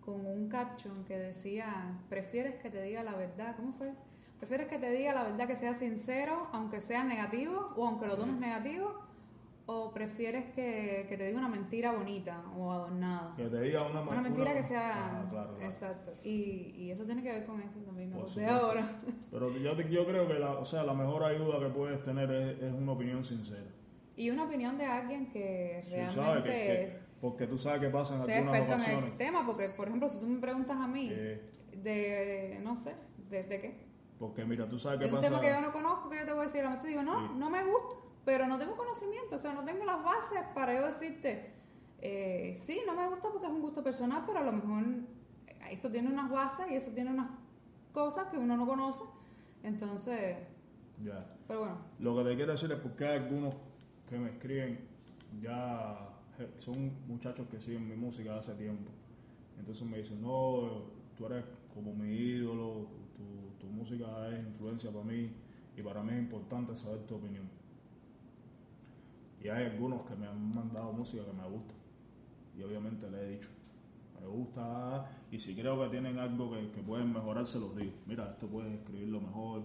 con 0.00 0.26
un 0.26 0.48
caption 0.48 1.04
que 1.04 1.16
decía, 1.18 1.98
prefieres 2.08 2.56
que 2.56 2.70
te 2.70 2.82
diga 2.82 3.02
la 3.02 3.14
verdad, 3.14 3.56
¿cómo 3.56 3.72
fue? 3.72 3.92
¿Prefieres 4.38 4.66
que 4.68 4.78
te 4.78 4.90
diga 4.90 5.14
la 5.14 5.22
verdad 5.22 5.46
que 5.46 5.56
sea 5.56 5.72
sincero, 5.74 6.48
aunque 6.52 6.80
sea 6.80 7.04
negativo 7.04 7.72
o 7.76 7.86
aunque 7.86 8.06
lo 8.06 8.16
tomes 8.16 8.36
negativo? 8.38 9.00
¿O 9.66 9.92
prefieres 9.94 10.44
que, 10.54 11.06
que 11.08 11.16
te 11.16 11.26
diga 11.26 11.38
una 11.38 11.48
mentira 11.48 11.92
bonita 11.92 12.42
o 12.54 12.70
adornada? 12.70 13.34
Que 13.34 13.44
te 13.46 13.60
diga 13.62 13.82
una 13.86 14.02
Una 14.02 14.20
mentira 14.20 14.50
una- 14.50 14.54
que 14.54 14.62
sea... 14.62 14.90
Ajá, 14.90 15.28
claro, 15.30 15.54
claro. 15.54 15.64
Exacto. 15.64 16.12
Y, 16.22 16.74
y 16.76 16.90
eso 16.90 17.04
tiene 17.04 17.22
que 17.22 17.32
ver 17.32 17.46
con 17.46 17.60
eso 17.62 17.78
también, 17.80 18.10
me 18.10 18.28
supuesto. 18.28 18.52
ahora. 18.52 19.00
Pero 19.30 19.50
yo, 19.56 19.74
te- 19.74 19.88
yo 19.88 20.04
creo 20.06 20.28
que 20.28 20.34
la, 20.34 20.50
o 20.52 20.64
sea, 20.66 20.82
la 20.84 20.92
mejor 20.92 21.24
ayuda 21.24 21.58
que 21.60 21.72
puedes 21.74 22.02
tener 22.02 22.30
es, 22.30 22.62
es 22.62 22.72
una 22.74 22.92
opinión 22.92 23.24
sincera. 23.24 23.70
Y 24.16 24.28
una 24.30 24.44
opinión 24.44 24.76
de 24.76 24.84
alguien 24.84 25.30
que 25.30 25.82
Sí, 25.86 25.94
realmente... 25.94 26.14
¿sabes? 26.20 26.42
Que- 26.44 26.50
que- 26.50 26.98
porque 27.22 27.46
tú 27.46 27.56
sabes 27.56 27.80
que 27.80 27.88
pasa 27.88 28.16
en 28.16 28.20
algunas 28.20 28.38
experto 28.44 28.66
en 28.74 28.80
ocasiones. 28.80 29.10
el 29.12 29.16
tema, 29.16 29.46
porque 29.46 29.70
por 29.70 29.88
ejemplo, 29.88 30.08
si 30.10 30.20
tú 30.20 30.26
me 30.26 30.40
preguntas 30.40 30.76
a 30.76 30.86
mí 30.86 31.08
eh, 31.10 31.40
de, 31.82 32.60
no 32.62 32.76
sé, 32.76 32.94
de, 33.30 33.44
de 33.44 33.60
qué, 33.62 33.86
porque 34.18 34.44
mira, 34.44 34.68
tú 34.68 34.78
sabes 34.78 34.98
qué 34.98 35.06
un 35.06 35.12
pasa. 35.12 35.28
tema 35.28 35.40
que 35.40 35.48
yo 35.48 35.60
no 35.62 35.72
conozco, 35.72 36.10
que 36.10 36.18
yo 36.18 36.24
te 36.26 36.32
voy 36.32 36.40
a 36.40 36.42
decir, 36.44 36.60
a 36.60 36.64
mejor 36.70 36.80
te 36.80 36.88
digo, 36.88 37.02
no, 37.02 37.28
Sí. 37.28 37.34
no 37.38 37.48
me 37.48 37.64
gusta, 37.64 37.96
pero 38.24 38.46
no 38.46 38.58
tengo 38.58 38.76
conocimiento, 38.76 39.36
o 39.36 39.38
sea, 39.38 39.52
no 39.52 39.64
tengo 39.64 39.84
las 39.84 40.02
bases 40.02 40.40
para 40.54 40.74
yo 40.74 40.86
decirte, 40.86 41.52
eh, 42.00 42.52
sí, 42.54 42.80
no 42.86 42.94
me 42.94 43.08
gusta 43.08 43.28
porque 43.30 43.46
es 43.46 43.52
un 43.52 43.60
gusto 43.62 43.82
personal, 43.82 44.22
pero 44.26 44.38
a 44.38 44.44
lo 44.44 44.52
mejor 44.52 44.84
eso 45.70 45.90
tiene 45.90 46.08
unas 46.08 46.30
bases 46.30 46.66
y 46.70 46.74
eso 46.74 46.92
tiene 46.92 47.10
unas 47.10 47.30
cosas 47.92 48.26
que 48.28 48.36
uno 48.38 48.56
no 48.56 48.66
conoce, 48.66 49.04
entonces, 49.62 50.36
Ya. 51.02 51.26
pero 51.46 51.60
bueno, 51.60 51.78
Lo 51.98 52.16
que 52.16 52.30
te 52.30 52.36
quiero 52.36 52.52
decir 52.52 52.70
es 52.72 52.78
porque 52.78 53.04
hay 53.06 53.18
algunos 53.18 53.54
que 54.06 54.18
me 54.18 54.30
escriben 54.30 54.80
ya 55.40 56.10
son 56.56 56.92
muchachos 57.06 57.46
que 57.48 57.60
siguen 57.60 57.88
mi 57.88 57.94
música 57.96 58.36
hace 58.36 58.54
tiempo. 58.54 58.90
Entonces 59.58 59.86
me 59.86 59.98
dicen, 59.98 60.20
no, 60.20 60.82
tú 61.16 61.26
eres 61.26 61.44
como 61.72 61.94
mi 61.94 62.08
ídolo, 62.12 62.86
tu, 63.16 63.56
tu 63.60 63.66
música 63.72 64.28
es 64.30 64.44
influencia 64.44 64.90
para 64.90 65.04
mí 65.04 65.32
y 65.76 65.82
para 65.82 66.02
mí 66.02 66.12
es 66.12 66.18
importante 66.18 66.74
saber 66.74 67.00
tu 67.06 67.14
opinión. 67.16 67.48
Y 69.44 69.50
hay 69.50 69.66
algunos 69.66 70.02
que 70.04 70.16
me 70.16 70.26
han 70.26 70.54
mandado 70.54 70.90
música 70.94 71.22
que 71.22 71.32
me 71.34 71.46
gusta. 71.46 71.74
Y 72.56 72.62
obviamente 72.62 73.10
le 73.10 73.20
he 73.20 73.30
dicho, 73.32 73.48
me 74.18 74.26
gusta. 74.26 75.06
Y 75.30 75.38
si 75.38 75.54
creo 75.54 75.78
que 75.82 75.90
tienen 75.90 76.18
algo 76.18 76.50
que, 76.50 76.70
que 76.70 76.80
pueden 76.80 77.12
mejorar, 77.12 77.44
se 77.44 77.60
los 77.60 77.76
digo. 77.76 77.92
Mira, 78.06 78.30
esto 78.30 78.46
puedes 78.46 78.72
escribirlo 78.72 79.20
mejor. 79.20 79.62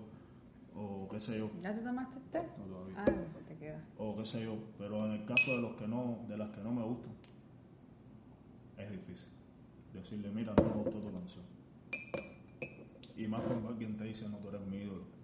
O 0.75 1.07
qué 1.09 1.19
sé 1.21 1.37
yo. 1.37 1.49
¿ya 1.61 1.73
te 1.73 1.81
tomaste 1.81 2.17
el 2.17 2.23
té? 2.25 2.41
No, 2.57 2.65
todavía. 2.65 2.95
Ah, 2.97 3.05
pues 3.31 3.45
te 3.45 3.55
queda. 3.55 3.81
O 3.97 4.17
qué 4.17 4.25
sé 4.25 4.43
yo. 4.43 4.57
Pero 4.77 4.97
en 5.05 5.11
el 5.11 5.25
caso 5.25 5.55
de 5.55 5.61
los 5.61 5.71
que 5.77 5.87
no, 5.87 6.25
de 6.27 6.37
las 6.37 6.49
que 6.49 6.61
no 6.61 6.73
me 6.73 6.83
gustan, 6.83 7.13
es 8.77 8.91
difícil. 8.91 9.29
Decirle, 9.93 10.29
mira, 10.29 10.53
no 10.57 10.63
me 10.63 10.83
gustó 10.83 10.99
tu 10.99 11.09
canción. 11.09 11.45
Y 13.15 13.27
más 13.29 13.41
cuando 13.43 13.69
alguien 13.69 13.95
te 13.95 14.03
dice, 14.03 14.27
no, 14.27 14.37
tú 14.39 14.49
eres 14.49 14.61
mi 14.67 14.77
ídolo. 14.77 15.18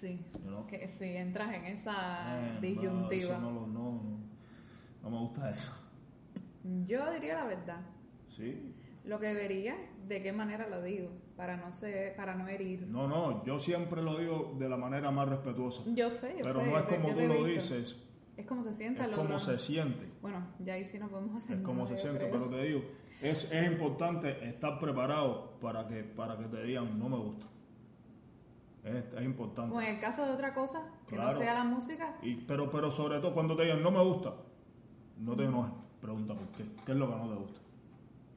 Sí, 0.00 0.24
que 0.68 0.88
sí, 0.88 1.04
entras 1.16 1.52
en 1.54 1.64
esa 1.66 2.40
Eh, 2.40 2.52
no, 2.54 2.60
disyuntiva. 2.60 3.34
eso 3.34 3.38
no, 3.40 3.50
lo- 3.50 3.66
no, 3.66 3.92
no, 4.02 4.18
no 5.02 5.10
me 5.10 5.18
gusta 5.18 5.50
eso. 5.50 5.72
Yo 6.86 7.10
diría 7.12 7.34
la 7.36 7.44
verdad. 7.44 7.80
¿Sí? 8.28 8.74
Lo 9.04 9.18
que 9.18 9.32
vería, 9.34 9.76
de 10.06 10.22
qué 10.22 10.32
manera 10.32 10.68
lo 10.68 10.82
digo, 10.82 11.10
para 11.36 11.56
no 11.56 11.72
ser, 11.72 12.14
para 12.16 12.34
no 12.34 12.46
herir. 12.48 12.86
No, 12.86 13.08
no, 13.08 13.44
yo 13.44 13.58
siempre 13.58 14.02
lo 14.02 14.18
digo 14.18 14.54
de 14.58 14.68
la 14.68 14.76
manera 14.76 15.10
más 15.10 15.28
respetuosa. 15.28 15.82
Yo 15.94 16.10
sé, 16.10 16.34
yo 16.36 16.42
Pero 16.42 16.60
sé. 16.60 16.66
no 16.66 16.78
es 16.78 16.84
como 16.84 17.08
tú 17.14 17.26
lo 17.26 17.44
dices, 17.44 17.96
Es 18.36 18.46
como 18.46 18.62
se 18.62 18.72
sienta 18.72 19.04
es 19.06 19.16
como 19.16 19.38
se 19.38 19.58
siente. 19.58 20.06
Bueno, 20.22 20.46
ya 20.60 20.74
ahí 20.74 20.84
sí 20.84 20.98
no 20.98 21.08
podemos 21.08 21.34
hacer 21.42 21.56
Es 21.58 21.62
como 21.62 21.86
se 21.86 21.96
siente, 21.96 22.26
pero 22.30 22.48
te 22.48 22.62
digo, 22.62 22.82
es, 23.22 23.50
es 23.50 23.66
importante 23.72 24.48
estar 24.48 24.78
preparado 24.78 25.58
para 25.60 25.86
que, 25.88 26.04
para 26.04 26.36
que 26.38 26.44
te 26.44 26.62
digan 26.62 26.98
no 26.98 27.08
me 27.08 27.16
gusta. 27.16 27.46
Es, 28.84 29.04
es 29.14 29.22
importante. 29.24 29.74
O 29.76 29.80
en 29.80 29.94
el 29.96 30.00
caso 30.00 30.24
de 30.24 30.32
otra 30.32 30.54
cosa, 30.54 30.88
que 31.06 31.16
no 31.16 31.30
sea 31.30 31.54
la 31.54 31.64
música, 31.64 32.16
Y, 32.22 32.36
pero, 32.36 32.70
pero 32.70 32.90
sobre 32.90 33.18
todo 33.20 33.32
cuando 33.34 33.54
te 33.56 33.64
digan 33.64 33.82
no 33.82 33.90
me 33.90 34.02
gusta, 34.02 34.34
no 35.18 35.36
te 35.36 35.44
enojes, 35.44 35.72
pregunta 36.00 36.34
por 36.34 36.46
qué. 36.48 36.64
¿Qué 36.86 36.92
es 36.92 36.98
lo 36.98 37.08
que 37.10 37.16
no 37.16 37.28
te 37.28 37.34
gusta? 37.36 37.60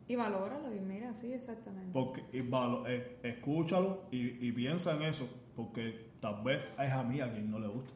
y 0.06 0.18
valóralo 0.18 0.76
y 0.76 0.80
mira, 0.82 1.14
sí, 1.14 1.32
exactamente. 1.32 1.92
Porque 1.94 2.26
y 2.34 2.42
valo- 2.42 2.84
eh, 2.88 3.20
escúchalo 3.24 4.02
y, 4.12 4.46
y 4.46 4.52
piensa 4.52 4.94
en 4.96 5.04
eso, 5.04 5.26
porque 5.56 6.12
tal 6.20 6.44
vez 6.44 6.68
es 6.78 6.92
a 6.92 7.04
mí 7.04 7.22
a 7.22 7.32
quien 7.32 7.50
no 7.50 7.58
le 7.58 7.68
gusta, 7.70 7.94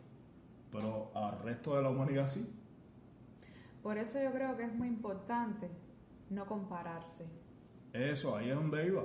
pero 0.72 1.12
al 1.14 1.38
resto 1.44 1.76
de 1.76 1.84
la 1.84 1.90
humanidad 1.90 2.28
sí. 2.28 2.50
Por 3.84 3.98
eso 3.98 4.22
yo 4.24 4.32
creo 4.32 4.56
que 4.56 4.64
es 4.64 4.74
muy 4.74 4.88
importante 4.88 5.70
no 6.30 6.46
compararse. 6.46 7.26
Eso, 7.92 8.36
ahí 8.38 8.50
es 8.50 8.56
donde 8.56 8.86
iba. 8.88 9.04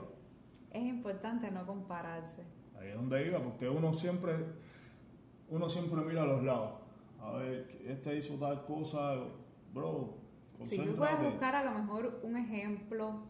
Es 0.70 0.82
importante 0.84 1.50
no 1.50 1.66
compararse. 1.66 2.44
Ahí 2.82 2.88
es 2.90 2.94
donde 2.96 3.26
iba, 3.26 3.38
porque 3.42 3.68
uno 3.68 3.92
siempre, 3.92 4.34
uno 5.48 5.68
siempre 5.68 6.00
mira 6.02 6.22
a 6.22 6.26
los 6.26 6.42
lados. 6.42 6.72
A 7.20 7.32
ver, 7.34 7.80
este 7.86 8.16
hizo 8.18 8.34
tal 8.34 8.64
cosa, 8.64 9.14
bro, 9.72 10.14
Si 10.64 10.78
tú 10.78 10.96
puedes 10.96 11.20
buscar 11.22 11.54
a 11.54 11.64
lo 11.64 11.72
mejor 11.78 12.20
un 12.24 12.36
ejemplo 12.36 13.22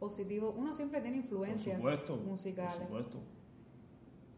positivo, 0.00 0.54
uno 0.56 0.74
siempre 0.74 1.00
tiene 1.00 1.18
Por 1.18 1.24
influencias 1.24 1.76
supuesto, 1.76 2.16
musicales. 2.16 2.74
por 2.74 2.82
supuesto. 2.86 3.18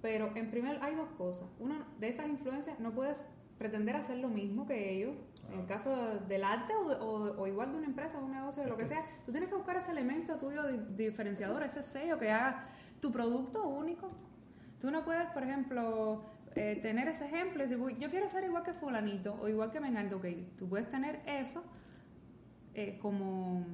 Pero 0.03 0.31
en 0.37 0.51
primer 0.51 0.79
hay 0.83 0.95
dos 0.95 1.09
cosas. 1.17 1.49
Una 1.59 1.87
de 1.99 2.09
esas 2.09 2.29
influencias 2.29 2.79
no 2.79 2.93
puedes 2.93 3.27
pretender 3.59 3.97
hacer 3.97 4.19
lo 4.19 4.29
mismo 4.29 4.67
que 4.67 4.95
ellos. 4.95 5.17
En 5.53 5.61
el 5.61 5.67
caso 5.67 5.97
del 6.29 6.45
arte 6.45 6.75
o, 6.77 6.89
de- 6.91 6.97
o- 6.97 7.41
o 7.41 7.47
igual 7.47 7.73
de 7.73 7.79
una 7.79 7.87
empresa, 7.87 8.19
un 8.19 8.31
negocio, 8.31 8.63
de 8.63 8.69
lo 8.69 8.77
que 8.77 8.83
que- 8.83 8.89
sea, 8.91 9.05
tú 9.25 9.33
tienes 9.33 9.49
que 9.49 9.57
buscar 9.57 9.77
ese 9.77 9.91
elemento 9.91 10.37
tuyo 10.37 10.63
di- 10.69 10.95
diferenciador, 11.05 11.63
ese 11.63 11.83
sello 11.83 12.19
que 12.19 12.31
haga 12.31 12.69
tu 13.01 13.11
producto 13.11 13.67
único. 13.67 14.11
Tú 14.81 14.91
no 14.91 15.05
puedes, 15.05 15.27
por 15.31 15.43
ejemplo, 15.43 16.23
eh, 16.55 16.79
tener 16.81 17.09
ese 17.09 17.27
ejemplo 17.27 17.59
y 17.65 17.67
decir, 17.67 17.79
"Uy, 17.81 17.97
yo 17.99 18.11
quiero 18.11 18.29
ser 18.29 18.45
igual 18.45 18.63
que 18.63 18.73
fulanito 18.73 19.35
o 19.41 19.49
igual 19.49 19.71
que 19.71 19.81
Mengaldo. 19.81 20.17
Ok, 20.19 20.27
tú 20.57 20.69
puedes 20.69 20.89
tener 20.89 21.21
eso 21.27 21.65
eh, 22.75 22.97
como, 23.01 23.65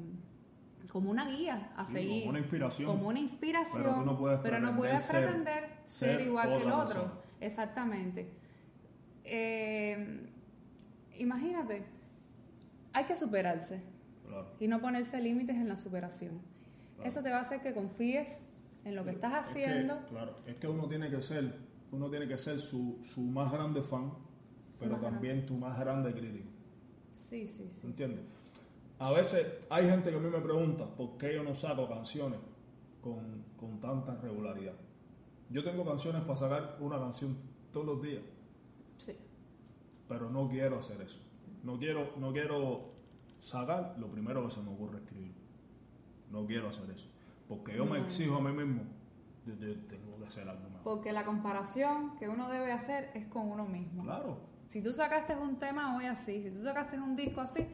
como 0.90 1.10
una 1.10 1.28
guía 1.28 1.72
a 1.76 1.84
Sí, 1.84 1.92
seguir. 1.92 2.20
como 2.22 2.30
una 2.30 2.38
inspiración. 2.38 2.86
Como 2.90 3.08
una 3.08 3.18
inspiración. 3.20 3.82
Pero 3.82 4.02
no 4.04 4.16
puedes 4.18 4.40
pero 4.40 4.58
no 4.60 4.68
pretender 4.68 4.76
puedes 4.78 5.02
ser- 5.02 5.24
pretender 5.24 5.70
ser, 5.86 6.16
ser 6.16 6.26
igual 6.26 6.48
que 6.56 6.62
el 6.62 6.72
otro. 6.72 7.22
Exactamente. 7.40 8.30
Eh, 9.24 10.26
imagínate, 11.16 11.84
hay 12.92 13.04
que 13.04 13.16
superarse 13.16 13.82
Claro. 14.26 14.46
y 14.60 14.68
no 14.68 14.80
ponerse 14.80 15.20
límites 15.20 15.56
en 15.56 15.68
la 15.68 15.76
superación. 15.76 16.40
Claro. 16.94 17.08
Eso 17.08 17.22
te 17.22 17.30
va 17.30 17.38
a 17.38 17.42
hacer 17.42 17.60
que 17.60 17.74
confíes 17.74 18.43
en 18.84 18.94
lo 18.96 19.04
que 19.04 19.10
estás 19.10 19.48
Es 19.48 19.54
que, 19.54 19.64
haciendo. 19.64 19.98
claro, 20.06 20.36
es 20.46 20.56
que 20.56 20.66
uno 20.68 20.86
tiene 20.88 21.10
que 21.10 21.20
ser, 21.22 21.54
uno 21.92 22.10
tiene 22.10 22.26
que 22.28 22.38
ser 22.38 22.58
su, 22.58 22.98
su 23.02 23.20
más 23.22 23.52
grande 23.52 23.82
fan, 23.82 24.12
pero 24.78 24.96
también 24.98 25.46
tu 25.46 25.56
más 25.56 25.78
grande 25.78 26.12
crítico. 26.12 26.48
Sí, 27.16 27.46
sí, 27.46 27.68
sí. 27.70 27.86
¿Entiendes? 27.86 28.24
A 28.98 29.12
veces 29.12 29.46
hay 29.70 29.88
gente 29.88 30.10
que 30.10 30.16
a 30.16 30.20
mí 30.20 30.28
me 30.28 30.40
pregunta 30.40 30.86
por 30.86 31.16
qué 31.16 31.34
yo 31.34 31.42
no 31.42 31.54
saco 31.54 31.88
canciones 31.88 32.38
con, 33.00 33.44
con 33.56 33.80
tanta 33.80 34.14
regularidad. 34.16 34.74
Yo 35.50 35.62
tengo 35.64 35.84
canciones 35.84 36.22
para 36.22 36.36
sacar 36.36 36.76
una 36.80 36.98
canción 36.98 37.36
todos 37.72 37.86
los 37.86 38.02
días, 38.02 38.22
Sí. 38.96 39.16
pero 40.08 40.30
no 40.30 40.48
quiero 40.48 40.78
hacer 40.78 41.00
eso. 41.00 41.20
No 41.62 41.78
quiero, 41.78 42.12
no 42.18 42.32
quiero 42.32 42.88
sacar 43.38 43.96
lo 43.98 44.08
primero 44.08 44.46
que 44.46 44.54
se 44.54 44.60
me 44.60 44.70
ocurre 44.70 44.98
escribir. 44.98 45.34
No 46.30 46.46
quiero 46.46 46.68
hacer 46.68 46.88
eso. 46.90 47.08
Porque 47.48 47.76
yo 47.76 47.84
me 47.84 47.98
No. 47.98 48.04
exijo 48.04 48.36
a 48.36 48.40
mí 48.40 48.52
mismo, 48.52 48.82
yo, 49.46 49.54
yo 49.54 49.76
tengo 49.86 50.18
que 50.18 50.26
hacer 50.26 50.48
algo 50.48 50.68
mejor. 50.70 50.82
Porque 50.82 51.12
la 51.12 51.24
comparación 51.24 52.16
que 52.16 52.28
uno 52.28 52.48
debe 52.48 52.72
hacer 52.72 53.10
es 53.14 53.26
con 53.26 53.50
uno 53.50 53.66
mismo. 53.66 54.02
Claro, 54.02 54.38
Si 54.68 54.82
tú 54.82 54.92
sacaste 54.92 55.36
un 55.36 55.56
tema 55.56 55.96
hoy 55.96 56.06
así, 56.06 56.42
si 56.42 56.50
tú 56.50 56.56
sacaste 56.62 56.98
un 56.98 57.14
disco 57.14 57.40
así, 57.40 57.64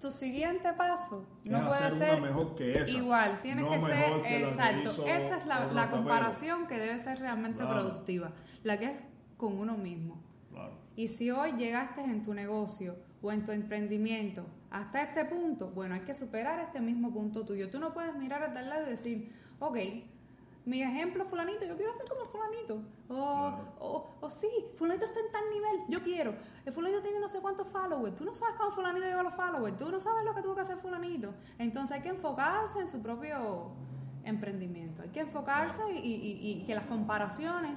tu 0.00 0.10
siguiente 0.10 0.72
paso 0.72 1.28
no 1.44 1.58
es 1.58 1.64
puede 1.76 1.90
ser 1.92 2.18
una 2.18 2.28
mejor 2.28 2.54
que 2.56 2.82
esa. 2.82 2.96
igual, 2.96 3.40
tienes 3.42 3.64
no 3.64 3.70
que 3.72 3.80
ser 3.82 4.22
que 4.22 4.40
exacto. 4.42 5.06
Esa 5.06 5.36
es 5.38 5.46
la, 5.46 5.90
comparación 5.90 6.66
que 6.66 6.78
debe 6.78 6.98
ser 6.98 7.18
realmente 7.20 7.58
Claro. 7.58 7.82
productiva, 7.82 8.32
la 8.64 8.78
que 8.78 8.86
es 8.86 9.02
con 9.36 9.58
uno 9.58 9.76
mismo. 9.76 10.20
Claro. 10.50 10.72
Y 10.96 11.06
si 11.08 11.30
hoy 11.30 11.52
llegaste 11.52 12.00
en 12.00 12.22
tu 12.22 12.32
negocio 12.34 12.96
o 13.22 13.30
en 13.30 13.44
tu 13.44 13.52
emprendimiento 13.52 14.44
hasta 14.70 15.02
este 15.02 15.24
punto, 15.24 15.70
bueno, 15.70 15.94
hay 15.94 16.02
que 16.02 16.14
superar 16.14 16.60
este 16.60 16.80
mismo 16.80 17.10
punto 17.12 17.44
tuyo. 17.44 17.70
Tú 17.70 17.78
no 17.80 17.92
puedes 17.94 18.14
mirar 18.16 18.42
a 18.42 18.52
tal 18.52 18.68
lado 18.68 18.86
y 18.86 18.90
decir, 18.90 19.32
ok, 19.60 19.76
mi 20.66 20.82
ejemplo 20.82 21.24
fulanito, 21.24 21.64
yo 21.64 21.76
quiero 21.76 21.92
ser 21.94 22.04
como 22.06 22.26
fulanito. 22.26 22.82
O, 23.08 23.14
Claro. 23.48 23.72
o, 23.80 24.10
o 24.20 24.28
sí, 24.30 24.48
fulanito 24.74 25.06
está 25.06 25.20
en 25.20 25.32
tal 25.32 25.44
nivel, 25.50 25.80
yo 25.88 26.02
quiero. 26.02 26.34
El 26.66 26.72
fulanito 26.74 27.00
tiene 27.00 27.18
no 27.20 27.28
sé 27.30 27.40
cuántos 27.40 27.66
followers. 27.68 28.14
Tú 28.16 28.24
no 28.24 28.34
sabes 28.34 28.56
cómo 28.56 28.70
fulanito 28.70 29.06
llegó 29.06 29.20
a 29.20 29.22
los 29.22 29.34
followers. 29.34 29.76
Tú 29.78 29.90
no 29.90 29.98
sabes 29.98 30.24
lo 30.26 30.34
que 30.34 30.42
tuvo 30.42 30.54
que 30.54 30.60
hacer 30.60 30.76
fulanito. 30.76 31.32
Entonces 31.58 31.96
hay 31.96 32.02
que 32.02 32.10
enfocarse 32.10 32.80
en 32.80 32.88
su 32.88 33.00
propio 33.00 33.70
emprendimiento. 34.24 35.00
Hay 35.02 35.08
que 35.08 35.20
enfocarse 35.20 35.80
y, 35.92 35.96
y- 35.96 36.38
y- 36.50 36.50
y 36.62 36.66
que 36.66 36.74
las 36.74 36.84
comparaciones 36.84 37.72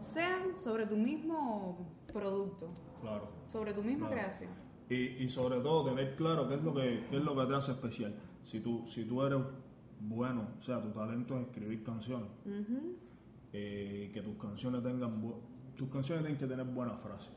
sean 0.00 0.56
sobre 0.56 0.86
tu 0.86 0.96
mismo 0.96 1.76
producto, 2.12 2.68
Claro. 3.00 3.28
sobre 3.48 3.72
tu 3.74 3.82
misma 3.82 4.06
Claro. 4.06 4.20
creación. 4.20 4.50
Y, 4.88 4.94
y 5.24 5.28
sobre 5.28 5.58
todo 5.60 5.84
tener 5.84 6.14
claro 6.14 6.48
qué 6.48 6.54
es 6.54 6.62
lo 6.62 6.72
que 6.72 7.06
qué 7.10 7.16
es 7.16 7.24
lo 7.24 7.34
que 7.36 7.44
te 7.46 7.54
hace 7.54 7.72
especial. 7.72 8.14
Si 8.42 8.60
tú 8.60 8.84
si 8.86 9.04
tú 9.04 9.22
eres 9.22 9.40
bueno, 10.00 10.48
o 10.58 10.62
sea, 10.62 10.80
tu 10.80 10.90
talento 10.90 11.36
es 11.38 11.46
escribir 11.46 11.82
canciones, 11.82 12.28
eh, 13.52 14.10
que 14.12 14.22
tus 14.22 14.36
canciones 14.36 14.82
tengan 14.82 15.20
tus 15.76 15.88
canciones 15.88 16.24
tienen 16.24 16.38
que 16.38 16.46
tener 16.46 16.64
buenas 16.66 17.00
frases. 17.00 17.32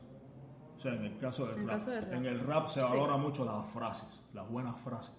O 0.76 0.80
sea, 0.80 0.94
en 0.94 1.04
el 1.04 1.18
caso 1.18 1.46
del 1.46 1.58
En 1.58 1.66
rap, 1.66 1.76
caso 1.78 1.90
del 1.90 2.04
rap. 2.04 2.12
en 2.14 2.26
el 2.26 2.40
rap 2.40 2.66
se 2.68 2.80
Sí. 2.80 2.86
valora 2.88 3.16
mucho 3.16 3.44
las 3.44 3.66
frases, 3.68 4.20
las 4.32 4.48
buenas 4.48 4.80
frases. 4.80 5.12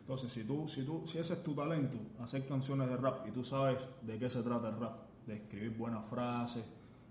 Entonces, 0.00 0.30
si 0.32 0.44
tú 0.44 0.68
si 0.68 0.84
tú 0.84 1.02
si 1.06 1.18
ese 1.18 1.34
es 1.34 1.42
tu 1.44 1.54
talento, 1.54 1.98
hacer 2.20 2.46
canciones 2.46 2.88
de 2.88 2.96
rap 2.96 3.26
y 3.26 3.30
tú 3.30 3.42
sabes 3.44 3.86
de 4.02 4.18
qué 4.18 4.28
se 4.28 4.42
trata 4.42 4.68
el 4.70 4.78
rap, 4.78 4.98
de 5.26 5.34
escribir 5.36 5.76
buenas 5.76 6.06
frases 6.06 6.64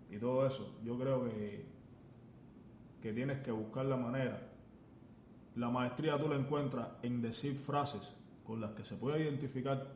y 0.10 0.18
todo 0.18 0.46
eso, 0.46 0.80
yo 0.84 0.98
creo 1.00 1.24
que 1.26 1.66
que 3.02 3.14
tienes 3.14 3.40
que 3.40 3.52
buscar 3.52 3.86
la 3.86 3.98
manera 3.98 4.52
la 5.56 5.70
maestría 5.70 6.18
tú 6.18 6.28
la 6.28 6.36
encuentras 6.36 6.88
en 7.04 7.22
decir 7.22 7.56
frases 7.58 8.16
con 8.46 8.60
las 8.62 8.72
que 8.72 8.84
se 8.86 8.96
puede 8.96 9.22
identificar 9.24 9.88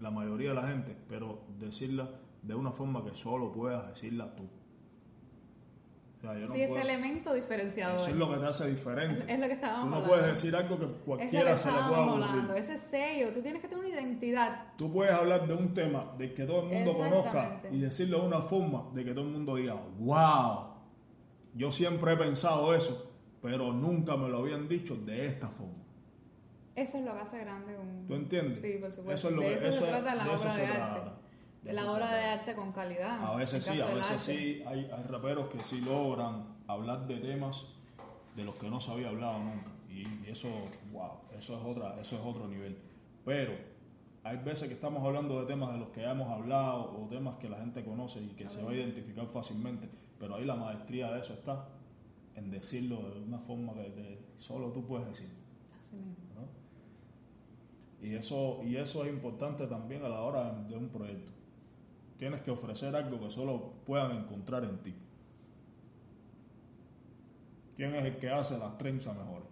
la 0.00 0.10
mayoría 0.10 0.50
de 0.50 0.54
la 0.54 0.66
gente, 0.68 0.96
pero 1.08 1.42
decirlas 1.58 2.08
de 2.42 2.54
una 2.54 2.70
forma 2.70 3.04
que 3.04 3.14
solo 3.14 3.50
puedas 3.52 3.86
decirla 3.88 4.34
tú. 4.36 4.44
O 4.44 6.20
sea, 6.20 6.34
yo 6.34 6.40
no 6.40 6.46
sí, 6.48 6.60
ese 6.62 6.68
puedo- 6.72 6.82
elemento 6.82 7.32
diferenciador. 7.32 7.96
eso 7.96 8.10
es 8.10 8.16
lo 8.16 8.28
que 8.32 8.38
te 8.38 8.46
hace 8.46 8.68
diferente. 8.68 9.20
Es- 9.20 9.28
es 9.28 9.38
lo 9.40 9.46
que 9.46 9.52
estábamos 9.52 9.84
Tú 9.84 9.90
no 9.90 9.96
hablando. 9.96 10.14
puedes 10.16 10.26
decir 10.40 10.56
algo 10.56 10.78
que 10.78 10.84
Es 10.84 10.90
cualquiera 11.04 11.50
que 11.52 11.56
se 11.56 11.70
le 11.70 11.78
pueda 11.78 12.12
hablando, 12.12 12.54
ese 12.54 12.78
sello. 12.78 13.32
Tú 13.32 13.40
tienes 13.42 13.62
que 13.62 13.68
tener 13.68 13.84
una 13.84 13.94
identidad. 13.94 14.72
Tú 14.76 14.92
puedes 14.92 15.12
hablar 15.14 15.46
de 15.46 15.54
un 15.54 15.74
tema 15.74 16.12
del 16.18 16.34
que 16.34 16.44
todo 16.44 16.62
el 16.62 16.74
mundo 16.74 16.96
conozca 16.96 17.60
y 17.70 17.78
decirlo 17.80 18.20
de 18.22 18.26
una 18.26 18.40
forma 18.40 18.84
de 18.94 19.04
que 19.04 19.12
todo 19.12 19.26
el 19.26 19.30
mundo 19.32 19.54
diga, 19.54 19.74
wow, 19.98 20.74
yo 21.54 21.70
siempre 21.70 22.12
he 22.12 22.16
pensado 22.16 22.74
eso, 22.74 23.07
pero 23.50 23.72
nunca 23.72 24.14
me 24.14 24.28
lo 24.28 24.38
habían 24.40 24.68
dicho 24.68 24.94
de 24.94 25.24
esta 25.24 25.48
forma. 25.48 25.72
Eso 26.76 26.98
es 26.98 27.04
lo 27.04 27.14
que 27.14 27.20
hace 27.20 27.38
grande 27.40 27.78
un... 27.78 28.06
¿Tú 28.06 28.14
entiendes? 28.14 28.60
Sí, 28.60 28.76
por 28.78 28.90
supuesto. 28.90 29.12
Eso 29.14 29.28
es 29.30 29.34
lo 29.34 29.40
de 29.40 29.48
que- 29.48 29.54
eso, 29.54 29.68
eso 29.68 29.80
se 29.84 29.86
trata 29.90 30.14
la 30.14 30.24
de 30.24 30.30
obra 30.30 30.54
de 30.54 30.62
trata. 30.66 30.94
arte. 30.94 31.10
De 31.62 31.68
De 31.70 31.72
la 31.72 31.90
obra 31.92 32.06
de 32.06 32.20
trata. 32.22 32.32
arte 32.34 32.54
con 32.54 32.72
calidad. 32.72 33.24
A 33.24 33.36
veces 33.36 33.64
sí, 33.64 33.80
a 33.80 33.86
veces 33.86 34.22
sí, 34.22 34.62
hay, 34.66 34.90
hay 34.94 35.02
raperos 35.08 35.48
que 35.48 35.58
sí 35.60 35.80
logran 35.80 36.44
hablar 36.66 37.06
de 37.06 37.16
temas 37.16 37.64
de 38.36 38.44
los 38.44 38.54
que 38.56 38.68
no 38.68 38.80
se 38.80 38.92
había 38.92 39.08
hablado 39.08 39.38
nunca. 39.38 39.70
Y, 39.88 40.02
y 40.02 40.30
eso, 40.30 40.48
wow, 40.92 41.12
eso 41.38 41.56
es, 41.56 41.64
otra, 41.64 41.98
eso 41.98 42.16
es 42.16 42.22
otro 42.22 42.46
nivel. 42.46 42.76
Pero 43.24 43.52
hay 44.22 44.36
veces 44.36 44.68
que 44.68 44.74
estamos 44.74 45.02
hablando 45.04 45.40
de 45.40 45.46
temas 45.46 45.72
de 45.72 45.78
los 45.78 45.88
que 45.88 46.02
ya 46.02 46.10
hemos 46.12 46.28
hablado 46.30 46.82
o 47.02 47.08
temas 47.08 47.38
que 47.38 47.48
la 47.48 47.56
gente 47.58 47.82
conoce 47.82 48.20
y 48.20 48.28
que 48.36 48.48
se 48.50 48.62
va 48.62 48.70
a 48.70 48.74
identificar 48.74 49.26
fácilmente. 49.26 49.88
Pero 50.20 50.36
ahí 50.36 50.44
la 50.44 50.54
maestría 50.54 51.10
de 51.12 51.20
eso 51.20 51.32
está 51.32 51.66
en 52.38 52.50
decirlo 52.50 53.10
de 53.14 53.20
una 53.20 53.38
forma 53.38 53.74
que 53.74 53.92
que 53.92 54.18
solo 54.36 54.70
tú 54.70 54.86
puedes 54.86 55.06
decir. 55.08 55.28
Así 55.80 55.96
mismo. 55.96 56.24
¿no? 56.34 58.06
Y 58.06 58.14
eso, 58.14 58.60
y 58.64 58.76
eso 58.76 59.04
es 59.04 59.10
importante 59.10 59.66
también 59.66 60.04
a 60.04 60.08
la 60.08 60.20
hora 60.22 60.52
de, 60.52 60.76
un 60.76 60.88
proyecto. 60.88 61.32
Tienes 62.16 62.40
que 62.42 62.50
ofrecer 62.50 62.94
algo 62.94 63.20
que 63.20 63.30
solo 63.30 63.72
puedan 63.84 64.12
encontrar 64.16 64.64
en 64.64 64.78
ti. 64.78 64.94
¿Quién 67.76 67.94
es 67.94 68.04
el 68.04 68.18
que 68.18 68.30
hace 68.30 68.58
las 68.58 68.76
trenzas 68.78 69.16
mejores? 69.16 69.48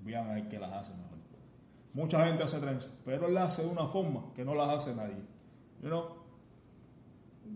Bien 0.00 0.26
es 0.30 0.42
el 0.42 0.48
que 0.48 0.58
las 0.58 0.72
hace 0.72 0.94
mejor. 0.94 1.12
Mucha 1.94 2.24
gente 2.24 2.42
hace 2.42 2.58
trenzas, 2.58 2.92
pero 3.04 3.26
él 3.26 3.34
las 3.34 3.52
hace 3.52 3.64
de 3.64 3.68
una 3.68 3.86
forma 3.86 4.32
que 4.34 4.44
no 4.44 4.54
las 4.54 4.68
hace 4.70 4.94
nadie. 4.94 5.22
You 5.82 5.88
know? 5.88 6.04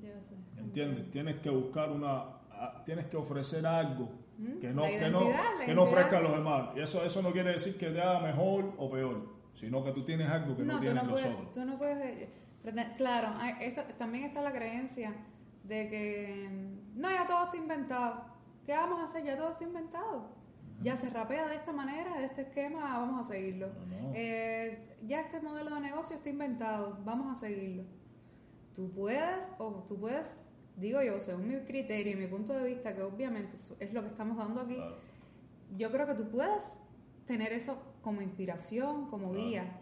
Yo 0.02 0.22
sé. 0.22 0.34
¿Entiendes? 0.58 1.10
Tienes 1.10 1.40
que 1.40 1.48
buscar 1.48 1.90
una, 1.90 2.18
a- 2.20 2.35
tienes 2.84 3.06
que 3.06 3.16
ofrecer 3.16 3.66
algo 3.66 4.26
Mm, 4.38 4.58
que 4.58 4.70
no, 4.72 4.82
que 4.82 5.08
no, 5.10 5.20
que 5.64 5.74
no 5.74 5.82
ofrezcan 5.82 6.22
los 6.22 6.32
demás. 6.32 6.68
Y 6.76 6.80
eso, 6.80 7.04
eso 7.04 7.22
no 7.22 7.32
quiere 7.32 7.52
decir 7.52 7.78
que 7.78 7.88
te 7.88 8.00
haga 8.00 8.20
mejor 8.20 8.74
o 8.76 8.90
peor, 8.90 9.34
sino 9.54 9.82
que 9.82 9.92
tú 9.92 10.04
tienes 10.04 10.28
algo 10.28 10.56
que 10.56 10.62
no, 10.62 10.78
tienen 10.78 10.96
no, 10.96 11.10
los 11.10 11.20
puedes, 11.22 11.36
otros. 11.36 11.52
tú 11.54 11.64
no 11.64 11.78
puedes... 11.78 11.98
eh, 12.04 12.30
Claro, 12.96 13.32
eso, 13.60 13.82
también 13.96 14.24
está 14.24 14.42
la 14.42 14.52
creencia 14.52 15.14
de 15.62 15.88
que 15.88 16.48
mm, 16.50 17.00
no, 17.00 17.10
ya 17.10 17.26
todo 17.26 17.44
está 17.44 17.56
inventado. 17.56 18.24
¿Qué 18.66 18.72
vamos 18.72 19.00
a 19.00 19.04
hacer? 19.04 19.24
Ya 19.24 19.36
todo 19.36 19.50
está 19.50 19.64
inventado. 19.64 20.28
Ya 20.82 20.96
se 20.96 21.08
rapea 21.08 21.46
de 21.48 21.54
esta 21.54 21.72
manera, 21.72 22.18
de 22.18 22.26
este 22.26 22.42
esquema, 22.42 22.98
vamos 22.98 23.20
a 23.20 23.32
seguirlo. 23.32 23.68
No. 23.68 24.10
Eh, 24.14 24.82
ya 25.06 25.20
este 25.20 25.40
modelo 25.40 25.74
de 25.76 25.80
negocio 25.80 26.14
está 26.16 26.28
inventado, 26.28 26.98
vamos 27.04 27.30
a 27.30 27.34
seguirlo. 27.34 27.84
Tú 28.74 28.90
puedes, 28.92 29.48
o 29.58 29.86
tú 29.88 29.98
puedes, 29.98 30.36
digo 30.76 31.02
yo, 31.02 31.18
según 31.20 31.48
mi 31.48 31.56
criterio 31.60 32.12
y 32.12 32.16
mi 32.16 32.26
punto 32.26 32.52
de 32.52 32.64
vista, 32.64 32.94
que 32.94 33.02
obviamente 33.02 33.56
es- 33.80 33.92
lo 33.92 34.02
que 34.02 34.08
estamos 34.08 34.36
dando 34.36 34.60
aquí, 34.60 34.74
Claro. 34.76 34.96
yo 35.76 35.90
creo 35.90 36.06
que 36.06 36.14
tú 36.14 36.28
puedes 36.30 36.78
tener 37.26 37.52
eso 37.52 37.78
como 38.02 38.20
inspiración, 38.22 39.08
como 39.08 39.30
Claro. 39.32 39.44
guía, 39.46 39.80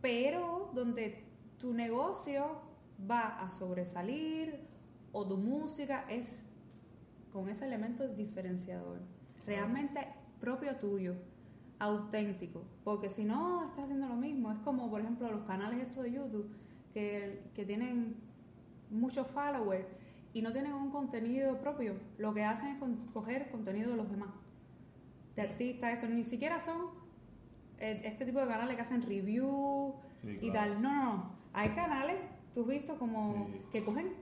pero 0.00 0.70
donde 0.74 1.24
tu 1.58 1.74
negocio 1.74 2.60
va 3.10 3.40
a 3.40 3.50
sobresalir 3.50 4.60
o 5.12 5.26
tu 5.26 5.36
música 5.36 6.04
es 6.08 6.44
con 7.32 7.48
ese 7.48 7.66
elemento 7.66 8.06
diferenciador, 8.08 9.00
realmente 9.46 10.06
propio 10.40 10.76
tuyo, 10.76 11.14
auténtico, 11.80 12.64
porque 12.84 13.08
si 13.08 13.24
no 13.24 13.64
estás 13.64 13.84
haciendo 13.84 14.08
lo 14.08 14.16
mismo, 14.16 14.50
es 14.52 14.58
como 14.60 14.90
por 14.90 15.00
ejemplo 15.00 15.30
los 15.30 15.44
canales 15.44 15.80
estos 15.80 16.04
de 16.04 16.12
YouTube 16.12 16.50
que, 16.92 17.50
que 17.54 17.64
tienen 17.64 18.16
muchos 18.90 19.26
followers 19.28 19.86
y 20.32 20.42
no 20.42 20.52
tienen 20.52 20.72
un 20.74 20.90
contenido 20.90 21.58
propio, 21.58 21.94
lo 22.18 22.32
que 22.34 22.44
hacen 22.44 22.68
es 22.72 22.78
con- 22.78 22.96
coger 23.12 23.50
contenido 23.50 23.90
de 23.90 23.96
los 23.96 24.10
demás, 24.10 24.28
de 25.36 25.42
artistas, 25.42 25.92
esto 25.94 26.06
ni 26.08 26.24
siquiera 26.24 26.58
son 26.60 26.76
eh, 27.78 28.02
este 28.04 28.24
tipo 28.26 28.40
de 28.40 28.48
canales 28.48 28.74
que 28.76 28.82
hacen 28.82 29.02
review 29.02 29.94
Sí, 30.22 30.30
y 30.42 30.50
claro. 30.50 30.72
tal, 30.72 30.82
no, 30.82 30.92
no, 30.94 31.04
no, 31.14 31.30
hay 31.52 31.68
canales, 31.70 32.16
tú 32.52 32.62
has 32.62 32.66
visto 32.68 32.98
como 32.98 33.46
Sí. 33.52 33.60
que 33.72 33.84
cogen 33.84 34.12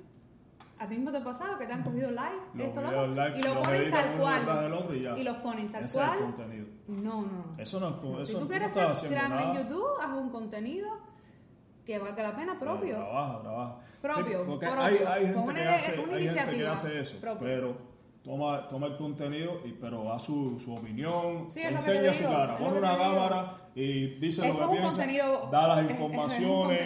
a 0.79 0.87
ti 0.87 0.95
mismo 0.97 1.11
te 1.11 1.17
ha 1.17 1.25
pasado 1.25 1.57
que 1.59 1.65
te 1.67 1.73
han 1.73 1.83
cogido 1.83 2.11
live, 2.11 2.39
Los 2.53 2.67
esto, 2.67 2.83
lo 2.83 3.07
live 3.07 3.39
y 3.39 3.43
lo 3.43 3.63
ponen 3.63 3.91
tal 3.91 4.19
cual 4.19 4.95
y 4.95 5.01
ya. 5.01 5.17
y 5.19 5.25
los 5.25 5.37
ponen 5.39 5.73
tal 5.73 5.85
Ese 5.85 5.99
es 5.99 6.05
el 6.05 6.09
cual. 6.11 6.19
contenido. 6.35 6.67
No, 6.89 7.23
no, 7.23 7.23
no. 7.23 7.45
Eso 7.57 7.81
no 7.81 7.89
es 7.89 7.95
como. 7.97 8.23
Si 8.23 8.33
tú 8.35 8.41
no 8.41 8.49
quieres 8.49 8.73
ser 8.73 9.09
grande 9.11 9.43
en. 9.43 9.55
YouTube, 9.55 9.87
haz 10.03 10.13
un 10.13 10.29
contenido 10.29 10.89
que 11.87 11.99
valga 11.99 12.23
la 12.23 12.37
pena 12.37 12.59
propio. 12.59 12.97
Trabaja, 12.97 13.41
trabaja. 13.43 13.77
Propio, 14.03 14.39
Sí, 14.41 14.45
porque 14.47 14.67
propio. 14.67 14.83
hay, 14.85 14.97
hay 15.09 15.25
gente, 15.27 15.39
una 15.39 15.55
que 15.55 15.69
hace, 15.69 16.01
una 16.01 16.17
hay 16.17 16.29
gente 16.29 16.57
que 16.57 16.67
hace 16.67 17.01
eso, 17.01 17.17
pero 17.41 17.77
toma, 18.23 18.69
toma 18.69 18.87
el 18.89 18.97
contenido, 18.97 19.61
y, 19.65 19.73
pero 19.73 20.03
da 20.05 20.19
su, 20.19 20.59
su 20.59 20.75
opinión, 20.75 21.47
Sí, 21.49 21.61
enseña 21.63 22.13
su 22.13 22.25
cara, 22.25 22.59
pone 22.59 22.79
una 22.79 22.99
cámara 22.99 23.57
y 23.75 24.19
dice 24.19 24.43
Esto 24.43 24.43
lo 24.47 24.49
es 24.53 24.57
que 24.59 24.65
un 24.65 24.71
piensa, 24.73 24.91
contenido- 24.91 25.49
da 25.53 25.69
las 25.69 25.79
es- 25.79 25.85
es 25.85 25.91
informaciones, 26.01 26.81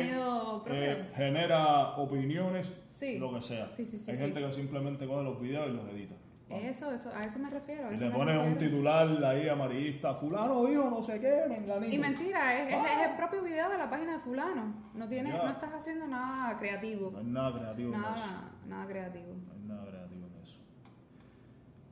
eh, 0.66 1.10
genera 1.16 1.96
opiniones, 1.96 2.72
Sí. 2.88 3.18
lo 3.18 3.32
que 3.34 3.40
sea. 3.42 3.70
Sí, 3.74 3.84
sí, 3.84 3.96
sí, 3.96 4.10
Hay 4.10 4.18
gente 4.18 4.40
que 4.40 4.52
simplemente 4.52 5.06
coge 5.06 5.22
los 5.22 5.40
videos 5.40 5.68
y 5.70 5.72
los 5.72 5.88
edita. 5.88 6.14
Eso, 6.50 6.90
eso, 6.92 7.10
a 7.14 7.24
eso 7.24 7.38
me 7.38 7.48
refiero. 7.48 7.86
a 7.88 7.92
Y 7.92 7.94
eso 7.94 8.06
le 8.06 8.10
pones 8.10 8.44
un 8.46 8.58
titular 8.58 9.24
ahí 9.24 9.48
amarillista, 9.48 10.14
fulano 10.14 10.64
dijo 10.66 10.90
no 10.90 11.00
sé 11.00 11.20
qué, 11.20 11.44
menganito. 11.48 11.94
Y 11.94 11.98
mentira, 11.98 12.60
es, 12.62 12.68
es- 12.68 12.74
Ah. 12.74 13.02
es 13.04 13.10
el 13.10 13.16
propio 13.16 13.42
video 13.42 13.68
de 13.70 13.78
la 13.78 13.88
página 13.88 14.14
de 14.14 14.18
fulano. 14.18 14.74
No 14.94 15.08
tienes, 15.08 15.32
no 15.34 15.48
estás 15.48 15.72
haciendo 15.72 16.08
nada 16.08 16.58
creativo. 16.58 17.10
No 17.12 17.18
hay 17.18 17.24
nada 17.26 17.58
creativo 17.58 17.94
en 17.94 18.00
eso. 18.00 18.10
Nada, 18.10 18.52
nada 18.66 18.86
creativo. 18.86 19.34
No 19.46 19.52
hay 19.52 19.60
nada 19.68 19.86
creativo 19.90 20.26
en 20.26 20.42
eso. 20.42 20.58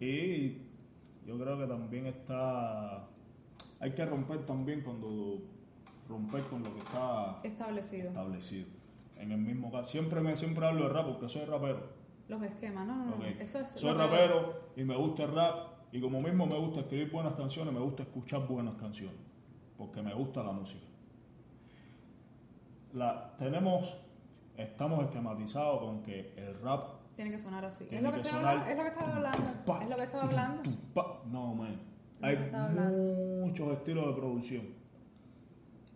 Y 0.00 0.62
yo 1.26 1.38
creo 1.38 1.58
que 1.58 1.66
también 1.66 2.06
está... 2.06 3.04
Hay 3.80 3.92
que 3.92 4.04
romper 4.06 4.44
también 4.44 4.80
cuando... 4.82 5.38
Romper 6.08 6.40
con 6.44 6.62
lo 6.62 6.72
que 6.72 6.78
está 6.78 7.36
Establecido. 7.44 8.08
establecido. 8.08 8.66
En 9.18 9.30
el 9.30 9.38
mismo 9.38 9.70
caso. 9.70 9.88
Siempre, 9.88 10.20
me, 10.22 10.36
siempre 10.36 10.66
hablo 10.66 10.84
de 10.84 10.88
rap 10.94 11.06
porque 11.06 11.28
soy 11.28 11.44
rapero. 11.44 11.97
Los 12.28 12.42
esquemas, 12.42 12.86
no, 12.86 12.96
no, 13.06 13.16
no. 13.16 13.24
Eso 13.24 13.58
es 13.60 13.70
Soy 13.70 13.92
que- 13.92 13.98
rapero 13.98 14.70
y 14.76 14.84
me 14.84 14.96
gusta 14.96 15.24
el 15.24 15.34
rap. 15.34 15.56
Y 15.92 16.00
como 16.00 16.20
mismo 16.20 16.46
me 16.46 16.58
gusta 16.58 16.80
escribir 16.80 17.10
buenas 17.10 17.32
canciones, 17.32 17.72
me 17.72 17.80
gusta 17.80 18.02
escuchar 18.02 18.46
buenas 18.46 18.74
canciones. 18.74 19.16
Porque 19.78 20.02
me 20.02 20.12
gusta 20.12 20.42
la 20.42 20.52
música. 20.52 20.84
La, 22.92 23.34
tenemos, 23.38 23.94
estamos 24.56 25.04
esquematizados 25.04 25.80
con 25.80 26.02
que 26.02 26.32
el 26.36 26.58
rap 26.60 26.84
Tiene 27.16 27.30
que 27.30 27.38
sonar 27.38 27.64
así. 27.64 27.86
Es 27.90 28.02
lo 28.02 28.12
que, 28.12 28.18
que 28.18 28.28
sonar-. 28.28 28.68
Es 28.70 28.76
lo 28.76 28.82
que 28.84 28.88
estaba 28.90 29.16
hablando. 29.16 29.64
Pa. 29.66 29.82
Es 29.82 29.88
lo 29.90 29.96
que 29.96 30.02
estaba 30.02 30.24
hablando. 30.24 30.62
Pa- 30.94 31.22
No, 31.30 31.54
man. 31.54 31.80
Hay 32.20 32.36
muchos 33.44 33.72
estilos 33.72 34.06
de 34.08 34.12
producción. 34.20 34.62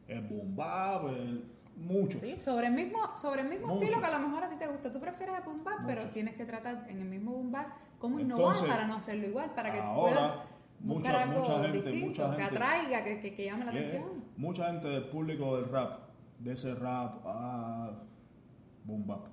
El 0.09 0.20
boom 0.28 0.55
bap, 0.57 1.09
el- 1.09 1.45
muchos. 1.77 2.20
Sí, 2.20 2.39
sobre 2.39 2.66
el 2.68 2.73
mismo, 2.75 2.99
sobre 3.16 3.43
el 3.43 3.49
mismo 3.49 3.66
Mucho. 3.68 3.83
estilo 3.85 4.01
que 4.01 4.07
a 4.07 4.18
lo 4.18 4.29
mejor 4.29 4.45
a 4.45 4.49
ti 4.49 4.57
te 4.57 4.66
gusta. 4.66 4.93
Tú 4.93 5.01
prefieres 5.01 5.35
el 5.37 5.43
boom 5.45 5.64
bap, 5.64 5.87
pero 5.87 6.09
tienes 6.11 6.35
que 6.37 6.45
tratar 6.45 6.87
en 6.89 7.01
el 7.01 7.09
mismo 7.09 7.33
boom 7.33 7.51
bap 7.53 7.66
cómo 7.99 8.18
innovar 8.20 8.47
Entonces, 8.55 8.68
para 8.68 8.87
no 8.87 8.95
hacerlo 8.97 9.27
igual, 9.29 9.51
para 9.55 9.73
que 9.73 9.81
puedas 9.81 10.33
buscar 10.81 11.12
mucha- 11.12 11.23
algo 11.23 11.41
mucha 11.41 11.62
gente- 11.62 11.83
distinto, 11.91 12.07
mucha 12.23 12.37
que 12.37 12.43
gente- 12.43 12.57
atraiga, 12.57 13.05
que, 13.05 13.20
que, 13.20 13.35
que 13.35 13.45
llame 13.45 13.64
la 13.64 13.70
atención. 13.70 14.05
Mucha 14.37 14.66
gente 14.66 14.89
del 14.89 15.09
público 15.09 15.57
del 15.57 15.68
rap, 15.70 16.01
de 16.39 16.53
ese 16.53 16.75
rap, 16.75 17.20
ah, 17.25 17.91
boom 18.85 19.07
bap, 19.07 19.27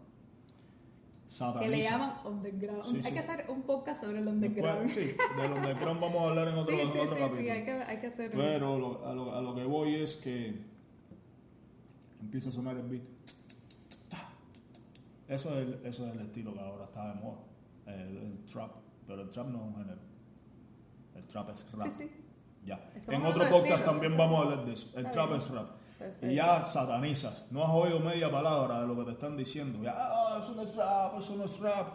sataniza. 1.28 1.60
Que 1.72 1.76
le 1.78 1.84
llaman 1.84 2.14
underground. 2.26 2.84
Sí, 2.86 2.96
hay 2.98 3.04
sí. 3.04 3.12
que 3.14 3.20
hacer 3.20 3.46
un 3.50 3.62
podcast 3.64 4.04
sobre 4.04 4.20
el 4.20 4.26
Después, 4.26 4.50
underground. 4.50 4.90
sí, 4.92 5.16
del 5.42 5.52
underground 5.54 6.02
vamos 6.02 6.22
a 6.22 6.28
hablar 6.30 6.48
en 6.48 6.56
otro, 6.58 6.74
Sí, 6.76 6.82
en 6.82 6.92
sí, 6.94 6.98
otro 7.00 7.16
sí, 7.16 7.22
capítulo. 7.22 7.42
sí, 7.42 7.50
hay 7.50 7.66
que, 7.66 7.72
hay 7.72 7.98
que 7.98 8.08
hacer. 8.08 8.32
Pero 8.32 8.80
lo- 8.80 9.06
a, 9.08 9.14
lo, 9.14 9.36
a 9.36 9.42
lo 9.42 9.56
que 9.56 9.64
voy 9.66 9.96
es 9.96 10.18
que 10.18 10.60
empieza 12.20 12.50
a 12.50 12.52
sonar 12.52 12.78
el 12.78 12.88
beat. 12.88 13.04
Eso 15.28 15.54
es 15.60 15.68
el, 15.68 15.86
eso 15.86 16.08
es 16.08 16.16
el 16.16 16.22
estilo 16.22 16.54
que 16.54 16.60
ahora 16.60 16.86
está 16.86 17.14
de 17.14 17.22
moda, 17.22 17.38
el, 17.86 18.18
el 18.18 18.46
trap. 18.46 18.72
Pero 19.06 19.22
el 19.22 19.30
trap 19.30 19.48
no 19.48 19.60
es 19.60 19.64
un 19.64 19.76
género. 19.76 20.00
El 21.16 21.24
trap 21.26 21.50
es 21.52 21.72
rap. 21.72 21.88
Sí, 21.88 21.92
sí. 21.92 22.12
Ya. 22.66 22.92
Estamos 22.96 23.22
En 23.22 23.26
otro 23.26 23.50
podcast 23.50 23.80
estilo, 23.80 23.86
también 23.92 24.18
vamos 24.18 24.40
a 24.40 24.44
hablar 24.44 24.66
de 24.66 24.74
eso. 24.74 24.88
El 24.94 25.06
Está 25.06 25.12
trap 25.12 25.28
bien. 25.30 25.40
es 25.40 25.50
rap. 25.52 25.70
Perfecto. 26.00 26.28
Y 26.28 26.36
ya 26.36 26.66
satanizas. 26.66 27.48
No 27.52 27.64
has 27.64 27.72
oído 27.72 28.00
media 28.00 28.32
palabra 28.32 28.82
de 28.82 28.88
lo 28.88 28.96
que 28.96 29.04
te 29.04 29.12
están 29.12 29.38
diciendo. 29.38 29.84
Ya, 29.84 29.94
ah, 29.96 30.38
eso 30.40 30.56
no 30.56 30.62
es 30.64 30.76
rap, 30.76 31.18
eso 31.20 31.36
no 31.36 31.44
es 31.44 31.60
rap. 31.60 31.88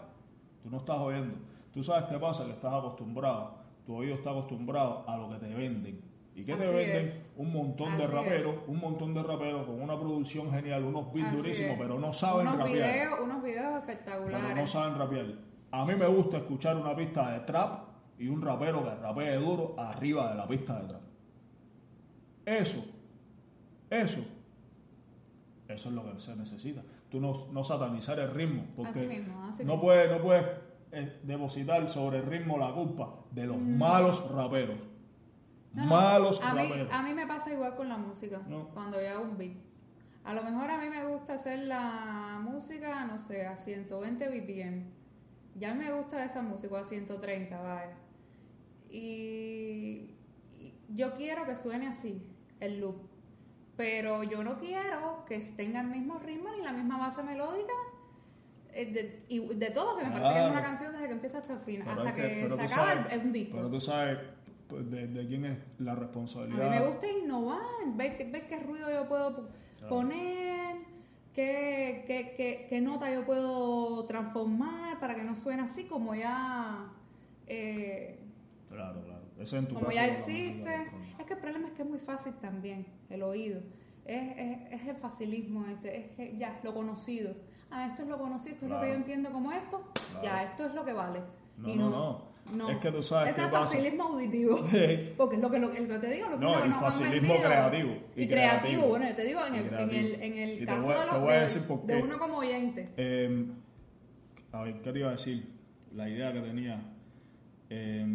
Tú 0.63 0.71
no 0.71 0.77
estás 0.77 0.99
oyendo. 0.99 1.37
Tú 1.73 1.83
sabes 1.83 2.05
qué 2.05 2.19
pasa, 2.19 2.45
que 2.45 2.53
estás 2.53 2.73
acostumbrado. 2.73 3.57
Tu 3.85 3.95
oído 3.95 4.15
está 4.15 4.31
acostumbrado 4.31 5.05
a 5.09 5.17
lo 5.17 5.29
que 5.31 5.37
te 5.37 5.53
venden. 5.53 6.01
¿Y 6.35 6.45
qué 6.45 6.57
te 6.57 6.65
Así 6.65 6.75
venden? 6.75 7.03
es. 7.03 7.33
Un 7.37 7.53
montón 7.53 7.97
de 7.97 8.07
raperos, 8.07 8.55
es. 8.55 8.61
un 8.69 8.79
montón 8.81 9.15
de 9.15 9.23
raperos 9.23 9.67
con 9.67 9.81
una 9.81 9.99
producción 9.99 10.51
genial, 10.51 10.83
unos 10.85 11.13
beats 11.13 11.33
durísimos, 11.33 11.77
pero 11.79 11.99
no 11.99 12.13
saben 12.13 12.49
unos 12.49 12.59
rapear. 12.59 12.93
videos, 12.93 13.21
unos 13.23 13.43
videos 13.43 13.77
espectaculares. 13.77 14.41
Pero 14.49 14.61
no 14.61 14.67
saben 14.67 14.99
rapear. 14.99 15.27
A 15.71 15.85
mí 15.85 15.95
me 15.95 16.07
gusta 16.07 16.39
escuchar 16.39 16.77
una 16.77 16.95
pista 16.97 17.31
de 17.33 17.41
trap 17.41 17.89
y 18.19 18.29
un 18.29 18.43
rapero 18.43 18.83
que 18.83 18.95
rapee 18.95 19.37
duro 19.37 19.75
arriba 19.79 20.31
de 20.31 20.37
la 20.37 20.47
pista 20.49 20.81
de 20.81 20.89
trap. 20.89 21.01
Eso, 22.47 22.85
eso, 23.91 24.21
eso 25.69 25.89
es 25.89 25.95
lo 25.95 26.13
que 26.13 26.21
se 26.21 26.37
necesita. 26.37 26.83
Tú 27.11 27.21
no, 27.21 27.47
no 27.53 27.63
satanizar 27.65 28.19
el 28.19 28.31
ritmo, 28.33 28.65
porque 28.77 28.91
Así 28.91 29.07
mismo, 29.07 29.45
así 29.45 29.65
no 29.65 29.81
puedes, 29.81 30.11
no 30.11 30.21
puedes 30.23 30.47
eh, 30.93 31.21
depositar 31.23 31.87
sobre 31.89 32.19
el 32.19 32.27
ritmo 32.27 32.59
la 32.59 32.73
culpa 32.73 33.15
de 33.31 33.47
los 33.47 33.59
malos 33.59 34.31
raperos. 34.33 34.77
No, 35.75 35.85
no, 35.85 35.91
malos 35.91 36.41
a 36.43 36.55
mí, 36.55 36.69
a 36.91 37.03
mí 37.03 37.15
me 37.15 37.27
pasa 37.27 37.53
igual 37.53 37.75
con 37.75 37.89
la 37.89 37.97
música, 37.97 38.41
No. 38.49 38.69
cuando 38.69 39.01
yo 39.01 39.11
hago 39.11 39.23
un 39.25 39.37
beat. 39.37 39.57
A 40.25 40.33
lo 40.33 40.43
mejor 40.43 40.71
a 40.71 40.79
mí 40.79 40.89
me 40.89 41.05
gusta 41.05 41.35
hacer 41.35 41.59
la 41.67 42.39
música, 42.43 43.05
no 43.07 43.19
sé, 43.19 43.45
a 43.47 43.57
120 43.57 44.29
BPM. 44.29 44.85
Ya 45.57 45.75
me 45.75 45.93
gusta 45.93 46.25
esa 46.25 46.41
música 46.43 46.79
a 46.81 46.85
130, 46.85 47.61
vaya. 47.61 47.97
Y, 48.91 50.11
yo 50.95 51.15
quiero 51.17 51.45
que 51.47 51.57
suene 51.57 51.89
así, 51.89 52.23
el 52.61 52.81
loop. 52.81 52.97
Pero 53.77 54.23
yo 54.23 54.45
no 54.45 54.59
quiero 54.59 55.25
que 55.27 55.39
tenga 55.57 55.81
el 55.81 55.89
mismo 55.89 56.19
ritmo 56.21 56.51
ni 56.57 56.63
la 56.63 56.73
misma 56.73 56.99
base 56.99 57.23
melódica. 57.23 57.73
eh, 58.73 58.87
De, 58.93 59.25
y 59.29 59.39
de 59.55 59.71
todo, 59.71 59.97
que 59.97 60.05
me 60.05 60.11
parece 60.11 60.33
que 60.35 60.45
es 60.45 60.51
una 60.51 60.63
canción 60.63 60.93
desde 60.93 61.07
que 61.07 61.13
empieza 61.13 61.39
hasta 61.39 61.53
el 61.53 61.61
final, 61.61 61.89
hasta 61.89 62.13
que, 62.15 62.23
que- 62.23 62.49
se 62.49 62.55
acaba 62.61 62.69
sabes- 62.95 63.13
el- 63.13 63.21
un 63.27 63.33
disco. 63.33 63.57
Pero 63.57 63.71
tú 63.71 63.81
sabes 63.81 64.19
de, 64.71 65.07
de 65.09 65.27
quién 65.27 65.45
es 65.45 65.59
la 65.79 65.93
A 65.93 65.97
responsabilidad. 65.97 66.71
mí 66.71 66.79
me 66.79 66.87
gusta 66.87 67.07
innovar, 67.11 67.59
ver, 67.95 68.31
ver 68.31 68.47
qué 68.49 68.59
ruido 68.61 68.91
yo 68.91 69.09
puedo 69.09 69.49
Claro. 69.79 69.89
poner, 69.97 70.77
qué, 71.35 72.05
qué, 72.07 72.33
qué- 72.37 72.67
qué 72.69 72.81
nota 72.81 73.13
yo 73.13 73.25
puedo 73.27 74.05
transformar 74.07 74.99
para 75.01 75.15
que 75.15 75.25
no 75.25 75.35
suene 75.37 75.63
así 75.63 75.85
como 75.85 76.15
ya, 76.15 76.87
eh, 77.47 78.19
Claro, 78.71 79.03
claro. 79.05 79.23
Eso 79.39 79.57
en 79.59 79.67
tu 79.69 79.75
como 79.75 79.87
caso 79.87 79.97
ya 79.97 80.07
existe. 80.07 80.75
Es 81.19 81.27
que 81.27 81.35
el 81.35 81.39
problema 81.41 81.69
es 81.69 81.75
que 81.75 81.83
es 81.83 81.89
muy 81.89 81.99
fácil 81.99 82.33
también, 82.35 82.87
el 83.11 83.23
oído. 83.23 83.61
Es, 84.05 84.37
es, 84.37 84.73
es 84.83 84.89
el 84.89 84.97
facilismo, 84.97 85.67
este, 85.67 85.97
es 85.99 86.07
que 86.17 86.37
ya, 86.37 86.59
lo 86.65 86.75
conocido. 86.75 87.35
Ah, 87.71 87.87
esto 87.87 88.03
es 88.03 88.09
lo 88.09 88.19
conocido, 88.19 88.53
esto 88.53 88.65
es 88.67 88.71
lo 88.71 88.77
que 88.79 88.87
Claro. 88.87 88.95
yo 88.95 88.99
entiendo 88.99 89.31
como 89.33 89.53
esto, 89.53 89.85
Claro. 90.11 90.25
ya, 90.25 90.43
esto 90.45 90.67
es 90.67 90.75
lo 90.75 90.85
que 90.85 90.93
vale. 90.93 91.21
No, 91.59 91.69
Y 91.69 91.77
no, 91.77 91.91
no. 91.91 91.97
no. 91.99 92.34
Es 92.71 92.77
que 92.79 92.91
tú 92.93 93.03
sabes 93.03 93.37
Ese 93.37 93.49
facilismo 93.49 94.05
auditivo. 94.05 94.57
Porque 95.17 95.37
es 95.37 95.43
lo 95.43 95.51
que, 95.51 95.59
lo, 95.59 95.73
el 95.73 95.89
que 95.89 95.99
te 95.99 96.11
digo, 96.11 96.29
lo 96.29 96.39
que 96.39 96.45
No, 96.45 96.55
lo 96.55 96.59
que 96.59 96.65
han 96.65 96.75
facilismo 96.75 97.35
creativo, 97.43 97.91
Y, 98.17 98.23
y 98.23 98.29
creativo. 98.29 98.29
creativo. 98.29 98.87
bueno, 98.89 99.09
yo 99.09 99.17
te 99.17 99.25
digo, 99.25 99.47
en 99.47 99.55
el, 99.55 99.75
en 99.75 99.91
el, 99.91 100.15
en 100.23 100.39
el 100.39 100.67
caso 100.67 100.87
voy- 100.89 100.95
de, 101.01 101.07
los, 101.07 101.27
de, 101.29 101.41
decir 101.41 101.63
por 101.67 101.83
de 101.87 102.03
uno 102.03 102.19
como 102.19 102.39
oyente. 102.39 102.85
Eh, 102.97 103.47
a 104.53 104.63
ver, 104.63 104.81
¿qué 104.83 104.93
te 104.93 104.99
iba 104.99 105.09
a 105.09 105.13
decir? 105.13 105.53
La 105.95 106.09
idea 106.09 106.33
que 106.33 106.41
tenía. 106.41 106.83
eh, 107.71 108.07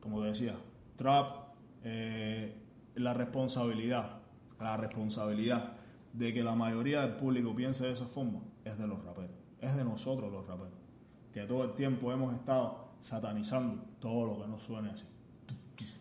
como 0.00 0.20
te 0.22 0.28
decía, 0.28 0.54
trap, 0.96 1.54
eh, 1.82 2.54
la 2.96 3.14
responsabilidad, 3.14 4.18
la 4.60 4.76
responsabilidad 4.76 5.72
de 6.12 6.32
que 6.32 6.42
la 6.42 6.54
mayoría 6.54 7.00
del 7.02 7.16
público 7.16 7.54
piense 7.54 7.86
de 7.86 7.92
esa 7.92 8.06
forma 8.06 8.40
es 8.64 8.78
de 8.78 8.86
los 8.86 9.02
raperos, 9.04 9.30
es 9.60 9.74
de 9.76 9.84
nosotros 9.84 10.30
los 10.30 10.46
raperos, 10.46 10.78
que 11.34 11.42
todo 11.46 11.64
el 11.64 11.74
tiempo 11.74 12.10
hemos 12.12 12.32
estado 12.34 12.88
satanizando 13.00 13.84
todo 14.00 14.24
lo 14.26 14.42
que 14.42 14.48
no 14.48 14.58
suene 14.58 14.90
así. 14.90 15.04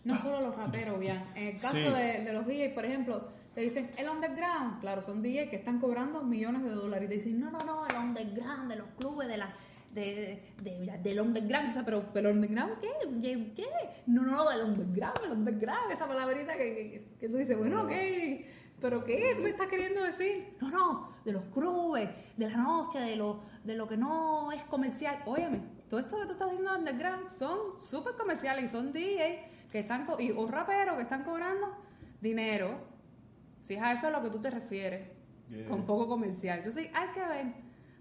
No 0.05 0.17
solo 0.17 0.41
los 0.41 0.55
raperos, 0.55 0.99
bien. 0.99 1.21
En 1.35 1.47
el 1.47 1.53
caso 1.53 1.75
Sí. 1.75 1.83
de, 1.83 2.23
de 2.23 2.33
los 2.33 2.45
DJs, 2.45 2.73
por 2.73 2.85
ejemplo, 2.85 3.27
te 3.55 3.61
dicen 3.61 3.89
el 3.97 4.07
underground. 4.09 4.79
Claro, 4.81 5.01
son 5.01 5.21
DJs 5.23 5.49
que 5.49 5.55
están 5.55 5.79
cobrando 5.79 6.21
millones 6.23 6.63
de 6.63 6.69
dólares. 6.71 7.05
Y 7.05 7.09
te 7.09 7.15
dicen, 7.15 7.39
no, 7.39 7.49
no, 7.51 7.59
no, 7.65 7.87
el 7.87 7.95
underground 7.95 8.69
de 8.71 8.77
los 8.77 8.87
clubes, 8.99 9.27
de 9.27 9.37
la. 9.37 9.53
De, 9.93 10.01
de- 10.63 10.79
de- 10.79 10.97
del 11.03 11.19
underground, 11.21 11.69
o 11.69 11.71
sea, 11.71 11.85
pero, 11.85 12.03
pero 12.11 12.31
underground, 12.31 12.73
¿qué? 12.81 13.51
¿qué? 13.55 13.67
No, 14.07 14.23
no, 14.23 14.49
del 14.49 14.61
underground, 14.63 15.17
el 15.25 15.31
underground, 15.33 15.91
esa 15.91 16.07
palabrita 16.07 16.53
que, 16.57 16.63
que, 16.75 17.05
que 17.19 17.29
tú 17.29 17.37
dices, 17.37 17.55
bueno, 17.57 17.85
¿qué? 17.85 18.47
¿Pero 18.79 19.03
qué? 19.03 19.33
¿Tú 19.35 19.43
me 19.43 19.49
estás 19.49 19.67
queriendo 19.67 20.03
decir? 20.03 20.55
No, 20.61 20.69
no, 20.69 21.09
de 21.23 21.31
los 21.31 21.43
clubes, 21.45 22.09
de 22.35 22.49
la 22.49 22.57
noche, 22.57 22.99
de 22.99 23.15
lo, 23.15 23.39
de 23.63 23.75
lo 23.75 23.87
que 23.87 23.95
no 23.97 24.51
es 24.51 24.63
comercial. 24.65 25.19
Óyeme, 25.25 25.61
todo 25.89 25.99
esto 26.01 26.17
que 26.19 26.25
tú 26.25 26.31
estás 26.33 26.49
diciendo 26.49 26.73
de 26.73 26.79
underground 26.79 27.29
son 27.29 27.79
súper 27.79 28.15
comerciales 28.15 28.65
y 28.65 28.67
son 28.67 28.91
DJs 28.91 29.69
que 29.71 29.79
están, 29.79 30.05
co- 30.05 30.19
y, 30.19 30.31
o 30.31 30.45
raperos 30.47 30.97
que 30.97 31.03
están 31.03 31.23
cobrando 31.23 31.67
dinero. 32.19 32.77
Si 33.61 33.75
es 33.75 33.81
a 33.81 33.93
eso 33.93 34.07
a 34.07 34.09
lo 34.09 34.21
que 34.21 34.29
tú 34.29 34.39
te 34.41 34.49
refieres, 34.49 35.09
Yeah. 35.49 35.67
con 35.67 35.85
poco 35.85 36.07
comercial. 36.07 36.59
Entonces 36.59 36.89
hay 36.95 37.09
que 37.13 37.19
ver, 37.19 37.53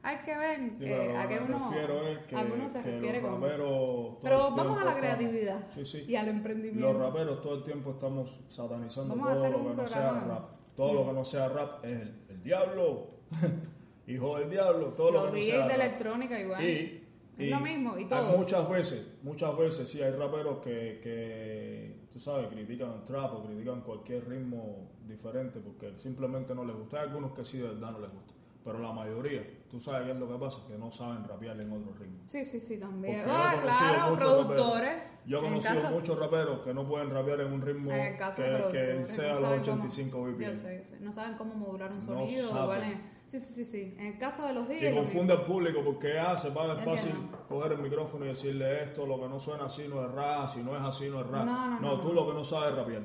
hay 0.03 0.17
que 0.19 0.39
ver 0.39 0.59
Sí, 0.79 0.85
eh, 0.87 1.17
a 1.19 1.29
qué 1.29 1.41
uno, 1.41 1.71
es 2.09 2.19
que, 2.27 2.37
a 2.37 2.41
uno 2.41 2.69
se 2.69 2.81
que 2.81 2.91
refiere 2.93 3.21
los 3.21 3.31
con 3.31 3.43
raperos 3.43 4.17
Pero 4.23 4.51
vamos 4.53 4.81
a 4.81 4.85
la 4.85 4.97
creatividad 4.97 5.67
Sí, 5.75 5.85
sí. 5.85 6.05
y 6.09 6.15
al 6.17 6.29
emprendimiento. 6.29 6.93
Los 6.93 7.03
raperos 7.03 7.43
todo 7.43 7.57
el 7.57 7.65
tiempo 7.65 7.91
estamos 7.91 8.41
satanizando 8.49 9.15
Vamos 9.17 9.29
a 9.31 9.35
todo 9.35 9.45
hacer 9.45 9.53
lo 9.59 9.65
un 9.65 9.71
que 9.77 9.83
no 9.83 9.87
sea 9.89 10.13
rap. 10.13 10.51
Todo 10.77 10.95
lo 10.95 11.07
que 11.07 11.13
no 11.13 11.25
sea 11.25 11.49
rap 11.49 11.85
es 11.85 12.01
el, 12.01 12.15
el 12.29 12.43
diablo, 12.43 13.09
hijo 14.07 14.39
del 14.39 14.51
diablo, 14.51 14.89
todo 14.89 15.11
lo 15.11 15.33
que 15.33 15.39
no 15.39 15.45
sea 15.45 15.57
de 15.57 15.63
rap. 15.69 15.81
electrónica 15.81 16.41
igual. 16.41 16.65
Y, 16.65 16.99
Es 17.39 17.51
lo 17.51 17.61
mismo 17.61 17.99
y 17.99 18.05
todo. 18.07 18.37
muchas 18.37 18.69
veces, 18.69 19.19
muchas 19.23 19.57
veces 19.57 19.89
sí 19.89 20.03
hay 20.03 20.13
raperos 20.13 20.59
que, 20.59 21.01
que, 21.03 21.97
tú 22.11 22.19
sabes, 22.19 22.49
critican 22.49 23.03
trap 23.05 23.35
o 23.35 23.45
critican 23.45 23.81
cualquier 23.81 24.29
ritmo 24.29 24.91
diferente 25.07 25.61
porque 25.61 25.99
simplemente 25.99 26.55
no 26.55 26.65
les 26.65 26.77
gusta. 26.77 27.01
Hay 27.01 27.09
algunos 27.09 27.33
que 27.33 27.45
sí 27.45 27.59
de 27.59 27.69
verdad 27.69 27.91
no 27.93 28.01
les 28.01 28.13
gusta. 28.13 28.35
Pero 28.65 28.79
la 28.79 28.93
mayoría, 28.93 29.45
tú 29.69 29.81
sabes 29.81 30.05
qué 30.07 30.13
es 30.13 30.19
lo 30.19 30.29
que 30.29 30.39
pasa, 30.39 30.61
que 30.69 30.79
no 30.79 30.91
saben 30.93 31.25
rapear 31.25 31.61
en 31.61 31.73
otro 31.73 31.93
ritmo. 31.95 32.23
Sí, 32.27 32.45
sí, 32.45 32.61
sí, 32.61 32.79
también. 32.79 33.23
Ah, 33.27 33.57
claro, 33.61 34.17
productores. 34.17 34.89
raperos. 34.89 35.13
Yo 35.25 35.39
he 35.39 35.43
conocido 35.43 35.75
caso- 35.75 35.91
muchos 35.91 36.19
raperos 36.19 36.61
que 36.61 36.75
no 36.75 36.87
pueden 36.89 37.11
rapear 37.11 37.41
en 37.41 37.53
un 37.53 37.61
ritmo 37.63 37.93
En 37.93 38.17
que, 38.17 39.03
sea 39.03 39.29
no 39.29 39.31
los 39.31 39.41
saben 39.41 39.61
85 39.61 40.19
cómo- 40.19 40.27
BPM. 40.33 40.47
Yo 40.47 40.53
sé, 40.53 40.79
yo 40.79 40.85
sé. 40.85 41.01
No 41.01 41.13
saben 41.13 41.37
cómo 41.37 41.55
modular 41.55 41.93
un 41.93 42.01
sonido. 42.01 42.49
saben. 42.49 42.63
igual 42.65 42.83
en- 42.85 43.03
sí, 43.27 43.39
sí, 43.39 43.55
sí, 43.55 43.65
sí. 43.65 43.95
En 43.99 44.07
el 44.07 44.19
caso 44.19 44.47
de 44.47 44.53
los 44.53 44.69
Y 44.69 44.75
DJs. 44.75 44.91
lo 44.91 44.97
confunde 44.97 45.33
al 45.33 45.45
público 45.45 45.81
porque 45.85 46.19
ah, 46.19 46.37
se 46.39 46.51
va 46.51 46.75
Es 46.75 46.83
fácil 46.85 47.13
coger 47.49 47.73
el 47.73 47.79
micrófono 47.79 48.25
y 48.25 48.29
decirle 48.29 48.83
esto, 48.83 49.07
lo 49.07 49.21
que 49.21 49.29
no 49.29 49.39
suena 49.39 49.65
así 49.65 49.87
no 49.89 50.05
es 50.05 50.11
rap, 50.13 50.49
si 50.49 50.61
no 50.63 50.77
es 50.77 50.83
así 50.83 51.09
no 51.09 51.21
es 51.21 51.27
rap. 51.29 51.45
No, 51.47 51.69
no, 51.71 51.81
no, 51.81 52.01
tú 52.01 52.09
no. 52.09 52.15
lo 52.15 52.27
que 52.29 52.35
no 52.35 52.45
sabes 52.45 52.71
es 52.71 52.79
rapear. 52.79 53.03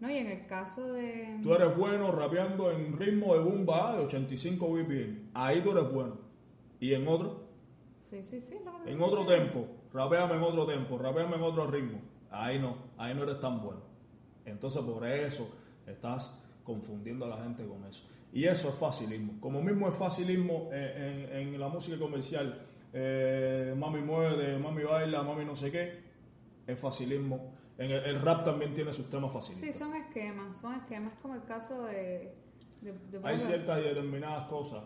No, 0.00 0.10
y 0.10 0.18
en 0.18 0.26
el 0.26 0.46
caso 0.46 0.92
de. 0.92 1.38
Tú 1.42 1.54
eres 1.54 1.76
bueno 1.76 2.10
rapeando 2.12 2.70
en 2.70 2.96
ritmo 2.98 3.34
de 3.34 3.40
boom 3.40 3.64
bap 3.64 3.96
de 3.96 4.04
85 4.04 4.68
BPM. 4.72 5.30
Ahí 5.34 5.60
tú 5.62 5.70
eres 5.70 5.90
bueno. 5.92 6.18
Y 6.80 6.92
en 6.94 7.06
otro, 7.08 7.44
Sí, 8.00 8.22
sí, 8.22 8.40
sí. 8.40 8.56
en 8.86 9.00
otro 9.00 9.24
tempo, 9.24 9.66
rapeame 9.92 10.34
en 10.34 10.42
otro 10.42 10.66
tempo, 10.66 10.98
rapeame 10.98 11.36
en 11.36 11.42
otro 11.42 11.66
ritmo. 11.66 12.00
Ahí 12.30 12.58
no, 12.58 12.76
ahí 12.98 13.14
no 13.14 13.22
eres 13.22 13.40
tan 13.40 13.62
bueno. 13.62 13.80
Entonces 14.44 14.82
por 14.82 15.06
eso 15.06 15.48
estás 15.86 16.44
confundiendo 16.64 17.24
a 17.24 17.28
la 17.28 17.36
gente 17.38 17.64
con 17.66 17.84
eso. 17.84 18.04
Y 18.32 18.44
eso 18.44 18.68
es 18.68 18.74
facilismo. 18.74 19.34
Como 19.40 19.62
mismo 19.62 19.88
es 19.88 19.94
facilismo 19.94 20.68
en, 20.72 20.82
en- 21.32 21.54
en 21.54 21.60
la 21.60 21.68
música 21.68 21.96
comercial, 21.98 22.60
eh, 22.92 23.74
mami 23.78 24.00
mueve, 24.02 24.58
mami 24.58 24.82
baila, 24.82 25.22
mami 25.22 25.44
no 25.44 25.54
sé 25.54 25.70
qué, 25.70 26.00
es 26.66 26.78
facilismo. 26.78 27.54
En 27.78 27.90
el, 27.90 28.04
el 28.04 28.20
rap 28.20 28.44
también 28.44 28.72
tiene 28.72 28.92
sus 28.92 29.08
temas 29.10 29.32
facilistas. 29.32 29.66
Sí, 29.74 29.78
son 29.78 29.94
esquemas. 29.96 30.56
Son 30.56 30.74
esquemas 30.74 31.14
como 31.20 31.34
el 31.34 31.42
caso 31.44 31.84
de. 31.84 32.34
de, 32.80 32.92
de- 33.10 33.20
Hay 33.24 33.38
ciertas 33.38 33.80
y 33.80 33.82
determinadas 33.82 34.44
cosas 34.44 34.84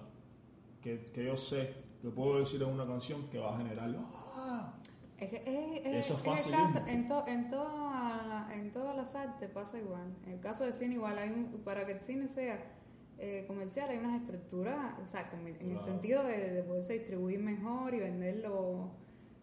que, 0.81 1.05
que 1.13 1.25
yo 1.25 1.37
sé 1.37 1.75
que 2.01 2.09
puedo 2.11 2.39
decir 2.41 2.63
en 2.63 2.69
una 2.69 2.87
canción 2.87 3.29
que 3.29 3.39
va 3.39 3.55
a 3.55 3.59
generar. 3.59 3.95
"Ah". 3.99 4.75
Es 5.19 5.33
es, 5.33 5.41
es- 5.45 6.11
Eso 6.11 6.15
es 6.15 6.23
caso- 6.23 6.49
en, 6.87 7.09
to- 7.09 7.25
en, 7.27 7.49
toda 7.49 8.27
la- 8.27 8.55
en 8.55 8.71
todas 8.71 8.97
las 8.97 9.15
artes 9.17 9.51
pasa 9.51 9.77
igual. 9.79 10.15
En 10.27 10.33
el 10.35 10.41
caso 10.41 10.65
del 10.65 10.73
cine 10.73 10.95
igual, 10.95 11.19
hay 11.19 11.29
un- 11.31 11.61
para 11.65 11.85
que 11.85 11.93
el 11.93 12.01
cine 12.01 12.29
sea 12.29 12.75
eh, 13.21 13.45
comercial 13.49 13.91
hay 13.91 13.99
unas 13.99 14.15
estructuras, 14.23 14.95
o 15.05 15.09
sea, 15.09 15.29
en 15.33 15.41
en 15.49 15.57
el 15.57 15.57
Claro. 15.79 15.85
sentido 15.85 16.23
de, 16.23 16.51
de 16.55 16.63
poderse 16.63 16.93
distribuir 16.95 17.41
mejor 17.41 17.93
y 17.95 17.99
venderlo 17.99 18.93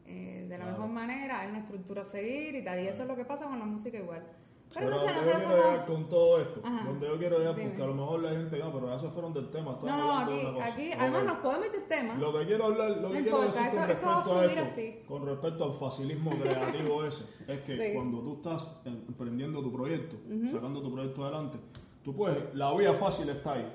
eh, 0.06 0.46
de 0.48 0.58
la 0.58 0.66
Claro. 0.66 0.72
mejor 0.78 0.90
manera, 0.94 1.40
hay 1.42 1.50
una 1.50 1.60
estructura 1.60 2.02
a 2.04 2.06
seguir 2.06 2.56
y 2.56 2.64
tal, 2.64 2.80
y 2.80 2.88
eso 2.88 3.04
es 3.04 3.08
lo 3.08 3.16
que 3.16 3.26
pasa 3.26 3.46
con 3.46 3.58
la 3.60 3.66
música 3.66 3.98
igual. 3.98 4.24
Pero, 4.74 4.88
Pero 4.88 4.90
yo 4.90 4.96
nosotros 5.06 5.26
quiero 5.26 5.44
como- 5.44 5.56
llegar 5.58 5.86
con 5.86 6.10
todo 6.10 6.42
esto, 6.42 6.62
Ajá. 6.64 6.86
donde 6.86 7.08
yo 7.08 7.18
quiero 7.20 7.38
llegar, 7.38 7.56
porque 7.56 7.82
a 7.84 7.86
lo 7.86 7.94
mejor 7.94 8.20
la 8.24 8.30
gente, 8.32 8.58
no, 8.58 8.74
pero 8.74 8.88
ya 8.88 8.98
se 9.00 9.10
fueron 9.10 9.32
del 9.34 9.50
tema. 9.52 9.78
No, 9.84 9.98
no, 9.98 10.18
aquí, 10.20 10.34
una 10.34 10.54
cosa". 10.54 10.66
aquí 10.66 10.92
además 10.92 11.24
nos 11.24 11.38
podemos 11.38 11.62
meter 11.68 11.88
temas. 11.88 12.18
Lo 12.20 12.34
que 12.40 12.46
quiero 12.48 12.66
hablar, 12.66 12.90
lo 12.90 13.02
No 13.02 13.08
que 13.12 13.22
quiero 13.22 13.38
importa, 13.38 13.46
decir 13.46 13.62
con 13.62 13.68
esto- 13.68 13.80
a 13.80 13.86
respecto 13.86 14.10
a 14.40 14.46
esto, 14.46 14.62
así. 14.64 15.00
con 15.08 15.26
respecto 15.28 15.64
al 15.66 15.74
facilismo 15.74 16.32
creativo 16.32 17.06
ese, 17.06 17.24
es 17.48 17.60
que 17.62 17.78
Sí. 17.78 17.94
cuando 17.94 18.20
tú 18.24 18.34
estás 18.38 18.82
emprendiendo 18.86 19.62
tu 19.62 19.72
proyecto, 19.72 20.18
sacando 20.52 20.82
tu 20.82 20.92
proyecto 20.92 21.24
adelante, 21.24 21.60
tú 22.04 22.14
puedes, 22.16 22.54
la 22.56 22.74
vía 22.76 22.94
fácil 22.96 23.30
está 23.30 23.54
ahí, 23.54 23.72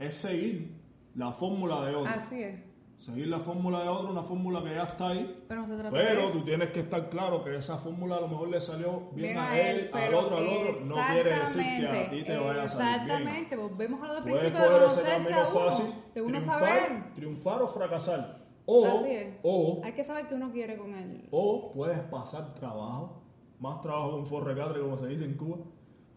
es 0.00 0.14
seguir 0.16 0.70
la 1.14 1.30
fórmula 1.32 1.84
de 1.86 1.94
otro. 1.94 2.12
Así 2.12 2.42
es. 2.42 2.60
Seguir 2.98 3.28
la 3.28 3.38
fórmula 3.38 3.82
de 3.82 3.88
otro, 3.88 4.10
una 4.10 4.22
fórmula 4.22 4.62
que 4.64 4.74
ya 4.74 4.84
está 4.84 5.08
ahí, 5.08 5.44
Pero 5.46 5.60
no 5.62 5.66
se 5.68 5.74
trata 5.76 5.96
de 5.96 6.02
pero 6.02 6.20
eso. 6.22 6.38
tú 6.38 6.44
tienes 6.46 6.70
que 6.70 6.80
estar 6.80 7.10
claro 7.10 7.44
que 7.44 7.54
esa 7.54 7.76
fórmula 7.76 8.16
a 8.16 8.20
lo 8.22 8.28
mejor 8.28 8.48
le 8.48 8.58
salió 8.60 9.10
bien, 9.12 9.34
Bien 9.34 9.38
a 9.38 9.60
él, 9.60 9.90
al 9.92 10.14
otro, 10.14 10.36
al 10.38 10.46
otro. 10.46 10.74
No 10.86 10.94
quiere 11.12 11.38
decir 11.40 11.62
que 11.78 11.86
a 11.86 12.10
ti 12.10 12.24
te 12.24 12.36
vaya 12.38 12.62
a 12.62 12.68
salir 12.68 13.04
bien. 13.04 13.10
Exactamente, 13.18 13.56
volvemos 13.56 14.02
a 14.02 14.06
lo 14.06 14.14
del 14.14 14.22
principio 14.24 14.50
de 14.50 14.56
coger 14.56 14.66
ese 14.72 14.78
conocerse 14.80 15.10
camino 15.10 15.36
a 15.36 15.40
uno, 15.50 15.60
fácil, 15.60 15.86
de 16.14 16.20
uno 16.22 16.30
triunfar, 16.30 16.58
saber. 16.60 17.14
triunfar 17.14 17.62
o 17.62 17.68
fracasar. 17.68 18.46
O, 18.64 18.86
Así 18.86 19.10
es. 19.10 19.34
o, 19.42 19.80
Hay 19.84 19.92
que 19.92 20.02
saber 20.02 20.26
qué 20.26 20.34
uno 20.34 20.50
quiere 20.50 20.76
con 20.78 20.94
él. 20.94 21.28
o 21.30 21.72
puedes 21.72 22.00
pasar 22.00 22.54
trabajo, 22.54 23.22
más 23.60 23.80
trabajo 23.82 24.16
un 24.16 24.24
forrecatre, 24.26 24.80
como 24.80 24.96
se 24.96 25.06
dice 25.08 25.24
en 25.26 25.34
Cuba, 25.34 25.58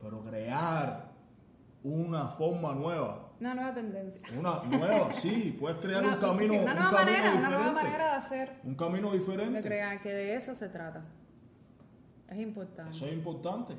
pero 0.01 0.21
crear 0.21 1.11
una 1.83 2.27
forma 2.29 2.73
nueva. 2.73 3.28
Una 3.39 3.53
nueva 3.55 3.73
tendencia. 3.73 4.21
Una 4.37 4.61
nueva, 4.63 5.13
sí, 5.13 5.55
puedes 5.59 5.79
crear 5.79 6.03
Una, 6.03 6.15
un 6.15 6.19
camino, 6.19 6.53
sí, 6.53 6.59
una 6.59 6.71
un 6.71 6.77
nueva 6.77 6.97
camino 6.97 7.17
manera, 7.17 7.33
una 7.35 7.49
nueva 7.49 7.71
manera 7.71 8.05
de 8.11 8.17
hacer. 8.17 8.59
Un 8.63 8.75
camino 8.75 9.11
De 9.11 9.19
diferente. 9.19 9.61
crear, 9.61 10.01
que 10.01 10.13
de 10.13 10.35
eso 10.35 10.55
se 10.55 10.67
trata. 10.69 11.05
Es 12.27 12.37
importante. 12.37 12.91
Eso 12.91 13.05
es 13.05 13.13
importante. 13.13 13.75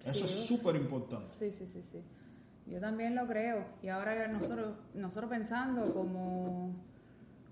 Eso 0.00 0.24
es 0.24 0.30
súper 0.30 0.76
importante. 0.76 1.28
Sí, 1.28 1.50
sí, 1.52 1.66
sí, 1.66 1.82
sí. 1.82 2.02
Yo 2.66 2.80
también 2.80 3.14
lo 3.14 3.26
creo. 3.26 3.64
Y 3.82 3.88
ahora 3.88 4.28
nosotros, 4.28 4.76
nosotros 4.94 5.28
pensando 5.28 5.92
como, 5.92 6.72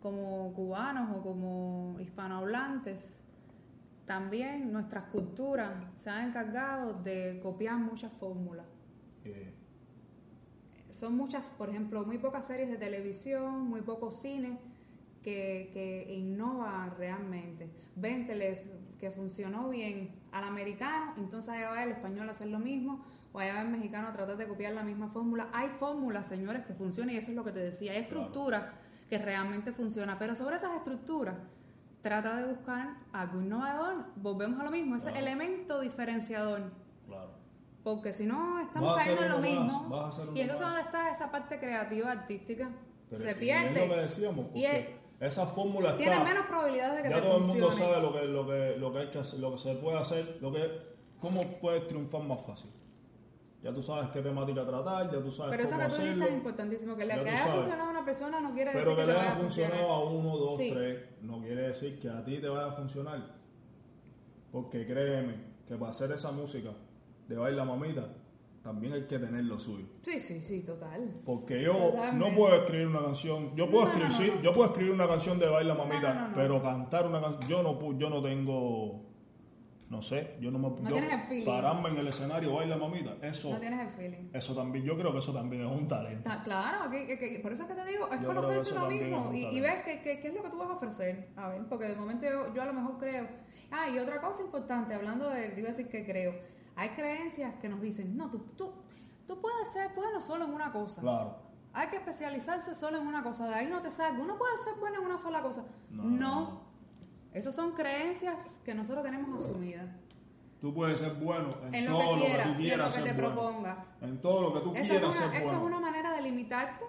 como 0.00 0.52
cubanos 0.54 1.16
o 1.16 1.22
como 1.22 1.96
hispanohablantes, 1.98 3.18
también 4.06 4.72
nuestras 4.72 5.04
culturas 5.10 5.72
se 5.96 6.08
han 6.08 6.28
encargado 6.28 6.94
de 6.94 7.40
copiar 7.42 7.76
muchas 7.78 8.12
fórmulas. 8.12 8.64
Eh, 9.24 9.52
Son 10.98 11.16
muchas, 11.16 11.46
por 11.56 11.68
ejemplo, 11.70 12.04
muy 12.04 12.18
pocas 12.18 12.46
series 12.46 12.68
de 12.68 12.76
televisión, 12.76 13.68
muy 13.68 13.82
pocos 13.82 14.16
cine 14.20 14.58
que, 15.22 15.70
que 15.72 16.12
innova 16.14 16.92
realmente. 16.98 17.68
Ven 17.94 18.26
que, 18.26 18.34
le, 18.34 18.62
que 18.98 19.10
funcionó 19.10 19.68
bien 19.68 20.10
al 20.32 20.44
americano, 20.44 21.14
entonces 21.16 21.50
allá 21.50 21.70
va 21.70 21.84
el 21.84 21.90
español 21.92 22.28
a 22.28 22.32
hacer 22.32 22.48
lo 22.48 22.58
mismo, 22.58 23.04
o 23.32 23.38
allá 23.38 23.54
va 23.54 23.62
el 23.62 23.68
mexicano 23.68 24.08
a 24.08 24.12
tratar 24.12 24.36
de 24.36 24.48
copiar 24.48 24.72
la 24.72 24.82
misma 24.82 25.08
fórmula. 25.08 25.48
Hay 25.52 25.68
fórmulas, 25.68 26.26
señores, 26.26 26.66
que 26.66 26.74
funcionan 26.74 27.14
y 27.14 27.18
eso 27.18 27.30
es 27.30 27.36
lo 27.36 27.44
que 27.44 27.52
te 27.52 27.60
decía. 27.60 27.92
Hay 27.92 28.04
Claro. 28.04 28.22
estructuras 28.22 28.64
que 29.08 29.18
realmente 29.18 29.72
funcionan, 29.72 30.18
pero 30.18 30.34
sobre 30.34 30.56
esas 30.56 30.74
estructuras 30.76 31.36
trata 32.02 32.36
de 32.36 32.46
buscar 32.52 32.96
algo 33.12 33.40
innovador. 33.40 34.04
Volvemos 34.16 34.58
a 34.60 34.64
lo 34.64 34.70
mismo, 34.70 34.96
ese 34.96 35.10
elemento 35.16 35.80
diferenciador. 35.80 36.72
Porque 37.94 38.12
si 38.12 38.26
no, 38.26 38.60
estamos 38.60 38.96
cayendo 38.96 39.22
en 39.22 39.28
lo 39.30 39.38
más, 39.38 39.48
mismo. 40.18 40.34
y 40.34 40.40
entonces. 40.42 40.66
¿dónde 40.66 40.80
está 40.82 41.10
esa 41.10 41.30
parte 41.30 41.58
creativa, 41.58 42.10
artística? 42.10 42.70
Pero 43.08 43.22
se 43.22 43.28
y 43.28 43.30
Es 43.30 43.34
lo 43.34 43.38
que 43.74 43.80
pierde. 43.80 43.96
decíamos, 44.02 44.46
Y 44.54 44.64
es- 44.66 44.86
esa 45.20 45.46
fórmula 45.46 45.90
está. 45.90 45.98
Tiene 46.02 46.22
menos 46.22 46.46
probabilidades 46.46 46.96
de 46.98 47.02
que 47.04 47.08
ya 47.08 47.14
te 47.16 47.22
todo 47.22 47.38
el 47.38 47.44
mundo 47.44 47.72
sabe 47.72 48.00
lo 48.02 48.12
que, 48.12 48.22
lo 48.26 48.46
que, 48.46 48.76
lo 48.76 48.92
que 48.92 48.98
hay 48.98 49.08
que 49.08 49.18
hacer, 49.18 49.40
lo 49.40 49.52
que 49.52 49.58
se 49.58 49.74
puede 49.76 49.96
hacer, 49.98 50.38
lo 50.42 50.52
que, 50.52 50.70
cómo 51.18 51.42
puedes 51.60 51.88
triunfar 51.88 52.22
más 52.24 52.40
fácil. 52.42 52.70
Ya 53.62 53.72
tú 53.72 53.82
sabes 53.82 54.08
qué 54.10 54.20
temática 54.20 54.64
tratar, 54.66 55.10
ya 55.10 55.20
tú 55.22 55.30
sabes 55.32 55.50
Pero 55.50 55.62
eso 55.64 55.72
cómo 55.72 55.82
que 55.82 55.88
tú 55.88 55.94
dijiste 55.96 56.10
hacerlo. 56.20 56.26
es 56.28 56.34
importantísimo. 56.34 56.96
Que, 56.96 57.04
le, 57.06 57.16
Ya 57.16 57.24
que 57.24 57.30
haya 57.30 57.46
funcionado 57.46 57.88
a 57.88 57.90
una 57.90 58.04
persona 58.04 58.40
no 58.40 58.52
quiere 58.54 58.70
Pero 58.72 58.90
decir 58.90 58.96
que 58.96 59.06
que, 59.06 59.12
le 59.12 59.18
haya 59.26 59.32
funcionado 59.32 59.90
a 59.92 60.04
uno, 60.10 60.36
dos, 60.36 60.56
Sí. 60.58 60.70
tres, 60.72 61.04
no 61.22 61.40
quiere 61.40 61.62
decir 61.62 61.98
que 61.98 62.08
a 62.10 62.22
ti 62.24 62.38
te 62.38 62.48
vaya 62.48 62.66
a 62.66 62.72
funcionar. 62.72 63.34
Porque 64.52 64.86
créeme 64.86 65.34
que 65.66 65.74
para 65.76 65.90
hacer 65.90 66.12
esa 66.12 66.30
música 66.32 66.70
de 67.28 67.36
baila 67.36 67.64
mamita, 67.64 68.08
también 68.62 68.92
hay 68.94 69.06
que 69.06 69.18
tener 69.18 69.44
lo 69.44 69.58
suyo. 69.58 69.86
Sí, 70.02 70.18
sí, 70.18 70.40
sí, 70.40 70.62
total. 70.64 71.12
Porque 71.24 71.62
yo 71.62 71.72
Totalmente. 71.74 72.16
no 72.30 72.34
puedo 72.36 72.54
escribir 72.56 72.86
una 72.88 73.02
canción, 73.02 73.54
yo 73.54 73.70
puedo 73.70 73.84
No, 73.84 73.90
escribir, 73.92 74.10
no, 74.12 74.18
sí, 74.36 74.40
yo 74.42 74.52
puedo 74.52 74.66
escribir 74.70 74.92
una 74.92 75.06
canción 75.08 75.38
de 75.38 75.48
baila 75.48 75.74
mamita, 75.74 76.32
pero 76.34 76.62
cantar 76.62 77.06
una 77.06 77.20
canción, 77.20 77.48
yo 77.50 77.62
no 77.62 77.78
pu- 77.78 77.96
yo 77.98 78.10
no 78.10 78.22
tengo, 78.22 79.04
no 79.90 80.02
sé, 80.02 80.36
yo 80.40 80.50
no 80.50 80.58
me 80.58 80.68
No 80.68 80.76
yo 80.82 80.88
tienes 80.96 81.12
el 81.12 81.20
feeling. 81.20 81.46
pararme 81.46 81.88
en 81.90 81.96
el 81.98 82.08
escenario 82.08 82.54
baila 82.54 82.76
mamita, 82.76 83.16
eso, 83.22 83.50
No 83.50 83.58
tienes 83.60 83.80
el 83.80 83.88
feeling. 83.94 84.28
eso 84.34 84.54
también, 84.54 84.84
yo 84.84 84.98
creo 84.98 85.12
que 85.12 85.18
eso 85.18 85.32
también 85.32 85.66
es 85.66 85.78
un 85.78 85.86
talento. 85.86 86.24
Ta- 86.28 86.42
Claro, 86.42 86.90
que, 86.90 87.06
que- 87.06 87.18
que- 87.18 87.38
por 87.40 87.52
eso 87.52 87.62
es 87.62 87.68
que 87.68 87.74
te 87.74 87.86
digo, 87.88 88.08
es 88.12 88.20
Yo 88.20 88.26
conocerse 88.26 88.70
que 88.72 88.76
uno 88.78 88.86
mismo 88.88 89.30
y, 89.34 89.44
y 89.56 89.60
ver 89.60 89.82
qué, 89.84 90.00
qué- 90.02 90.18
qué 90.18 90.28
es 90.28 90.34
lo 90.34 90.42
que 90.42 90.50
tú 90.50 90.58
vas 90.58 90.68
a 90.70 90.72
ofrecer. 90.74 91.28
A 91.36 91.48
ver, 91.48 91.62
porque 91.68 91.86
de 91.86 91.94
momento 91.96 92.26
yo, 92.26 92.54
yo 92.54 92.62
a 92.62 92.66
lo 92.66 92.72
mejor 92.74 92.98
creo. 92.98 93.26
Ah, 93.70 93.88
y 93.88 93.98
otra 93.98 94.20
cosa 94.20 94.42
importante, 94.42 94.92
hablando 94.94 95.28
de, 95.30 95.54
iba 95.56 95.68
a 95.68 95.72
decir 95.72 95.88
que 95.88 96.04
creo, 96.04 96.34
hay 96.78 96.90
creencias 96.90 97.54
que 97.60 97.68
nos 97.68 97.80
dicen, 97.80 98.16
no, 98.16 98.30
tú, 98.30 98.38
tú, 98.56 98.70
tú 99.26 99.40
puedes 99.40 99.68
ser 99.70 99.90
bueno 99.94 100.20
solo 100.20 100.44
en 100.44 100.52
una 100.54 100.70
cosa. 100.72 101.00
Claro. 101.02 101.36
Hay 101.72 101.88
que 101.88 101.96
especializarse 101.96 102.74
solo 102.74 102.98
en 102.98 103.06
una 103.06 103.22
cosa, 103.22 103.46
de 103.48 103.54
ahí 103.54 103.66
no 103.68 103.82
te 103.82 103.90
salga. 103.90 104.18
Uno 104.22 104.38
puede 104.38 104.56
ser 104.58 104.74
bueno 104.80 104.98
en 105.00 105.04
una 105.04 105.18
sola 105.18 105.42
cosa. 105.42 105.64
No, 105.90 106.04
No. 106.04 106.68
Esas 107.34 107.54
son 107.54 107.72
creencias 107.72 108.56
que 108.64 108.74
nosotros 108.74 109.04
tenemos 109.04 109.44
asumidas. 109.44 109.86
Tú 110.60 110.72
puedes 110.74 110.98
ser 110.98 111.12
bueno 111.14 111.50
en, 111.66 111.74
En 111.74 111.84
lo 111.86 111.98
todo 111.98 112.14
que 112.16 112.20
quieras 112.24 112.46
lo 112.48 112.52
que 112.52 112.56
tú 112.56 112.62
y 112.62 112.70
en 112.70 112.78
lo 112.78 112.84
quieras 112.86 112.94
que 112.96 113.02
te 113.02 113.12
bueno. 113.12 113.34
propongas. 113.34 113.78
En 114.00 114.20
todo 114.20 114.40
lo 114.42 114.54
que 114.54 114.60
tú 114.60 114.70
Esa 114.70 114.80
es, 114.80 114.88
quieras 114.88 115.16
una, 115.16 115.26
ser 115.30 115.42
esa 115.42 115.44
bueno. 115.52 115.58
es 115.60 115.66
una 115.66 115.80
manera 115.80 116.12
de 116.14 116.22
limitarte 116.22 116.84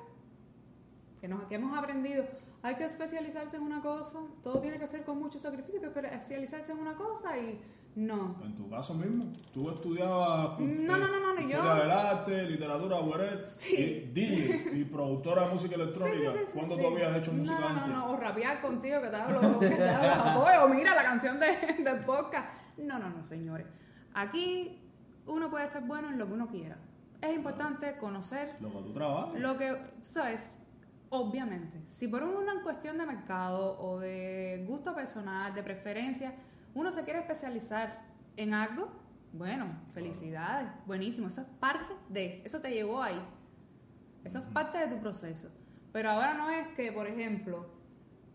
que, 1.19 1.27
nos, 1.27 1.43
que 1.43 1.55
hemos 1.55 1.77
aprendido. 1.77 2.25
Hay 2.61 2.75
que 2.75 2.85
especializarse 2.85 3.57
en 3.57 3.63
una 3.63 3.81
cosa, 3.81 4.19
todo 4.41 4.59
tiene 4.61 4.77
que 4.77 4.87
ser 4.87 5.03
con 5.03 5.19
mucho 5.19 5.39
sacrificio, 5.39 5.81
hay 5.87 5.93
que 5.93 5.99
especializarse 6.07 6.71
en 6.71 6.79
una 6.79 6.95
cosa 6.95 7.37
y 7.37 7.61
No. 7.99 8.35
En 8.45 8.55
tu 8.55 8.69
caso 8.69 8.93
mismo, 8.93 9.25
tú 9.53 9.69
estudiabas 9.69 10.57
No, 10.59 10.97
no, 10.97 11.07
no, 11.07 11.19
no, 11.19 11.33
no, 11.33 11.41
yo- 11.41 11.61
del 11.75 11.91
arte, 11.91 12.43
literatura, 12.49 12.97
whatever, 13.01 13.45
Sí. 13.45 13.75
y 13.75 14.11
DJ 14.13 14.71
y 14.73 14.83
productora 14.85 15.45
de 15.47 15.53
música 15.53 15.75
electrónica. 15.75 16.31
sí, 16.31 16.37
sí, 16.37 16.43
sí, 16.53 16.57
¿Cuándo 16.59 16.77
tú 16.77 16.87
habías 16.87 17.17
hecho 17.17 17.33
música 17.33 17.59
no, 17.59 17.67
antes? 17.67 17.87
No, 17.87 17.93
no, 17.97 18.11
o 18.11 18.17
rapear 18.17 18.61
contigo 18.61 19.01
que 19.01 19.07
te 19.09 19.15
hablo, 19.17 19.59
que 19.59 19.67
te 19.69 19.89
hablo 19.89 20.63
o 20.65 20.69
mira 20.69 20.95
la 20.95 21.03
canción 21.03 21.39
de, 21.39 21.47
del 21.83 21.99
podcast. 22.05 22.47
No, 22.77 22.99
no, 22.99 23.09
no, 23.09 23.21
señores. 23.23 23.67
Aquí 24.13 24.79
uno 25.25 25.49
puede 25.49 25.67
ser 25.67 25.83
bueno 25.83 26.09
en 26.09 26.17
lo 26.17 26.25
que 26.27 26.33
uno 26.33 26.47
quiera. 26.47 26.77
Es 27.21 27.35
importante 27.35 27.97
conocer 27.97 28.55
Lo 28.61 28.69
que 28.71 28.77
tú 28.77 28.93
trabajas. 28.93 29.37
lo 29.39 29.57
que, 29.57 29.77
¿sabes? 30.03 30.49
Obviamente, 31.09 31.81
si 31.87 32.07
por 32.07 32.23
una 32.23 32.61
cuestión 32.63 32.97
de 32.97 33.05
mercado 33.05 33.77
o 33.81 33.99
de 33.99 34.63
gusto 34.67 34.93
personal, 34.95 35.53
de 35.53 35.63
preferencia, 35.63 36.33
uno 36.73 36.91
se 36.91 37.03
quiere 37.03 37.19
especializar 37.19 38.01
en 38.37 38.53
algo, 38.53 38.89
bueno, 39.33 39.67
felicidades, 39.93 40.69
buenísimo, 40.85 41.27
eso 41.27 41.41
es 41.41 41.47
parte 41.59 41.93
de, 42.09 42.41
eso 42.45 42.59
te 42.61 42.71
llevó 42.71 43.01
ahí, 43.01 43.21
eso 44.23 44.39
es 44.39 44.45
parte 44.45 44.77
de 44.77 44.87
tu 44.87 44.99
proceso. 44.99 45.49
Pero 45.91 46.11
ahora 46.11 46.33
no 46.35 46.49
es 46.49 46.67
que, 46.69 46.91
por 46.91 47.07
ejemplo, 47.07 47.65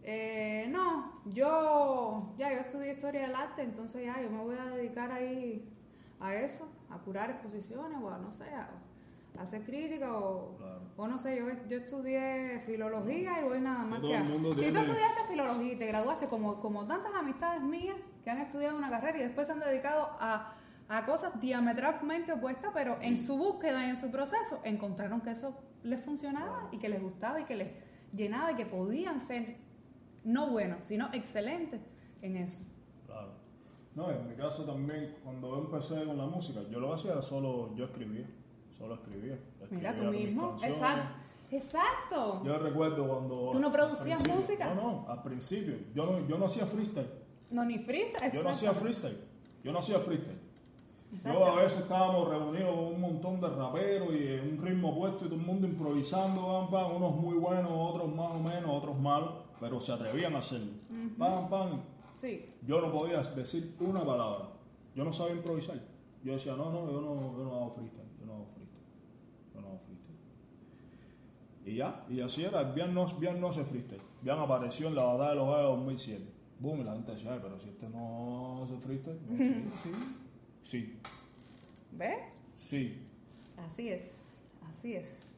eh, 0.03 0.67
no, 0.71 1.23
yo 1.25 2.35
ya 2.37 2.53
yo 2.53 2.61
estudié 2.61 2.91
historia 2.91 3.23
del 3.23 3.35
arte, 3.35 3.63
entonces 3.63 4.05
ya 4.05 4.21
yo 4.21 4.31
me 4.31 4.43
voy 4.43 4.57
a 4.57 4.67
dedicar 4.67 5.11
ahí 5.11 5.67
a 6.21 6.35
eso, 6.35 6.71
a 6.91 6.99
curar 6.99 7.31
exposiciones 7.31 7.99
o 8.03 8.11
a 8.11 8.19
no 8.19 8.31
sé, 8.31 8.49
a, 8.51 8.63
a 8.63 8.69
hacer 9.39 9.63
crítica 9.65 10.17
o, 10.17 10.57
Claro. 10.57 10.81
o 10.97 11.07
no 11.09 11.19
sé, 11.19 11.37
yo, 11.39 11.47
yo 11.69 11.79
estudié 11.79 12.63
filología 12.67 13.41
y 13.41 13.45
voy 13.45 13.61
nada 13.61 13.85
más 13.85 14.01
que 14.01 14.17
a... 14.17 14.25
Si 14.25 14.33
tú 14.33 14.51
estudiaste 14.51 15.25
filología 15.29 15.73
y 15.73 15.77
te 15.77 15.87
graduaste 15.87 16.27
como, 16.27 16.61
como 16.61 16.87
tantas 16.87 17.15
amistades 17.15 17.63
mías 17.63 17.97
que 18.23 18.31
han 18.31 18.39
estudiado 18.39 18.77
una 18.77 18.91
carrera 18.91 19.19
y 19.19 19.23
después 19.23 19.47
se 19.47 19.53
han 19.53 19.61
dedicado 19.61 20.11
a, 20.21 20.55
a 20.89 21.05
cosas 21.05 21.41
diametralmente 21.41 22.33
opuestas, 22.33 22.71
pero 22.75 22.97
en 23.01 23.19
su 23.19 23.37
búsqueda 23.37 23.85
y 23.87 23.91
en 23.91 23.97
su 23.97 24.11
proceso 24.11 24.61
encontraron 24.65 25.21
que 25.21 25.31
eso 25.31 25.59
les 25.83 26.03
funcionaba 26.05 26.69
y 26.73 26.79
que 26.79 26.89
les 26.89 27.03
gustaba 27.03 27.41
y 27.41 27.45
que 27.45 27.57
les 27.57 27.69
llenaba 28.13 28.53
y 28.53 28.55
que 28.55 28.67
podían 28.67 29.21
ser 29.21 29.57
no 30.23 30.49
buenos, 30.49 30.85
sino 30.85 31.09
excelentes 31.13 31.81
en 32.23 32.37
eso. 32.37 32.63
Claro. 33.07 33.33
No, 33.95 34.11
en 34.11 34.27
mi 34.27 34.35
caso 34.35 34.65
también, 34.65 35.17
cuando 35.23 35.59
empecé 35.59 36.05
con 36.05 36.17
la 36.17 36.27
música, 36.27 36.61
yo 36.71 36.81
lo 36.81 36.89
que 36.89 36.95
hacía 36.95 37.13
era 37.13 37.23
solo, 37.23 37.75
yo 37.77 37.85
escribía, 37.85 38.27
solo 38.85 38.95
escribía. 38.95 39.39
Mira 39.71 39.91
escribía 39.91 39.97
tú 39.97 40.03
mis 40.05 40.27
mismo. 40.27 40.57
Exacto. 40.63 41.25
Exacto. 41.51 42.43
Yo 42.45 42.59
recuerdo 42.59 43.07
cuando... 43.07 43.51
¿Tú 43.51 43.61
no 43.61 43.71
producías 43.71 44.29
música? 44.29 44.75
No, 44.75 44.83
no, 44.83 45.09
al 45.09 45.23
principio. 45.23 45.75
Yo 45.95 46.05
no, 46.05 46.27
yo 46.27 46.37
no 46.37 46.47
hacía 46.47 46.67
freestyle. 46.67 47.09
No, 47.51 47.65
ni 47.65 47.79
freestyle. 47.79 48.33
Yo 48.33 48.43
no 48.43 48.51
hacía 48.51 48.73
freestyle. 48.73 49.19
Yo 49.63 49.73
no 49.73 49.79
hacía 49.79 49.99
freestyle. 50.01 50.39
Yo 51.23 51.47
a 51.47 51.63
veces 51.63 51.81
estábamos 51.81 52.29
reunidos 52.29 52.75
con 52.75 52.87
un 52.87 53.01
montón 53.01 53.41
de 53.41 53.49
raperos 53.49 54.13
y 54.15 54.27
en 54.27 54.59
un 54.59 54.67
ritmo 54.67 54.97
puesto 54.97 55.27
y 55.27 55.29
todo 55.29 55.39
el 55.39 55.47
mundo 55.47 55.69
improvisando, 55.69 56.69
pam, 56.69 56.71
pam, 56.71 56.97
unos 56.97 57.15
muy 57.15 57.35
buenos, 57.35 57.71
otros 57.73 58.13
más 58.13 58.33
o 58.33 58.41
menos, 58.41 58.69
otros 58.69 58.99
malos, 58.99 59.33
pero 59.61 59.81
se 59.81 59.93
atrevían 59.93 60.35
a 60.35 60.39
hacerlo. 60.39 60.73
Pam, 61.17 61.49
pam. 61.49 61.81
Sí. 62.17 62.45
Yo 62.67 62.81
no 62.81 62.91
podía 62.91 63.23
decir 63.23 63.77
una 63.79 64.01
palabra. 64.01 64.49
Yo 64.97 65.05
no 65.05 65.13
sabía 65.13 65.37
improvisar. 65.37 65.81
Yo 66.25 66.33
decía, 66.33 66.57
no, 66.57 66.73
no, 66.73 66.91
yo 66.91 67.01
no, 67.01 67.15
no 67.15 67.39
yo 67.39 67.45
no 67.45 67.55
hago 67.55 67.71
freestyle. 67.71 68.09
Yo 68.19 68.27
no 68.27 68.33
hago 68.33 68.47
freestyle. 68.47 68.75
Y 71.65 71.77
ya, 71.77 72.05
y 72.11 72.21
así 72.21 72.45
era. 72.45 72.63
Bian 72.63 72.93
no, 72.95 73.07
Bian 73.19 73.41
no 73.41 73.49
hace 73.49 73.65
freestyle. 73.65 74.03
Bian 74.23 74.39
apareció 74.39 74.89
en 74.89 74.95
la 74.95 75.05
batalla 75.05 75.31
de 75.31 75.37
los 75.37 75.49
Gallos 75.49 75.77
2007. 75.79 76.25
Boom, 76.61 76.81
y 76.81 76.85
la 76.85 76.93
gente 76.93 77.13
decía, 77.13 77.33
"Ay, 77.33 77.41
pero 77.43 77.59
si 77.59 77.69
este 77.69 77.89
no 77.89 78.63
hace 78.65 78.77
freestyle. 78.79 79.19
No, 79.29 79.37
sí, 79.37 79.65
sí, 79.83 79.91
sí, 80.63 80.99
¿Ves? 81.93 82.19
sí. 82.57 83.03
Así 83.57 83.89
es. 83.89 84.43
Así 84.63 84.95
es. 84.95 85.29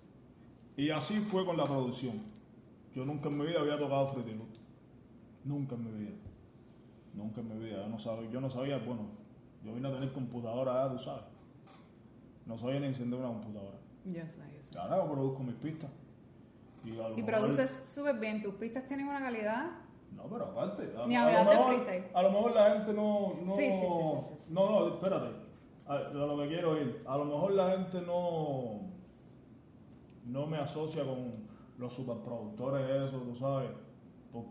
Y 0.76 0.90
así 0.90 1.14
fue 1.16 1.44
con 1.46 1.56
la 1.56 1.64
producción. 1.64 2.14
Yo 2.94 3.04
nunca 3.04 3.28
en 3.28 3.38
mi 3.38 3.46
vida 3.46 3.60
había 3.60 3.78
tocado 3.78 4.12
Loop. 4.14 4.48
Nunca 5.44 5.74
en 5.74 5.84
mi 5.84 6.04
vida. 6.04 6.16
Nunca 7.14 7.40
en 7.40 7.48
mi 7.48 7.64
vida. 7.64 7.82
Yo 7.82 7.88
no 7.88 7.98
sabía, 7.98 8.30
yo 8.30 8.40
no 8.40 8.50
sabía 8.50 8.78
bueno, 8.78 9.08
yo 9.64 9.74
vine 9.74 9.88
a 9.88 9.92
tener 9.92 10.12
computadora, 10.12 10.90
tú 10.90 10.98
sabes. 10.98 11.24
No 12.46 12.58
sabía 12.58 12.80
ni 12.80 12.86
encender 12.86 13.18
una 13.18 13.28
computadora. 13.28 13.78
Yo 14.04 14.28
sé, 14.28 14.42
yo 14.54 14.62
sé. 14.62 14.78
Ahora 14.78 14.96
yo 14.98 15.10
produzco 15.12 15.42
mis 15.42 15.54
pistas. 15.56 15.90
Y, 16.86 16.92
a 17.00 17.08
lo 17.08 17.18
Y 17.18 17.22
mejor- 17.22 17.24
produces 17.40 17.82
súper 17.92 18.16
bien. 18.18 18.40
Tus 18.42 18.54
pistas 18.54 18.86
tienen 18.86 19.08
una 19.08 19.18
calidad. 19.20 19.70
No, 20.12 20.22
pero 20.30 20.44
aparte. 20.46 20.94
A, 20.96 21.06
Ni 21.06 21.14
a 21.16 21.24
hablar 21.26 21.48
de 21.50 21.56
mejor, 21.56 21.74
freestyle. 21.84 22.10
a 22.14 22.22
lo 22.22 22.30
mejor 22.30 22.54
la 22.54 22.70
gente 22.70 22.92
no. 22.94 23.34
no 23.44 23.56
Sí, 23.56 23.72
sí, 23.72 23.86
sí. 24.38 24.54
No, 24.54 24.70
no, 24.70 24.88
espérate. 24.94 25.30
A, 25.86 25.98
lo 25.98 26.38
que 26.38 26.48
quiero 26.48 26.76
ir. 26.80 27.02
A 27.06 27.16
lo 27.18 27.24
mejor 27.26 27.52
la 27.52 27.70
gente 27.72 28.00
no. 28.00 28.80
No 30.24 30.46
me 30.46 30.58
asocia 30.58 31.04
con 31.04 31.46
los 31.78 31.94
superproductores, 31.94 33.08
eso, 33.08 33.18
tú 33.18 33.34
sabes. 33.36 33.70
Por- 34.32 34.44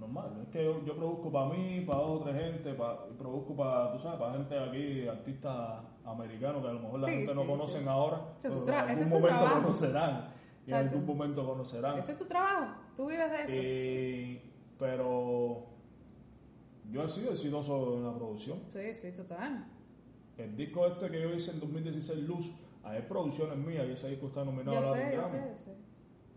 normal. 0.00 0.40
Es 0.42 0.48
que 0.48 0.64
yo, 0.64 0.84
yo 0.84 0.96
produzco 0.96 1.30
para 1.30 1.46
mí, 1.50 1.82
para 1.86 2.00
otra 2.00 2.32
gente, 2.32 2.74
para, 2.74 3.06
produzco 3.18 3.54
para, 3.54 3.92
tú 3.92 3.98
sabes, 3.98 4.18
para 4.18 4.32
gente 4.34 4.58
aquí, 4.58 5.06
artistas 5.08 5.80
americanos 6.04 6.62
que 6.62 6.68
a 6.68 6.72
lo 6.72 6.80
mejor 6.80 7.00
la 7.00 7.06
Sí, 7.06 7.12
gente 7.14 7.34
no 7.34 7.42
sí, 7.42 7.46
conocen 7.48 7.82
sí. 7.82 7.88
ahora. 7.88 8.20
Pero 8.40 8.54
en 8.64 8.70
algún 8.74 9.08
momento 9.10 9.28
trabajo. 9.28 9.54
conocerán. 9.60 10.37
Y 10.68 10.70
en 10.72 10.76
algún 10.76 11.06
momento 11.06 11.46
conocerán. 11.46 11.98
Ese 11.98 12.12
es 12.12 12.18
tu 12.18 12.26
trabajo. 12.26 12.74
Tú 12.96 13.08
vives 13.08 13.30
de 13.30 13.36
eso. 13.42 13.52
Eh, 13.56 14.42
pero 14.78 15.66
yo 16.90 17.02
he 17.04 17.08
sido 17.08 17.32
exitoso 17.32 17.96
en 17.96 18.04
la 18.04 18.14
producción. 18.14 18.60
Sí, 18.68 18.94
sí, 18.94 19.12
total. 19.12 19.66
El 20.36 20.56
disco 20.56 20.86
este 20.86 21.10
que 21.10 21.22
yo 21.22 21.30
hice 21.34 21.52
en 21.52 21.60
2016, 21.60 22.20
Luz, 22.28 22.52
hay 22.84 23.02
producciones 23.02 23.56
mías 23.58 23.86
y 23.88 23.92
ese 23.92 24.08
disco 24.10 24.28
está 24.28 24.44
nominado 24.44 24.72
Yo 24.72 24.78
a 24.78 24.96
la 24.96 24.96
sé, 24.96 25.16
yo 25.16 25.24
sé, 25.24 25.44
yo 25.50 25.56
sé. 25.56 25.76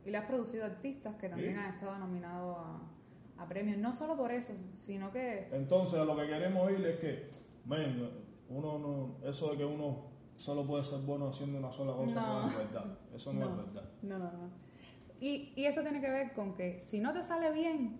Y 0.05 0.09
le 0.11 0.17
has 0.17 0.25
producido 0.25 0.65
artistas 0.65 1.15
que 1.17 1.29
también 1.29 1.53
Sí. 1.53 1.59
han 1.59 1.75
estado 1.75 1.97
nominados 1.99 2.57
a, 3.37 3.43
a 3.43 3.47
premios. 3.47 3.77
No 3.77 3.93
solo 3.93 4.15
por 4.17 4.31
eso, 4.31 4.53
sino 4.75 5.11
que. 5.11 5.49
Entonces, 5.51 5.99
a 5.99 6.05
lo 6.05 6.15
que 6.15 6.25
queremos 6.25 6.71
ir 6.71 6.85
es 6.85 6.99
que, 6.99 7.29
men, 7.65 8.09
uno 8.49 8.79
no, 8.79 9.29
eso 9.29 9.51
de 9.51 9.57
que 9.57 9.65
uno 9.65 10.10
solo 10.41 10.65
puede 10.65 10.83
ser 10.83 10.99
bueno 11.01 11.27
haciendo 11.27 11.59
una 11.59 11.71
sola 11.71 11.93
cosa 11.93 12.15
no, 12.15 12.41
No. 12.41 12.47
es 12.49 12.57
verdad. 12.57 12.97
Eso 13.13 13.33
no, 13.33 13.45
es 13.49 13.57
verdad. 13.57 13.89
No, 14.01 14.17
no, 14.17 14.31
no. 14.31 14.49
Y, 15.19 15.53
y 15.55 15.65
eso 15.65 15.81
tiene 15.83 16.01
que 16.01 16.09
ver 16.09 16.33
con 16.33 16.55
que 16.55 16.79
si 16.79 16.99
no 16.99 17.13
te 17.13 17.21
sale 17.21 17.51
bien 17.51 17.99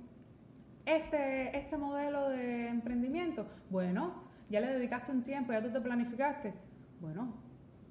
este, 0.86 1.56
este 1.56 1.78
modelo 1.78 2.30
de 2.30 2.68
emprendimiento, 2.68 3.46
bueno, 3.70 4.24
ya 4.50 4.60
le 4.60 4.68
dedicaste 4.74 5.12
un 5.12 5.22
tiempo, 5.24 5.52
ya 5.54 5.62
tú 5.62 5.70
te 5.72 5.80
planificaste, 5.80 6.54
bueno, 7.00 7.32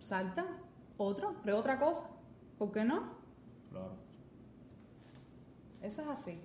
salta 0.01 0.45
otro, 0.97 1.41
prueba 1.43 1.61
otra 1.61 1.79
cosa. 1.79 2.11
¿Por 2.59 2.73
qué 2.73 2.85
no? 2.85 3.15
Claro. 3.71 3.95
Eso 5.81 6.03
es 6.03 6.09
así. 6.09 6.41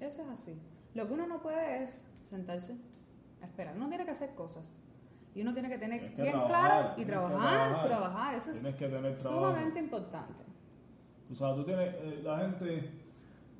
Eso 0.00 0.22
es 0.22 0.28
así. 0.28 0.56
Lo 0.94 1.08
que 1.08 1.14
uno 1.14 1.26
no 1.26 1.42
puede 1.42 1.82
es 1.82 2.04
sentarse 2.22 2.76
a 3.42 3.46
esperar. 3.46 3.76
Uno 3.76 3.88
tiene 3.88 4.04
que 4.04 4.10
hacer 4.12 4.34
cosas. 4.34 4.74
Y 5.34 5.42
uno 5.42 5.52
tiene 5.52 5.68
que 5.68 5.78
tener 5.78 5.98
Tienes 6.00 6.16
que 6.16 6.22
bien 6.22 6.32
trabajar, 6.34 6.70
claro 6.70 6.94
y 6.96 7.04
trabajar, 7.04 7.38
trabajar. 7.38 7.86
trabajar. 7.86 8.34
Eso 8.36 8.50
es 8.50 8.74
que 8.74 8.88
tener 8.88 9.16
sumamente 9.16 9.78
importante. 9.78 10.42
Tú 11.28 11.34
sabes, 11.34 11.56
tú 11.56 11.64
tienes, 11.64 11.94
eh, 11.94 12.20
la 12.24 12.38
gente, 12.38 12.90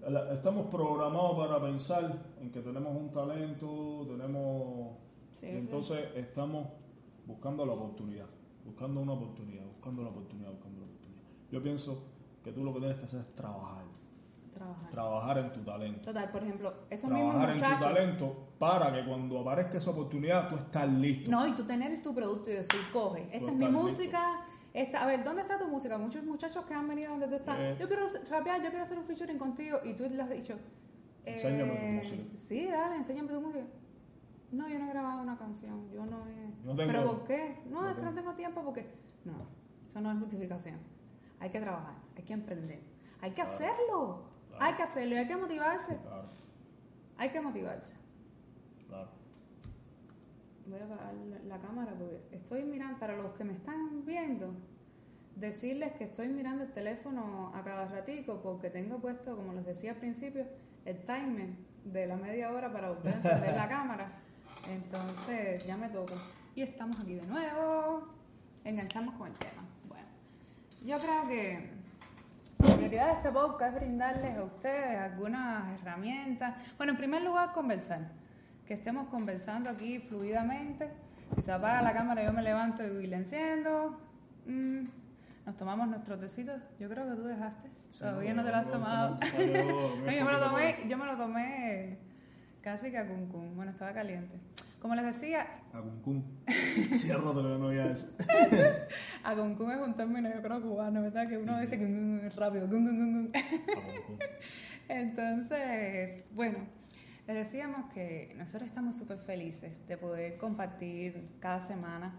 la- 0.08 0.32
estamos 0.32 0.66
programados 0.66 1.36
para 1.38 1.60
pensar 1.60 2.18
en 2.40 2.50
que 2.50 2.60
tenemos 2.60 2.96
un 2.96 3.10
talento, 3.12 4.06
tenemos... 4.08 4.96
Sí, 5.32 5.46
y 5.46 5.50
sí. 5.50 5.56
entonces 5.58 6.08
estamos 6.16 6.66
buscando 7.26 7.64
la 7.66 7.74
oportunidad, 7.74 8.26
buscando 8.64 9.00
una 9.00 9.12
oportunidad, 9.12 9.66
buscando 9.66 10.02
la 10.02 10.08
oportunidad, 10.08 10.50
buscando 10.50 10.80
la 10.80 10.86
oportunidad. 10.86 11.22
Yo 11.52 11.62
pienso 11.62 12.02
que 12.42 12.50
tú 12.52 12.64
lo 12.64 12.72
que 12.72 12.80
tienes 12.80 12.98
que 12.98 13.04
hacer 13.04 13.20
es 13.20 13.34
trabajar, 13.34 13.84
Trabajar. 14.58 14.90
trabajar 14.90 15.38
en 15.38 15.52
tu 15.52 15.60
talento. 15.62 16.00
Total, 16.02 16.30
por 16.30 16.42
ejemplo, 16.42 16.74
esos 16.90 17.10
mismos 17.10 17.34
Trabajar 17.34 17.50
en 17.50 17.56
tu 17.56 17.64
muchachos. 17.64 17.94
talento 17.94 18.36
para 18.58 18.92
que 18.92 19.04
cuando 19.08 19.40
aparezca 19.40 19.78
esa 19.78 19.90
oportunidad 19.90 20.48
tú 20.48 20.56
estás 20.56 20.88
listo. 20.88 21.30
No, 21.30 21.46
y 21.46 21.52
tú 21.54 21.64
tener 21.64 22.02
tu 22.02 22.14
producto 22.14 22.50
y 22.50 22.54
decir, 22.54 22.80
coge, 22.92 23.22
esta 23.32 23.36
es 23.36 23.42
mi 23.54 23.64
listo. 23.66 23.70
música. 23.72 24.40
Esta, 24.74 25.02
a 25.02 25.06
ver, 25.06 25.24
¿dónde 25.24 25.42
está 25.42 25.56
tu 25.58 25.66
música? 25.66 25.96
Muchos 25.98 26.22
muchachos 26.24 26.64
que 26.66 26.74
han 26.74 26.86
venido 26.86 27.10
donde 27.10 27.26
tú 27.28 27.34
estás. 27.36 27.56
Eh. 27.58 27.76
Yo 27.80 27.88
quiero 27.88 28.06
rapear, 28.30 28.62
yo 28.62 28.68
quiero 28.68 28.82
hacer 28.82 28.98
un 28.98 29.04
featuring 29.04 29.38
contigo. 29.38 29.78
Y 29.84 29.94
tú 29.94 30.04
le 30.08 30.22
has 30.22 30.30
dicho, 30.30 30.58
Enséñame 31.24 31.72
tu 31.76 31.84
eh, 31.86 31.92
música. 31.94 32.22
Sí, 32.36 32.66
dale, 32.66 32.96
enséñame 32.96 33.28
tu 33.32 33.40
música. 33.40 33.64
No, 34.52 34.68
yo 34.68 34.78
no 34.78 34.86
he 34.86 34.88
grabado 34.90 35.20
una 35.22 35.36
canción. 35.36 35.90
Yo 35.90 36.06
no 36.06 36.26
he. 36.26 36.66
No 36.66 36.74
¿Pero 36.76 37.04
por 37.06 37.24
qué? 37.24 37.60
No, 37.68 37.82
no 37.82 37.88
es 37.90 37.96
que 37.96 38.02
no 38.02 38.08
tengo. 38.10 38.20
tengo 38.22 38.34
tiempo 38.34 38.62
porque. 38.62 38.88
No, 39.24 39.34
eso 39.86 40.00
no 40.00 40.12
es 40.12 40.18
justificación. 40.18 40.78
Hay 41.40 41.50
que 41.50 41.60
trabajar, 41.60 41.94
hay 42.16 42.22
que 42.22 42.32
emprender. 42.32 42.80
Hay 43.20 43.30
que 43.30 43.36
Claro. 43.42 43.50
hacerlo. 43.50 44.27
Claro. 44.58 44.70
Hay 44.72 44.76
que 44.76 44.82
hacerlo 44.82 45.14
y 45.14 45.18
hay 45.18 45.26
que 45.26 45.36
motivarse. 45.36 45.96
Claro, 46.02 46.28
Hay 47.16 47.30
que 47.30 47.40
motivarse. 47.40 47.96
claro. 48.86 49.08
Voy 50.66 50.78
a 50.80 50.84
apagar 50.84 51.14
la- 51.46 51.58
cámara 51.60 51.92
porque 51.98 52.20
estoy 52.32 52.62
mirando, 52.64 52.98
para 52.98 53.16
los 53.16 53.32
que 53.32 53.44
me 53.44 53.54
están 53.54 54.04
viendo, 54.04 54.52
decirles 55.36 55.92
que 55.94 56.04
estoy 56.04 56.28
mirando 56.28 56.64
el 56.64 56.72
teléfono 56.72 57.52
a 57.54 57.62
cada 57.64 57.86
ratico 57.88 58.40
porque 58.42 58.68
tengo 58.70 58.98
puesto, 58.98 59.34
como 59.36 59.52
les 59.54 59.64
decía 59.64 59.92
al 59.92 59.96
principio, 59.98 60.46
el 60.84 60.98
timer 61.04 61.48
de 61.84 62.06
la 62.06 62.16
media 62.16 62.52
hora 62.52 62.70
para 62.72 62.90
volver 62.90 63.14
a 63.14 63.16
encender 63.16 63.54
la 63.54 63.68
cámara. 63.76 64.06
Entonces 64.68 65.64
ya 65.66 65.76
me 65.76 65.88
toca. 65.88 66.14
Y 66.54 66.62
estamos 66.62 66.98
aquí 67.00 67.14
de 67.14 67.26
nuevo. 67.26 68.08
Enganchamos 68.64 69.14
con 69.14 69.28
el 69.28 69.34
tema. 69.38 69.62
Bueno, 69.88 70.06
yo 70.84 70.98
creo 70.98 71.28
que 71.28 71.70
la 72.58 72.76
prioridad 72.76 73.06
de 73.06 73.12
este 73.12 73.30
podcast 73.30 73.74
es 73.74 73.80
brindarles 73.80 74.36
a 74.36 74.44
ustedes 74.44 74.98
algunas 74.98 75.80
herramientas. 75.80 76.54
Bueno, 76.76 76.92
en 76.92 76.98
primer 76.98 77.22
lugar, 77.22 77.52
conversar. 77.52 78.00
Que 78.66 78.74
estemos 78.74 79.08
conversando 79.08 79.70
aquí 79.70 79.98
fluidamente. 79.98 80.90
Si 81.34 81.42
se 81.42 81.52
apaga 81.52 81.82
la 81.82 81.92
cámara, 81.92 82.24
yo 82.24 82.32
me 82.32 82.42
levanto 82.42 82.84
y 82.84 83.06
la 83.06 83.18
enciendo. 83.18 83.98
Mm, 84.46 84.84
nos 85.46 85.56
tomamos 85.56 85.88
nuestros 85.88 86.20
tecitos. 86.20 86.60
Yo 86.78 86.88
creo 86.88 87.08
que 87.08 87.14
tú 87.14 87.24
dejaste. 87.24 87.68
Todavía 87.98 88.34
no, 88.34 88.44
te 88.44 88.50
lo 88.50 88.56
has 88.56 88.70
tomado. 88.70 89.18
no, 89.18 90.10
yo 90.12 90.24
me 90.24 90.32
lo 90.32 90.40
tomé, 90.40 90.84
yo 90.88 90.98
me 90.98 91.06
lo 91.06 91.16
tomé 91.16 91.98
casi 92.60 92.90
que 92.90 92.98
a 92.98 93.06
cuncún. 93.06 93.56
Bueno, 93.56 93.70
estaba 93.70 93.92
caliente. 93.92 94.38
Como 94.80 94.94
les 94.94 95.04
decía... 95.04 95.46
A 95.72 95.80
cuncún. 95.80 96.24
Cierro 96.96 97.32
de 97.32 97.42
lo 97.42 97.58
no 97.58 97.66
voy 97.66 97.78
a 97.78 97.88
decir. 97.88 98.10
a 99.24 99.34
cuncún 99.34 99.72
es 99.72 99.78
un 99.78 99.94
término, 99.94 100.32
yo 100.32 100.40
creo, 100.40 100.62
cubano, 100.62 101.02
¿verdad? 101.02 101.26
Que 101.26 101.36
uno 101.36 101.58
dice 101.60 101.78
que 101.78 102.30
rápido. 102.36 102.68
Entonces, 104.88 106.24
bueno, 106.32 106.58
les 107.26 107.36
decíamos 107.36 107.92
que 107.92 108.34
nosotros 108.38 108.70
estamos 108.70 108.96
súper 108.96 109.18
felices 109.18 109.86
de 109.86 109.96
poder 109.96 110.38
compartir 110.38 111.28
cada 111.40 111.60
semana 111.60 112.14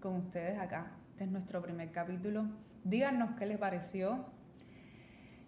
con 0.00 0.16
ustedes 0.16 0.58
acá. 0.58 0.92
Este 1.10 1.24
es 1.24 1.30
nuestro 1.30 1.62
primer 1.62 1.90
capítulo. 1.90 2.46
Díganos 2.84 3.30
qué 3.38 3.46
les 3.46 3.58
pareció, 3.58 4.26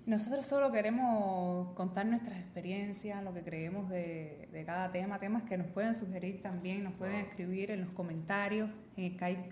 nosotros 0.09 0.47
solo 0.47 0.73
queremos 0.73 1.75
contar 1.75 2.07
nuestras 2.07 2.39
experiencias, 2.39 3.23
lo 3.23 3.35
que 3.35 3.43
creemos 3.43 3.91
de, 3.91 4.49
cada 4.65 4.91
tema, 4.91 5.19
temas 5.19 5.43
que 5.43 5.59
nos 5.59 5.67
pueden 5.67 5.95
sugerir 5.95 6.41
también, 6.41 6.83
nos 6.83 6.95
pueden 6.95 7.17
escribir 7.17 7.71
en 7.71 7.83
los 7.83 7.91
comentarios, 7.91 8.71
en 8.97 9.05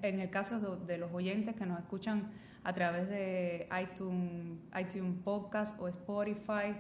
el, 0.03 0.31
caso 0.31 0.79
de, 0.79 0.97
los 0.97 1.13
oyentes 1.13 1.55
que 1.57 1.67
nos 1.67 1.79
escuchan 1.79 2.31
a 2.65 2.73
través 2.73 3.07
de 3.11 3.69
iTunes, 3.83 4.59
iTunes 4.81 5.23
Podcast 5.23 5.79
o 5.79 5.89
Spotify, 5.89 6.75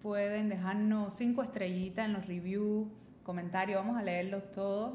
pueden 0.00 0.48
dejarnos 0.48 1.12
cinco 1.12 1.42
estrellitas 1.42 2.06
en 2.06 2.14
los 2.14 2.26
reviews, 2.26 2.88
comentarios, 3.22 3.84
vamos 3.84 3.98
a 3.98 4.02
leerlos 4.02 4.50
todos. 4.50 4.94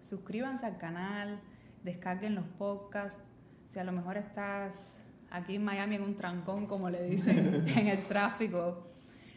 Suscríbanse 0.00 0.66
al 0.66 0.76
canal, 0.76 1.40
descarguen 1.84 2.34
los 2.34 2.46
podcasts. 2.58 3.22
Si 3.68 3.78
a 3.78 3.84
lo 3.84 3.92
mejor 3.92 4.16
estás 4.16 5.01
aquí 5.32 5.56
en 5.56 5.64
Miami 5.64 5.96
en 5.96 6.02
un 6.02 6.14
trancón, 6.14 6.66
como 6.66 6.90
le 6.90 7.02
dicen, 7.04 7.66
en 7.76 7.88
el 7.88 8.02
tráfico. 8.04 8.86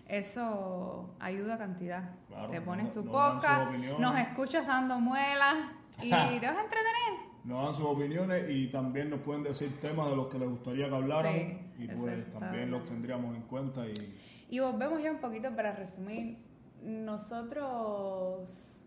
Eso 0.08 1.16
ayuda 1.20 1.56
a 1.56 1.58
cantidad. 1.58 2.12
te 2.52 2.62
pones 2.62 2.91
tu 2.91 3.04
poca, 3.04 3.72
nos 3.98 4.16
escuchas 4.20 4.68
dando 4.68 5.00
muelas 5.00 5.56
y 6.04 6.10
te 6.39 6.46
vas 6.46 6.58
a 6.58 6.62
entretener. 6.62 7.26
Nos 7.43 7.64
dan 7.64 7.74
sus 7.74 7.86
opiniones 7.86 8.50
y 8.50 8.68
también 8.68 9.10
nos 9.10 9.22
pueden 9.22 9.43
decir 9.43 9.80
temas 9.80 10.10
de 10.10 10.16
los 10.16 10.28
que 10.28 10.38
les 10.38 10.50
gustaría 10.50 10.89
que 10.89 10.96
habláramos 10.96 11.41
y 11.80 11.88
pues 11.88 12.30
también 12.30 12.70
los 12.72 12.86
tendríamos 12.86 13.36
en 13.36 13.43
cuenta. 13.43 13.88
Y... 13.88 13.93
y 14.50 14.60
volvemos 14.60 15.02
ya 15.02 15.12
un 15.12 15.20
poquito 15.20 15.56
para 15.56 15.72
resumir. 15.72 16.38
Nosotros 16.84 18.78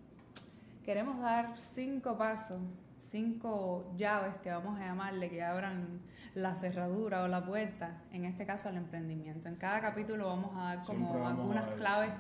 queremos 0.84 1.20
dar 1.20 1.59
cinco 1.59 2.16
pasos 2.16 2.61
cinco 3.09 3.94
llaves 3.96 4.34
que 4.42 4.50
vamos 4.50 4.78
a 4.78 4.84
llamarle 4.84 5.30
que 5.30 5.42
abran 5.42 6.00
la 6.34 6.54
cerradura 6.54 7.22
o 7.22 7.28
la 7.28 7.44
puerta, 7.44 8.02
en 8.12 8.24
este 8.24 8.44
caso 8.44 8.68
al 8.68 8.76
emprendimiento. 8.76 9.48
En 9.48 9.56
cada 9.56 9.80
capítulo 9.80 10.26
vamos 10.26 10.52
a 10.56 10.74
dar 10.74 10.84
como 10.84 11.26
algunas 11.26 11.70
claves 11.74 12.11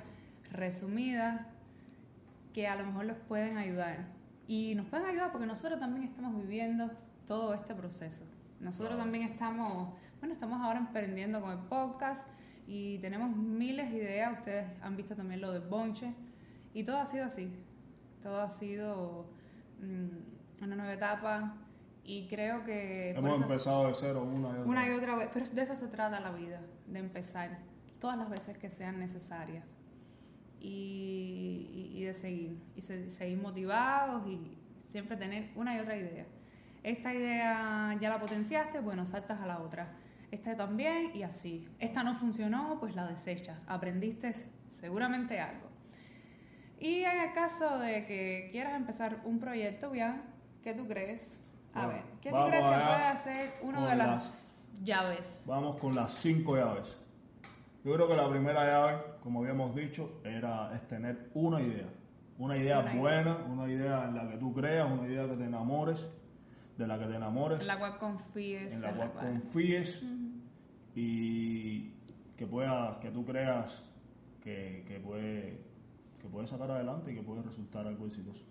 resumidas 0.50 1.46
que 2.54 2.66
a 2.66 2.76
lo 2.76 2.86
mejor 2.86 3.04
los 3.04 3.18
pueden 3.18 3.58
ayudar. 3.58 4.06
Y 4.46 4.74
nos 4.74 4.86
pueden 4.86 5.06
ayudar 5.06 5.30
porque 5.30 5.46
nosotros 5.46 5.78
también 5.78 6.08
estamos 6.08 6.34
viviendo 6.40 6.90
todo 7.26 7.52
este 7.52 7.74
proceso. 7.74 8.24
Nosotros 8.60 8.96
también 8.96 9.24
estamos, 9.24 9.92
bueno, 10.20 10.32
estamos 10.32 10.60
ahora 10.62 10.78
emprendiendo 10.78 11.40
con 11.42 11.50
el 11.50 11.64
podcast 11.66 12.28
y 12.66 12.98
tenemos 12.98 13.36
miles 13.36 13.90
de 13.90 13.98
ideas. 13.98 14.38
Ustedes 14.38 14.66
han 14.82 14.96
visto 14.96 15.14
también 15.14 15.42
lo 15.42 15.52
de 15.52 15.58
Bonche 15.58 16.14
y 16.72 16.82
todo 16.82 16.96
ha 16.96 17.06
sido 17.06 17.26
así. 17.26 17.52
Todo 18.22 18.40
ha 18.40 18.48
sido... 18.48 19.26
Mm, 19.80 20.37
una 20.60 20.76
nueva 20.76 20.92
etapa 20.92 21.56
y 22.04 22.26
creo 22.26 22.64
que... 22.64 23.10
Hemos 23.10 23.40
empezado 23.40 23.88
de 23.88 23.94
cero 23.94 24.22
una 24.22 24.48
y 24.48 24.52
otra 24.52 24.64
Una 24.64 24.88
y 24.88 24.90
otra 24.92 25.16
vez, 25.16 25.28
pero 25.32 25.46
de 25.46 25.62
eso 25.62 25.76
se 25.76 25.88
trata 25.88 26.20
la 26.20 26.32
vida, 26.32 26.60
de 26.86 26.98
empezar 26.98 27.58
todas 28.00 28.16
las 28.16 28.30
veces 28.30 28.56
que 28.56 28.70
sean 28.70 28.98
necesarias 28.98 29.64
y, 30.60 31.92
y, 31.94 32.04
de 32.04 32.14
seguir, 32.14 32.58
y 32.74 32.80
seguir 32.80 33.38
motivados 33.38 34.26
y 34.26 34.56
siempre 34.88 35.16
tener 35.16 35.50
una 35.54 35.76
y 35.76 35.80
otra 35.80 35.96
idea. 35.96 36.26
Esta 36.82 37.12
idea 37.12 37.96
ya 38.00 38.08
la 38.08 38.20
potenciaste, 38.20 38.80
bueno, 38.80 39.04
saltas 39.04 39.40
a 39.40 39.46
la 39.46 39.60
otra. 39.60 39.94
Esta 40.30 40.56
también 40.56 41.10
y 41.14 41.22
así. 41.22 41.68
Esta 41.78 42.02
no 42.02 42.14
funcionó, 42.14 42.78
pues 42.80 42.94
la 42.94 43.06
desechas. 43.06 43.60
Aprendiste 43.66 44.34
seguramente 44.68 45.40
algo. 45.40 45.68
Y 46.80 47.02
en 47.02 47.20
el 47.20 47.32
caso 47.32 47.78
de 47.78 48.06
que 48.06 48.48
quieras 48.52 48.76
empezar 48.76 49.20
un 49.24 49.40
proyecto, 49.40 49.94
ya 49.94 50.22
¿Qué 50.68 50.74
tú 50.74 50.86
crees? 50.86 51.40
A 51.72 51.86
ver, 51.86 52.02
¿qué 52.20 52.28
tú 52.28 52.36
crees 52.46 52.62
que 52.62 52.70
puede 52.70 53.06
hacer 53.06 53.54
una 53.62 53.88
de 53.88 53.96
las, 53.96 54.68
llaves? 54.84 55.42
Vamos 55.46 55.76
con 55.76 55.96
las 55.96 56.12
cinco 56.12 56.58
llaves. 56.58 56.94
Yo 57.82 57.94
creo 57.94 58.06
que 58.06 58.14
la 58.14 58.28
primera 58.28 58.66
llave, 58.66 59.02
como 59.22 59.40
habíamos 59.40 59.74
dicho, 59.74 60.20
era 60.24 60.70
es 60.74 60.86
tener 60.86 61.30
una 61.32 61.62
idea. 61.62 61.88
Una 62.36 62.58
idea 62.58 62.82
buena, 62.94 63.38
una 63.48 63.66
idea 63.66 64.04
en 64.04 64.14
la 64.14 64.28
que 64.28 64.36
tú 64.36 64.52
creas, 64.52 64.90
una 64.92 65.08
idea 65.08 65.26
que 65.26 65.36
te 65.36 65.44
enamores, 65.44 66.06
de 66.76 66.86
la 66.86 66.98
que 66.98 67.06
te 67.06 67.14
enamores. 67.14 67.60
En 67.62 67.66
la 67.66 67.78
cual 67.78 67.96
confíes. 67.96 68.74
En 68.74 68.82
la, 68.82 68.92
cual, 68.92 69.12
confíes 69.14 70.02
y 70.94 71.94
que 72.36 72.46
puedas, 72.46 72.98
que 72.98 73.10
tú 73.10 73.24
creas 73.24 73.86
que, 74.42 74.84
que 74.86 75.00
puede, 75.00 75.62
que 76.20 76.28
puede 76.28 76.46
sacar 76.46 76.70
adelante 76.70 77.10
y 77.10 77.14
que 77.14 77.22
puede 77.22 77.40
resultar 77.40 77.86
algo 77.86 78.04
exitoso. 78.04 78.44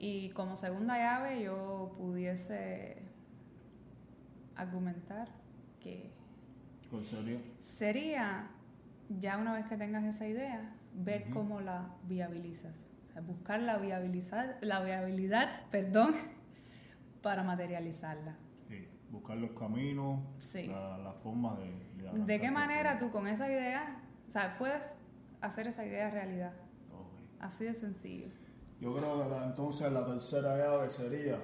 Sí. 0.00 0.06
Y 0.06 0.30
como 0.30 0.56
segunda 0.56 0.96
llave 0.96 1.42
yo 1.42 1.94
pudiese 1.98 3.02
argumentar 4.56 5.28
que... 5.78 6.10
¿Cuál 6.90 7.04
sería? 7.04 7.40
Sería, 7.60 8.50
ya 9.08 9.36
una 9.36 9.52
vez 9.52 9.66
que 9.66 9.76
tengas 9.76 10.04
esa 10.04 10.26
idea, 10.26 10.74
ver 10.94 11.28
cómo 11.30 11.60
la 11.60 11.94
viabilizas. 12.04 12.86
O 13.08 13.12
sea, 13.12 13.20
buscar 13.20 13.60
la, 13.60 13.76
viabilizar, 13.76 14.56
la 14.62 14.82
viabilidad 14.82 15.66
perdón, 15.70 16.14
para 17.22 17.42
materializarla. 17.42 18.36
Sí, 18.68 18.88
buscar 19.10 19.36
los 19.36 19.50
caminos, 19.50 20.20
las 20.42 21.16
formas 21.18 21.58
de... 21.58 22.24
¿De, 22.24 22.40
qué 22.40 22.50
manera 22.50 22.98
tú 22.98 23.10
con 23.10 23.26
esa 23.26 23.48
idea, 23.52 24.00
o 24.26 24.30
sea, 24.30 24.56
puedes 24.56 24.96
hacer 25.42 25.68
esa 25.68 25.84
idea 25.84 26.10
realidad? 26.10 26.54
Así 27.38 27.64
de 27.64 27.74
sencillo. 27.74 28.39
Yo 28.80 28.94
creo 28.94 29.28
que 29.28 29.44
entonces 29.44 29.92
la 29.92 30.06
tercera 30.06 30.56
llave 30.56 30.88
sería... 30.88 31.38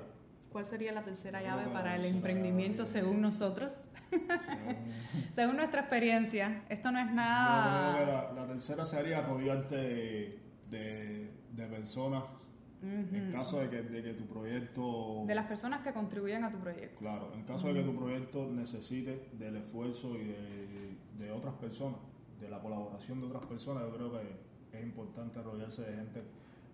¿Cuál 0.50 0.64
sería 0.64 0.92
la 0.92 1.02
tercera 1.02 1.42
llave 1.42 1.66
para 1.70 1.96
el 1.96 2.06
emprendimiento 2.06 2.86
según 2.86 3.20
nosotros? 3.20 3.78
Según... 5.34 5.56
nuestra 5.56 5.80
experiencia. 5.80 6.64
Esto 6.70 6.90
no 6.90 6.98
es 6.98 7.12
nada... 7.12 7.98
Yo 7.98 8.04
creo 8.04 8.28
que 8.28 8.40
la, 8.40 8.46
tercera 8.46 8.84
sería 8.86 9.20
rodearte 9.20 9.76
de, 9.76 11.30
de, 11.52 11.66
personas 11.66 12.24
En 12.82 13.30
caso 13.30 13.60
de 13.60 13.68
que, 13.68 13.82
de 13.82 14.02
que, 14.02 14.14
tu 14.14 14.24
proyecto... 14.26 15.24
De 15.26 15.34
las 15.34 15.46
personas 15.46 15.82
que 15.82 15.92
contribuyen 15.92 16.42
a 16.44 16.50
tu 16.50 16.58
proyecto. 16.58 17.00
Claro, 17.00 17.34
en 17.34 17.42
caso 17.42 17.68
de 17.68 17.74
que 17.74 17.82
tu 17.82 17.94
proyecto 17.94 18.46
necesite 18.46 19.28
del 19.32 19.56
esfuerzo 19.56 20.16
y 20.16 20.24
de, 20.24 20.96
de, 21.18 21.32
otras 21.32 21.54
personas, 21.54 21.98
de 22.40 22.48
la 22.48 22.60
colaboración 22.60 23.20
de 23.20 23.26
otras 23.26 23.44
personas, 23.44 23.82
yo 23.82 23.94
creo 23.94 24.12
que 24.12 24.78
es 24.78 24.82
importante 24.82 25.42
rodearse 25.42 25.82
de 25.82 25.96
gente 25.96 26.22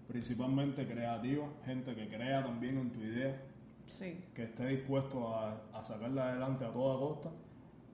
principalmente 0.08 0.86
creativa, 0.86 1.46
gente 1.64 1.94
que 1.94 2.08
crea 2.08 2.44
también 2.44 2.78
en 2.78 2.90
tu 2.90 3.00
idea, 3.00 3.40
que 4.34 4.44
esté 4.44 4.66
dispuesto 4.66 5.34
a, 5.34 5.82
sacarla 5.82 6.30
adelante 6.30 6.64
a 6.64 6.72
toda 6.72 6.98
costa 6.98 7.30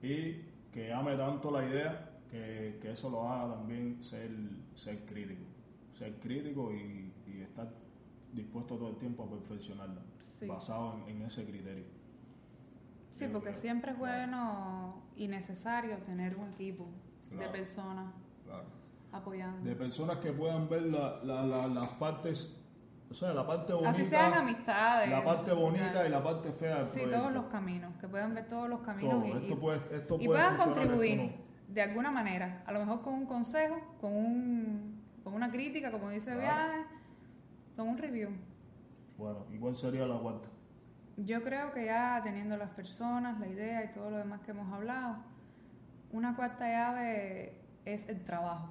y 0.01 0.45
que 0.71 0.93
ame 0.93 1.15
tanto 1.17 1.51
la 1.51 1.65
idea 1.65 2.09
que, 2.29 2.79
eso 2.83 3.09
lo 3.09 3.27
haga 3.27 3.55
también 3.55 4.01
ser, 4.01 4.31
ser 4.75 5.05
crítico, 5.05 5.43
ser 5.97 6.19
crítico 6.19 6.71
y, 6.73 7.07
estar 7.41 7.71
dispuesto 8.33 8.75
todo 8.75 8.89
el 8.89 8.97
tiempo 8.97 9.23
a 9.23 9.29
perfeccionarla, 9.29 10.01
basado 10.47 10.99
en, 11.07 11.21
ese 11.21 11.45
criterio. 11.45 11.85
Sí, 13.11 13.27
porque 13.31 13.53
siempre 13.53 13.91
es 13.91 13.97
bueno 13.97 15.01
y 15.15 15.27
necesario 15.27 15.97
tener 15.99 16.35
un 16.35 16.51
equipo 16.51 16.85
de 17.31 17.47
personas. 17.47 18.13
Claro 18.45 18.78
apoyando. 19.11 19.67
De 19.67 19.75
personas 19.75 20.17
que 20.17 20.31
puedan 20.31 20.69
ver 20.69 20.83
la, 20.83 21.19
la, 21.23 21.67
las 21.67 21.87
partes, 21.89 22.61
o 23.09 23.13
sea, 23.13 23.33
la 23.33 23.45
parte 23.45 23.73
bonita. 23.73 23.89
Así 23.89 24.05
sean 24.05 24.33
amistades. 24.33 25.09
La 25.09 25.23
parte 25.23 25.51
bonita 25.53 26.05
y 26.05 26.09
la 26.09 26.23
parte 26.23 26.51
fea 26.51 26.85
Sí, 26.85 27.01
todos 27.09 27.33
los 27.33 27.45
caminos, 27.45 27.93
que 27.99 28.07
puedan 28.07 28.33
ver 28.33 28.47
todos 28.47 28.69
los 28.69 28.81
caminos 28.81 29.25
y, 29.27 29.31
esto 29.31 29.59
puede, 29.59 29.77
esto 29.95 30.17
puedan 30.19 30.57
contribuir. 30.57 31.31
de 31.67 31.81
alguna 31.81 32.11
manera, 32.11 32.63
a 32.65 32.71
lo 32.71 32.79
mejor 32.79 33.01
con 33.01 33.13
un 33.13 33.25
consejo, 33.25 33.79
con, 33.99 34.15
un, 34.15 35.03
con 35.23 35.33
una 35.33 35.49
crítica, 35.51 35.91
como 35.91 36.09
dice 36.09 36.33
Claro. 36.33 36.41
Viaje, 36.41 36.85
con 37.75 37.89
un 37.89 37.97
review. 37.97 38.29
Bueno, 39.17 39.45
¿y 39.51 39.57
cuál 39.57 39.75
sería 39.75 40.05
la 40.05 40.17
cuarta? 40.17 40.49
Yo 41.17 41.43
creo 41.43 41.73
que 41.73 41.85
ya 41.85 42.21
teniendo 42.23 42.55
las 42.55 42.69
personas, 42.69 43.39
la 43.39 43.47
idea 43.47 43.83
y 43.83 43.91
todo 43.91 44.09
lo 44.09 44.17
demás 44.17 44.39
que 44.41 44.51
hemos 44.51 44.71
hablado, 44.71 45.17
una 46.11 46.35
cuarta 46.35 46.65
llave 46.67 47.59
es 47.83 48.07
el 48.07 48.23
trabajo, 48.23 48.69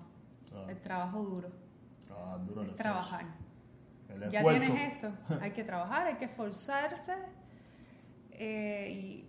Ah, 0.55 0.67
el 0.69 0.81
trabajo 0.81 1.23
duro, 1.23 1.49
trabajar 2.07 2.45
duro 2.47 2.63
el 2.63 2.69
es 2.69 2.75
esfuerzo. 2.75 3.09
trabajar. 3.09 3.27
El 4.09 4.31
Ya 4.31 4.39
esfuerzo. 4.41 4.73
tienes 4.73 4.93
esto, 4.95 5.13
hay 5.41 5.51
que 5.53 5.65
trabajar, 5.65 6.07
hay 6.07 6.15
que 6.17 6.25
esforzarse 6.27 7.15
eh, 8.33 8.91
y 8.95 9.25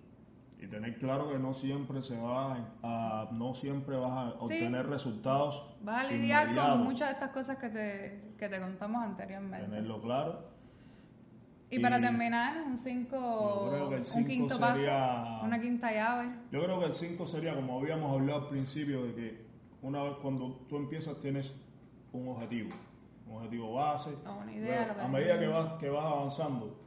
Y 0.64 0.68
tener 0.68 0.98
claro 0.98 1.30
que 1.32 1.40
no 1.40 1.54
siempre 1.54 2.02
se 2.02 2.18
va 2.18 2.58
a, 2.84 3.30
no 3.32 3.54
siempre 3.54 3.96
vas 3.96 4.12
a 4.18 4.32
Sí. 4.32 4.36
obtener 4.42 4.88
resultados. 4.88 5.66
vas 5.82 6.06
a 6.06 6.08
lidiar 6.12 6.44
inmediatos. 6.48 6.74
con 6.76 6.84
muchas 6.84 7.08
de 7.08 7.14
estas 7.14 7.30
cosas 7.32 7.58
que 7.58 7.70
te, 7.70 8.34
que 8.38 8.50
te 8.50 8.60
contamos 8.60 9.04
anteriormente. 9.04 9.68
Tenerlo 9.68 10.02
claro. 10.02 10.50
Y 11.72 11.80
para 11.80 12.02
terminar, 12.02 12.64
un 12.66 12.72
yo 12.76 12.82
5, 12.82 13.68
creo 13.70 13.90
que 13.90 13.96
el 13.98 14.02
un 14.16 14.26
quinto 14.26 14.56
sería- 14.56 14.70
paso, 15.24 15.46
una 15.46 15.62
quinta 15.62 15.92
llave. 15.94 16.30
Yo 16.52 16.64
creo 16.64 16.80
que 16.80 16.86
el 16.88 16.94
5 16.94 17.26
sería 17.28 17.56
como 17.56 17.80
habíamos 17.80 18.12
hablado 18.12 18.42
al 18.42 18.50
principio 18.50 19.04
de 19.06 19.14
que 19.16 19.49
una 19.82 20.04
vez 20.04 20.14
cuando 20.22 20.66
tú 20.68 20.78
empiezas 20.78 21.20
tienes 21.20 21.54
un 22.12 22.28
objetivo, 22.28 22.70
un 23.28 23.38
objetivo 23.38 23.74
base. 23.74 24.12
O 24.26 24.34
una 24.42 24.52
idea, 24.52 24.78
Luego, 24.78 24.88
lo 24.88 24.96
que 24.96 25.02
a 25.02 25.08
medida 25.08 25.40
que 25.40 25.48
vas, 25.48 25.74
que 25.74 25.90
vas 25.90 26.06
avanzando 26.06 26.80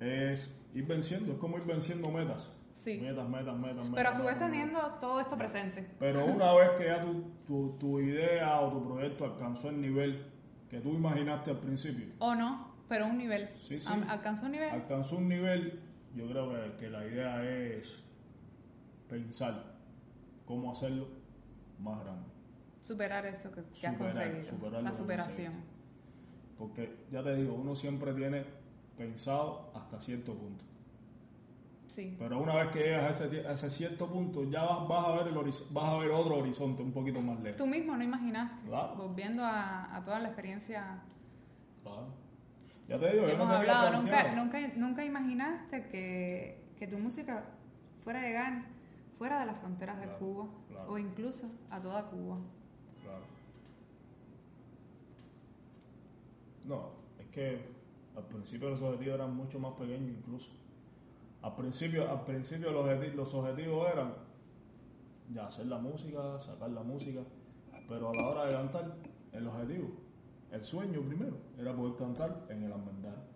es 0.00 0.60
ir 0.74 0.86
venciendo, 0.86 1.32
es 1.32 1.38
como 1.38 1.58
ir 1.58 1.64
venciendo 1.64 2.10
metas. 2.10 2.50
Sí. 2.70 2.98
Metas, 3.02 3.28
metas, 3.28 3.56
metas, 3.56 3.76
metas. 3.76 3.94
Pero 3.94 4.08
a 4.08 4.12
su 4.12 4.22
vez 4.24 4.38
teniendo 4.38 4.80
todo 5.00 5.20
esto 5.20 5.36
presente. 5.36 5.86
Pero 5.98 6.24
una 6.24 6.52
vez 6.58 6.70
que 6.78 6.84
ya 6.86 7.00
tu, 7.00 7.24
tu, 7.46 7.76
tu 7.78 8.00
idea 8.00 8.60
o 8.60 8.70
tu 8.70 8.84
proyecto 8.84 9.24
alcanzó 9.24 9.70
el 9.70 9.80
nivel 9.80 10.24
que 10.68 10.80
tú 10.80 10.90
imaginaste 10.90 11.50
al 11.50 11.58
principio, 11.58 12.06
O 12.18 12.34
no, 12.34 12.74
pero 12.88 13.06
un 13.06 13.18
nivel. 13.18 13.48
Sí, 13.56 13.80
sí. 13.80 13.92
Alcanzó 14.08 14.46
un 14.46 14.52
nivel. 14.52 14.70
alcanzó 14.70 15.16
un 15.16 15.28
nivel, 15.28 15.80
yo 16.14 16.28
creo 16.28 16.50
que, 16.52 16.76
que 16.76 16.90
la 16.90 17.06
idea 17.06 17.42
es 17.42 18.04
pensar 19.08 19.76
cómo 20.44 20.70
hacerlo 20.72 21.08
más 21.78 21.98
grande. 22.04 22.37
Superar 22.80 23.26
eso 23.26 23.50
que, 23.52 23.62
que 23.78 23.86
has 23.86 23.96
conseguido. 23.96 24.44
superar 24.44 24.82
la 24.82 24.94
superación. 24.94 25.52
Porque 26.56 27.04
ya 27.10 27.22
te 27.22 27.34
digo, 27.36 27.54
uno 27.54 27.76
siempre 27.76 28.12
tiene 28.14 28.44
pensado 28.96 29.70
hasta 29.74 30.00
cierto 30.00 30.34
punto. 30.34 30.64
Sí. 31.86 32.14
Pero 32.18 32.38
una 32.38 32.54
vez 32.54 32.68
que 32.68 32.80
llegas 32.80 33.20
a 33.20 33.24
ese, 33.24 33.46
a 33.46 33.52
ese 33.52 33.70
cierto 33.70 34.06
punto, 34.08 34.44
ya 34.44 34.62
vas, 34.62 34.88
vas 34.88 35.06
a 35.06 35.12
ver 35.24 35.28
el 35.28 35.34
vas 35.70 35.84
a 35.90 35.98
ver 35.98 36.10
otro 36.10 36.36
horizonte 36.36 36.82
un 36.82 36.92
poquito 36.92 37.20
más 37.22 37.40
lejos. 37.40 37.56
Tú 37.56 37.66
mismo 37.66 37.96
no 37.96 38.04
imaginaste. 38.04 38.66
Claro. 38.66 38.94
Volviendo 38.96 39.42
a, 39.44 39.94
a 39.96 40.02
toda 40.02 40.18
la 40.18 40.28
experiencia 40.28 41.02
Claro. 41.82 42.06
Ya 42.88 42.98
te 42.98 43.12
digo, 43.12 43.22
yo 43.28 43.36
no 43.36 43.44
hemos 43.44 43.48
te 43.48 43.54
había 43.54 43.80
hablado. 43.80 44.02
Nunca, 44.02 44.34
nunca, 44.34 44.58
nunca 44.76 45.04
imaginaste 45.04 45.88
que, 45.88 46.72
que 46.78 46.86
tu 46.86 46.98
música 46.98 47.44
fuera 48.02 48.20
a 48.20 48.22
llegar 48.22 48.64
fuera 49.18 49.40
de 49.40 49.46
las 49.46 49.58
fronteras 49.58 49.98
de 49.98 50.04
Claro, 50.04 50.18
Cuba 50.18 50.48
claro. 50.68 50.92
o 50.92 50.98
incluso 50.98 51.50
a 51.70 51.80
toda 51.80 52.04
Cuba. 52.06 52.38
Claro. 53.02 53.24
No, 56.68 56.90
es 57.18 57.26
que 57.28 57.58
al 58.16 58.24
principio 58.24 58.68
los 58.70 58.80
objetivos 58.82 59.14
eran 59.14 59.34
mucho 59.34 59.58
más 59.58 59.72
pequeños 59.72 60.10
incluso. 60.18 60.50
Al 61.42 61.54
principio, 61.54 62.10
al 62.10 62.24
principio 62.24 62.70
los, 62.70 62.84
objeti- 62.84 63.14
los 63.14 63.32
objetivos 63.34 63.88
eran 63.92 64.14
ya 65.32 65.46
hacer 65.46 65.66
la 65.66 65.78
música, 65.78 66.38
sacar 66.40 66.70
la 66.70 66.82
música, 66.82 67.20
pero 67.88 68.10
a 68.10 68.12
la 68.14 68.28
hora 68.28 68.44
de 68.46 68.50
cantar, 68.52 68.94
el 69.32 69.46
objetivo, 69.46 69.88
el 70.50 70.62
sueño 70.62 71.00
primero, 71.02 71.36
era 71.58 71.74
poder 71.74 71.94
cantar 71.96 72.44
en 72.48 72.64
el 72.64 72.72
Almendar. 72.72 73.26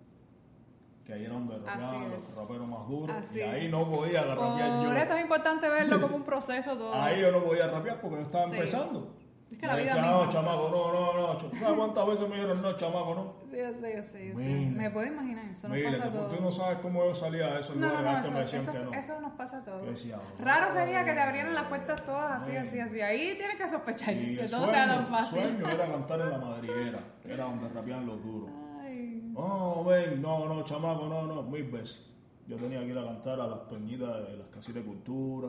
Que 1.04 1.14
ahí 1.14 1.24
era 1.24 1.34
donde 1.34 1.58
rapeaban 1.58 2.10
los 2.12 2.36
raperos 2.36 2.68
más 2.68 2.88
duros. 2.88 3.16
Así 3.16 3.38
y 3.38 3.42
ahí 3.42 3.64
es. 3.66 3.70
no 3.72 3.90
podía 3.90 4.22
rapear 4.24 4.82
yo. 4.82 4.88
Por 4.88 4.96
eso 4.98 5.14
es 5.14 5.20
importante 5.22 5.68
verlo 5.68 6.00
como 6.00 6.16
un 6.16 6.22
proceso 6.22 6.76
todo. 6.78 6.94
Ahí 6.94 7.20
yo 7.20 7.32
no 7.32 7.42
podía 7.44 7.66
rapear 7.68 8.00
porque 8.00 8.16
yo 8.18 8.22
estaba 8.22 8.46
Sí. 8.48 8.54
empezando. 8.54 9.14
Es 9.52 9.58
que 9.58 9.66
la 9.66 9.74
Me 9.76 9.82
vida 9.82 9.94
no, 10.00 10.28
chamaco, 10.30 10.64
un 10.66 10.72
no, 10.72 10.92
no, 10.92 11.26
no. 11.28 11.36
¿Tú 11.36 11.50
sabes 11.58 11.76
cuántas 11.76 12.06
veces 12.06 12.28
me 12.28 12.34
dijeron, 12.36 12.62
no, 12.62 12.72
chamaco, 12.74 13.14
no? 13.14 13.34
Sí, 13.50 13.56
yo 13.58 13.72
sé. 14.02 14.32
Mira. 14.34 14.70
Me 14.70 14.90
puedo 14.90 15.06
imaginar, 15.06 15.44
eso 15.52 15.68
nos 15.68 15.76
Mira, 15.76 15.90
pasa 15.90 16.04
a 16.06 16.10
todos. 16.10 16.34
tú 16.36 16.42
no 16.42 16.50
sabes 16.50 16.78
cómo 16.78 17.04
yo 17.04 17.14
salía 17.14 17.46
de 17.48 17.60
esos 17.60 17.76
No, 17.76 17.88
no, 17.92 17.98
lugares 17.98 18.06
no, 18.08 18.20
que 18.22 18.26
eso, 18.26 18.32
me 18.32 18.40
decían 18.40 18.62
eso, 18.62 18.72
que 18.72 18.78
no. 18.78 18.92
eso 18.94 19.20
nos 19.20 19.32
pasa 19.32 19.58
a 19.58 19.64
todos. 19.64 19.86
Decía, 19.86 20.18
oh, 20.18 20.42
Raro 20.42 20.72
sería 20.72 21.04
que 21.04 21.12
te 21.12 21.20
abrieran 21.20 21.54
las 21.54 21.64
puertas 21.66 22.04
todas 22.06 22.42
así, 22.42 22.56
así, 22.56 22.80
así. 22.80 23.00
Ahí 23.02 23.34
tienes 23.36 23.56
que 23.56 23.68
sospechar 23.68 24.14
Y 24.14 24.36
que 24.38 24.48
todo 24.48 24.70
sea 24.70 24.86
tan 24.88 25.06
fácil. 25.06 25.38
sueño 25.40 25.68
era 25.68 25.86
cantar 25.86 26.20
en 26.22 26.30
la 26.30 26.38
madriguera, 26.48 26.98
que 27.22 27.32
era 27.34 27.44
donde 27.44 27.68
rapeaban 27.68 28.06
los 28.06 28.24
duros. 28.24 28.50
Ay, 28.80 29.32
Oh, 29.36 29.84
ven, 29.84 30.20
no, 30.22 30.46
no, 30.48 30.64
chamaco, 30.64 31.06
no, 31.08 31.26
no, 31.26 31.42
mil 31.42 31.64
veces. 31.70 32.06
Yo 32.48 32.56
tenía 32.56 32.80
que 32.80 32.86
ir 32.86 32.98
a 32.98 33.04
cantar 33.04 33.38
a 33.40 33.46
las 33.46 33.58
peñitas 33.60 34.28
de 34.28 34.36
las 34.38 34.46
casitas 34.48 34.82
de 34.82 34.88
cultura, 34.88 35.48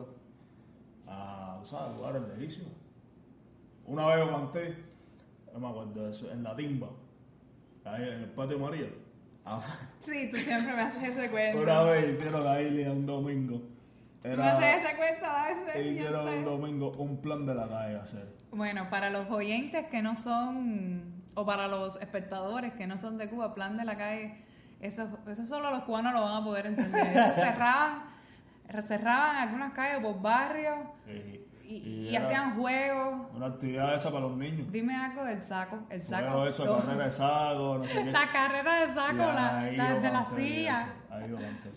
a, 1.06 1.60
¿sabes? 1.64 1.96
Lugares 1.96 2.22
lejísimos. 2.36 2.72
Una 3.86 4.06
vez 4.06 4.24
yo 4.24 4.30
canté, 4.32 4.76
no 5.52 5.60
me 5.60 5.68
acuerdo 5.68 6.04
de 6.04 6.10
eso, 6.10 6.30
en 6.30 6.42
la 6.42 6.56
timba, 6.56 6.88
ahí 7.84 8.02
en 8.02 8.20
el 8.20 8.30
patio 8.30 8.58
María. 8.58 8.88
Ah, 9.44 9.60
Sí, 10.00 10.28
tú 10.32 10.36
siempre 10.38 10.74
me 10.74 10.82
haces 10.82 11.02
ese 11.02 11.30
cuento. 11.30 11.62
Una 11.62 11.82
vez 11.82 12.14
hicieron 12.16 12.46
ahí 12.46 12.86
un 12.86 13.06
domingo. 13.06 13.60
Era, 14.22 14.76
ese 14.76 14.96
cuento 14.96 15.26
a 15.26 15.48
veces. 15.48 15.74
yo 15.74 15.82
hicieron 15.82 16.28
un 16.28 16.44
domingo 16.44 16.92
un 16.96 17.20
plan 17.20 17.44
de 17.44 17.54
la 17.54 17.68
calle 17.68 17.96
hacer. 17.96 18.26
Bueno, 18.52 18.88
para 18.88 19.10
los 19.10 19.30
oyentes 19.30 19.86
que 19.88 20.00
no 20.00 20.14
son, 20.14 21.22
o 21.34 21.44
para 21.44 21.68
los 21.68 22.00
espectadores 22.00 22.72
que 22.72 22.86
no 22.86 22.96
son 22.96 23.18
de 23.18 23.28
Cuba, 23.28 23.54
plan 23.54 23.76
de 23.76 23.84
la 23.84 23.98
calle, 23.98 24.42
eso, 24.80 25.08
eso 25.28 25.44
solo 25.44 25.70
los 25.70 25.82
cubanos 25.82 26.14
lo 26.14 26.22
van 26.22 26.42
a 26.42 26.44
poder 26.44 26.66
entender. 26.66 27.06
Eso 27.06 27.34
cerraban, 27.34 28.04
cerraban 28.86 29.36
algunas 29.36 29.72
calles 29.74 30.00
por 30.02 30.22
barrios 30.22 30.76
Y, 31.06 31.43
y, 31.66 31.76
y 31.76 32.08
y 32.10 32.16
era 32.16 32.26
hacían 32.26 32.56
juegos. 32.58 33.26
Una 33.34 33.46
actividad 33.46 33.94
esa 33.94 34.10
para 34.10 34.22
los 34.26 34.36
niños. 34.36 34.70
Dime 34.70 34.94
algo 34.96 35.24
del 35.24 35.40
saco. 35.40 35.78
El 35.88 36.00
saco. 36.00 36.30
Juego 36.30 36.46
eso, 36.46 36.64
todo. 36.64 36.78
carrera 36.78 37.04
de 37.04 37.10
saco, 37.10 37.78
no 37.78 37.88
sé 37.88 37.98
qué. 38.04 38.12
La 38.12 38.32
carrera 38.32 38.86
de 38.86 38.94
saco, 38.94 39.16
la, 39.16 39.58
ahí 39.60 39.76
la 39.76 39.94
de 39.94 40.10
la 40.10 40.26
silla. 40.36 40.94
Ahí 41.10 41.30
yo 41.30 41.36
canté. 41.36 41.70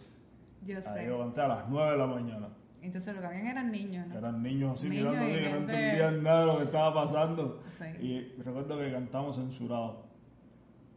Yo 0.65 0.77
Ahí 0.77 0.83
sé. 0.83 1.05
yo 1.07 1.19
canté 1.19 1.41
a 1.41 1.47
las 1.47 1.69
9 1.69 1.91
de 1.91 1.97
la 1.97 2.07
mañana. 2.07 2.47
Entonces 2.81 3.15
lo 3.15 3.21
que 3.21 3.27
habían 3.27 3.47
eran 3.47 3.71
niños, 3.71 4.07
¿no? 4.07 4.17
Eran 4.17 4.41
niños 4.43 4.77
así 4.79 4.87
Niños 4.89 5.11
mirando 5.13 5.35
que 5.35 5.49
no 5.49 5.57
entendían 5.57 6.23
nada 6.23 6.39
de 6.41 6.45
lo 6.45 6.57
que 6.57 6.63
estaba 6.65 6.93
pasando. 6.93 7.61
Sí. 7.77 8.05
Y 8.05 8.41
recuerdo 8.41 8.77
que 8.77 8.91
cantamos 8.91 9.35
censurado. 9.35 10.05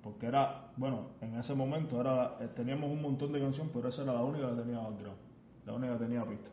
Porque 0.03 0.27
era, 0.27 0.71
bueno, 0.77 1.11
en 1.21 1.35
ese 1.37 1.55
momento 1.55 2.01
era, 2.01 2.37
eh, 2.41 2.49
teníamos 2.55 2.91
un 2.91 3.03
montón 3.03 3.33
de 3.33 3.41
canciones, 3.41 3.71
pero 3.75 3.89
esa 3.89 4.03
era 4.03 4.15
la 4.15 4.23
única 4.23 4.49
que 4.51 4.63
tenía 4.63 4.79
background. 4.79 5.19
La 5.67 5.73
única 5.75 5.93
que 5.99 6.05
tenía 6.05 6.25
pista. 6.25 6.51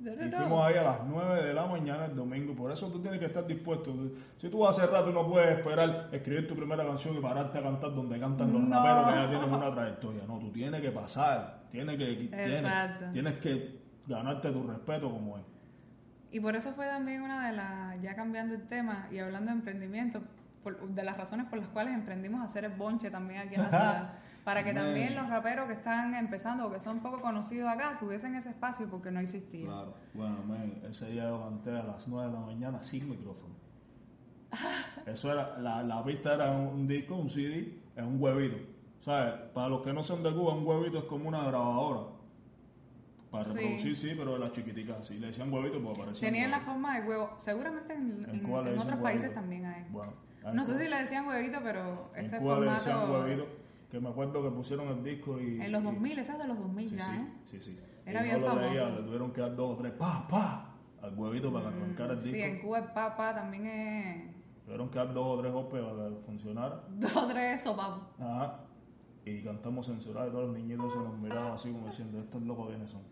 No, 0.00 0.16
no, 0.16 0.26
Y 0.26 0.30
fuimos 0.30 0.66
ahí 0.66 0.76
a 0.76 0.82
las 0.82 1.04
9 1.04 1.42
de 1.44 1.52
la 1.54 1.66
mañana 1.66 2.06
el 2.06 2.14
domingo. 2.14 2.54
Por 2.54 2.72
eso 2.72 2.90
tú 2.90 3.00
tienes 3.00 3.20
que 3.20 3.26
estar 3.26 3.46
dispuesto. 3.46 3.94
Si 4.38 4.48
tú 4.48 4.66
hace 4.66 4.86
rato 4.86 5.10
no 5.12 5.28
puedes 5.28 5.58
esperar 5.58 6.08
escribir 6.12 6.48
tu 6.48 6.54
primera 6.56 6.84
canción 6.84 7.16
y 7.16 7.20
pararte 7.20 7.58
a 7.58 7.62
cantar 7.62 7.94
donde 7.94 8.18
cantan 8.18 8.52
los 8.52 8.68
raperos 8.70 9.06
que 9.08 9.14
ya 9.14 9.28
tienen 9.28 9.52
una 9.52 9.74
trayectoria. 9.74 10.22
No, 10.26 10.38
tú 10.38 10.50
tienes 10.50 10.80
que 10.80 10.90
pasar. 10.90 11.60
Tienes 11.70 11.98
que, 11.98 12.06
tienes, 12.14 13.12
tienes 13.12 13.34
que 13.34 13.80
ganarte 14.06 14.50
tu 14.50 14.66
respeto 14.66 15.10
como 15.10 15.36
es. 15.38 15.44
Y 16.32 16.40
por 16.40 16.56
eso 16.56 16.72
fue 16.72 16.86
también 16.86 17.22
una 17.22 17.48
de 17.50 17.56
las, 17.56 18.00
ya 18.00 18.14
cambiando 18.14 18.54
el 18.54 18.66
tema 18.66 19.06
y 19.10 19.18
hablando 19.18 19.50
de 19.50 19.58
emprendimiento, 19.58 20.20
por- 20.62 20.78
de 20.88 21.02
las 21.02 21.16
razones 21.16 21.46
por 21.46 21.58
las 21.58 21.68
cuales 21.68 21.92
emprendimos 21.94 22.40
a 22.40 22.44
hacer 22.44 22.64
el 22.64 22.72
bonche 22.72 23.10
también 23.10 23.40
aquí 23.40 23.56
en 23.56 23.62
la 23.62 23.68
ciudad. 23.68 24.12
Para 24.44 24.64
que 24.64 24.72
también 24.72 25.14
los 25.14 25.28
raperos 25.28 25.66
que 25.66 25.74
están 25.74 26.14
empezando 26.14 26.66
o 26.66 26.70
que 26.70 26.80
son 26.80 27.00
poco 27.00 27.20
conocidos 27.20 27.68
acá 27.68 27.96
tuviesen 27.98 28.34
ese 28.34 28.50
espacio 28.50 28.88
porque 28.88 29.10
no 29.10 29.20
existía. 29.20 29.66
Claro. 29.66 29.94
Bueno, 30.14 30.42
man, 30.44 30.80
ese 30.88 31.10
día 31.10 31.24
yo 31.28 31.40
canté 31.42 31.70
a 31.70 31.82
las 31.82 32.08
9 32.08 32.28
de 32.28 32.32
la 32.32 32.40
mañana 32.40 32.82
sin 32.82 33.08
micrófono. 33.08 33.54
Eso 35.06 35.32
era, 35.32 35.58
la, 35.58 35.82
la 35.82 36.02
pista 36.04 36.34
era 36.34 36.50
un, 36.50 36.88
disco, 36.88 37.16
un 37.16 37.28
CD, 37.28 37.80
es 37.94 38.02
un 38.02 38.20
huevito. 38.20 38.56
¿Sabes? 38.98 39.34
Para 39.54 39.68
los 39.68 39.80
que 39.82 39.92
no 39.92 40.02
son 40.02 40.22
de 40.22 40.32
Cuba, 40.32 40.54
un 40.54 40.66
huevito 40.66 40.98
es 40.98 41.04
como 41.04 41.28
una 41.28 41.44
grabadora. 41.44 42.08
Para 43.30 43.44
Sí. 43.44 43.54
reproducir, 43.54 43.96
sí, 43.96 44.14
pero 44.16 44.32
de 44.32 44.38
las 44.40 44.52
chiquiticas. 44.52 45.06
Si 45.06 45.14
le 45.18 45.28
decían 45.28 45.52
huevito, 45.52 45.80
pues 45.82 45.98
parecía. 45.98 46.28
Tenían 46.28 46.50
la 46.50 46.60
forma 46.60 46.98
de 46.98 47.06
huevo. 47.06 47.30
Seguramente 47.36 47.94
en, 47.94 48.26
otros 48.78 49.00
países 49.00 49.22
huevito. 49.28 49.40
también 49.40 49.66
hay. 49.66 49.84
Bueno, 49.90 50.12
en 50.44 50.56
No 50.56 50.64
sé 50.64 50.78
si 50.78 50.88
le 50.88 50.96
decían 50.98 51.26
huevito, 51.26 51.60
pero 51.62 52.10
ese 52.16 52.38
Cuba 52.38 52.58
le 52.58 52.66
formato... 52.66 52.84
decían 52.84 53.10
huevito, 53.10 53.46
que 53.90 54.00
me 54.00 54.08
acuerdo 54.08 54.42
que 54.42 54.50
pusieron 54.50 54.88
el 54.88 55.02
disco 55.02 55.38
y... 55.40 55.60
En 55.60 55.72
los 55.72 55.80
y- 55.82 55.84
2000, 55.84 56.18
esas 56.18 56.38
de 56.38 56.46
los 56.46 56.58
2000 56.58 56.88
Sí, 56.88 56.96
ya, 56.96 57.04
sí, 57.04 57.10
¿eh? 57.12 57.26
sí, 57.44 57.60
sí. 57.60 57.78
Era 58.06 58.20
Y 58.20 58.24
bien 58.24 58.40
no 58.40 58.46
lo 58.46 58.54
famoso. 58.54 58.68
leía, 58.70 58.88
le 58.90 59.02
tuvieron 59.02 59.32
que 59.32 59.40
dar 59.40 59.54
dos 59.56 59.74
o 59.74 59.76
tres, 59.76 59.92
pa, 59.92 60.26
pa, 60.28 60.74
al 61.02 61.14
huevito 61.18 61.52
para 61.52 61.70
que 61.70 61.76
arrancara 61.76 62.12
el 62.14 62.18
disco. 62.22 62.32
Sí, 62.36 62.42
en 62.42 62.58
Cuba 62.60 62.78
el 62.78 62.84
papá 62.92 63.34
también 63.34 63.66
es 63.66 64.30
Tuvieron 64.64 64.88
que 64.88 64.98
dar 64.98 65.12
dos 65.12 65.38
o 65.38 65.40
tres 65.40 65.52
golpes 65.52 65.82
para 65.82 66.08
que 66.08 66.16
funcionara. 66.20 66.84
dos 66.90 67.16
o 67.16 67.26
tres 67.26 67.62
sopapos. 67.62 68.02
Ajá. 68.20 68.60
Y 69.24 69.42
cantamos 69.42 69.86
censurado 69.86 70.28
y 70.28 70.30
todos 70.30 70.46
los 70.48 70.56
niñitos 70.56 70.92
se 70.92 70.98
nos 70.98 71.18
miraban 71.18 71.52
así 71.52 71.70
como 71.70 71.86
diciendo, 71.86 72.20
estos 72.20 72.42
locos 72.42 72.68
quiénes 72.68 72.90
son. 72.90 73.02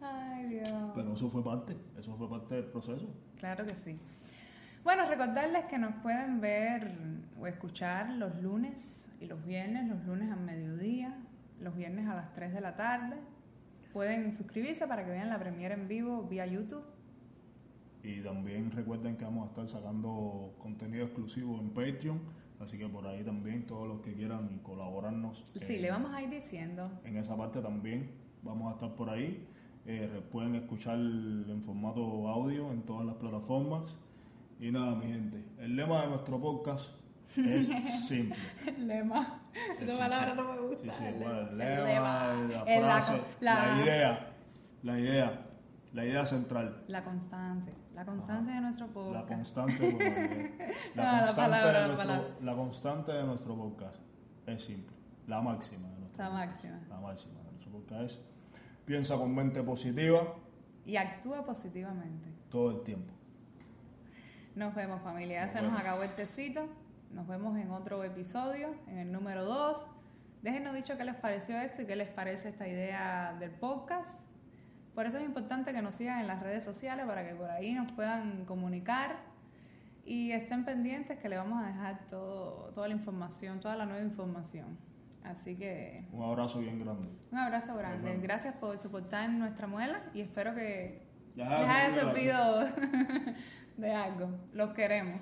Ay, 0.00 0.46
Dios. 0.46 0.68
Pero 0.94 1.14
eso 1.14 1.28
fue 1.28 1.42
parte, 1.42 1.76
eso 1.98 2.14
fue 2.16 2.28
parte 2.28 2.54
del 2.54 2.66
proceso. 2.66 3.06
Claro 3.38 3.66
que 3.66 3.74
sí. 3.74 3.98
Bueno, 4.88 5.04
recordarles 5.04 5.66
que 5.66 5.76
nos 5.76 5.92
pueden 5.96 6.40
ver 6.40 6.90
o 7.38 7.46
escuchar 7.46 8.08
los 8.14 8.40
lunes 8.40 9.12
y 9.20 9.26
los 9.26 9.44
viernes, 9.44 9.86
los 9.86 10.02
lunes 10.06 10.32
al 10.32 10.40
mediodía, 10.40 11.14
los 11.60 11.76
viernes 11.76 12.08
a 12.08 12.14
las 12.14 12.32
3 12.32 12.54
de 12.54 12.62
la 12.62 12.74
tarde. 12.74 13.16
Pueden 13.92 14.32
suscribirse 14.32 14.86
para 14.86 15.04
que 15.04 15.10
vean 15.10 15.28
la 15.28 15.38
premiere 15.38 15.74
en 15.74 15.88
vivo 15.88 16.22
vía 16.22 16.46
YouTube. 16.46 16.82
Y 18.02 18.22
también 18.22 18.70
recuerden 18.70 19.18
que 19.18 19.26
vamos 19.26 19.44
a 19.44 19.48
estar 19.50 19.68
sacando 19.68 20.54
contenido 20.58 21.04
exclusivo 21.04 21.60
en 21.60 21.68
Patreon, 21.68 22.22
así 22.58 22.78
que 22.78 22.88
por 22.88 23.06
ahí 23.06 23.22
también 23.22 23.66
todos 23.66 23.86
los 23.86 24.00
que 24.00 24.14
quieran 24.14 24.60
colaborarnos. 24.60 25.44
Sí, 25.60 25.74
eh, 25.74 25.82
le 25.82 25.90
vamos 25.90 26.14
a 26.14 26.22
ir 26.22 26.30
diciendo. 26.30 26.90
En 27.04 27.18
esa 27.18 27.36
parte 27.36 27.60
también 27.60 28.10
vamos 28.42 28.72
a 28.72 28.76
estar 28.76 28.94
por 28.94 29.10
ahí. 29.10 29.46
Eh, 29.84 30.22
pueden 30.32 30.54
escuchar 30.54 30.96
en 30.96 31.60
formato 31.62 32.26
audio 32.26 32.72
en 32.72 32.80
todas 32.86 33.04
las 33.04 33.16
plataformas. 33.16 33.98
Y 34.60 34.70
nada, 34.72 34.94
mi 34.96 35.06
gente, 35.06 35.44
el 35.58 35.76
lema 35.76 36.02
de 36.02 36.08
nuestro 36.08 36.40
podcast 36.40 36.94
es 37.36 37.66
simple. 38.08 38.36
El 38.66 38.88
lema. 38.88 39.42
Es 39.80 39.88
Esa 39.88 39.98
palabra 39.98 40.34
no 40.34 40.52
me 40.52 40.60
gusta. 40.60 40.92
Sí, 40.92 40.98
sí, 40.98 41.04
El 41.06 41.22
bueno, 41.22 41.40
el 41.40 41.58
lema. 41.58 41.84
lema, 41.84 42.32
la 42.34 42.64
lema. 42.64 42.82
frase, 42.86 43.22
La- 43.40 43.60
la 43.60 43.82
idea, 43.82 44.32
la 44.82 44.98
idea, 44.98 45.46
la 45.92 46.04
idea 46.04 46.26
central. 46.26 46.84
La 46.88 47.04
constante. 47.04 47.72
La 47.94 48.04
constante 48.04 48.52
de 48.52 48.60
nuestro 48.60 48.86
La 48.86 48.92
podcast. 48.92 49.28
constante, 49.28 49.90
bueno, 49.90 50.50
la, 50.94 51.02
Ah, 51.10 51.16
la 51.16 51.18
constante 51.24 51.34
palabra, 51.34 51.72
de 51.82 51.88
la 51.88 51.94
nuestro, 52.04 52.44
la 52.44 52.54
constante 52.54 53.12
de 53.12 53.24
nuestro 53.24 53.56
podcast 53.56 53.96
es 54.46 54.62
simple, 54.64 54.96
la 55.26 55.40
máxima 55.40 55.88
de 55.90 55.98
nuestro 56.00 56.22
La 56.24 56.30
podcast. 56.30 56.50
máxima. 56.52 56.80
La 56.88 57.00
máxima 57.00 57.38
de 57.40 57.44
nuestro 57.44 57.72
podcast 57.72 58.02
es 58.04 58.20
piensa 58.84 59.16
con 59.16 59.34
mente 59.34 59.62
positiva 59.64 60.34
Y 60.86 60.96
actúa 60.96 61.44
positivamente. 61.44 62.28
todo 62.50 62.70
el 62.70 62.82
tiempo. 62.84 63.12
Nos 64.58 64.74
vemos 64.74 65.00
familia, 65.02 65.46
ya 65.46 65.48
se 65.52 65.62
nos 65.62 65.78
acabó 65.78 66.02
el 66.02 66.10
tecito. 66.10 66.66
Nos 67.12 67.28
vemos 67.28 67.56
en 67.56 67.70
otro 67.70 68.02
episodio, 68.02 68.74
en 68.88 68.98
el 68.98 69.12
número 69.12 69.44
2. 69.44 69.86
Déjenos 70.42 70.74
dicho 70.74 70.96
qué 70.96 71.04
les 71.04 71.14
pareció 71.14 71.56
esto 71.60 71.82
y 71.82 71.86
qué 71.86 71.94
les 71.94 72.08
parece 72.08 72.48
esta 72.48 72.66
idea 72.66 73.36
del 73.38 73.52
podcast. 73.52 74.20
Por 74.96 75.06
eso 75.06 75.18
es 75.18 75.24
importante 75.24 75.72
que 75.72 75.80
nos 75.80 75.94
sigan 75.94 76.18
en 76.18 76.26
las 76.26 76.42
redes 76.42 76.64
sociales 76.64 77.06
para 77.06 77.24
que 77.24 77.36
por 77.36 77.48
ahí 77.48 77.72
nos 77.72 77.92
puedan 77.92 78.46
comunicar 78.46 79.18
y 80.04 80.32
estén 80.32 80.64
pendientes 80.64 81.20
que 81.20 81.28
le 81.28 81.36
vamos 81.36 81.62
a 81.62 81.68
dejar 81.68 82.08
todo, 82.10 82.72
toda 82.74 82.88
la 82.88 82.94
información, 82.94 83.60
toda 83.60 83.76
la 83.76 83.86
nueva 83.86 84.02
información. 84.02 84.76
Así 85.22 85.54
que 85.54 86.04
Un 86.12 86.24
abrazo 86.24 86.58
bien 86.58 86.80
grande. 86.80 87.08
un 87.30 87.38
abrazo 87.38 87.76
grande. 87.76 88.18
Gracias 88.20 88.56
por 88.56 88.76
soportar 88.76 89.30
nuestra 89.30 89.68
muela 89.68 90.00
y 90.14 90.20
espero 90.20 90.52
que 90.56 91.06
Les 91.36 91.48
les 91.48 91.68
haya 91.70 91.92
servido 91.94 92.66
de 93.78 93.92
algo. 93.92 94.30
Los 94.52 94.74
queremos. 94.74 95.20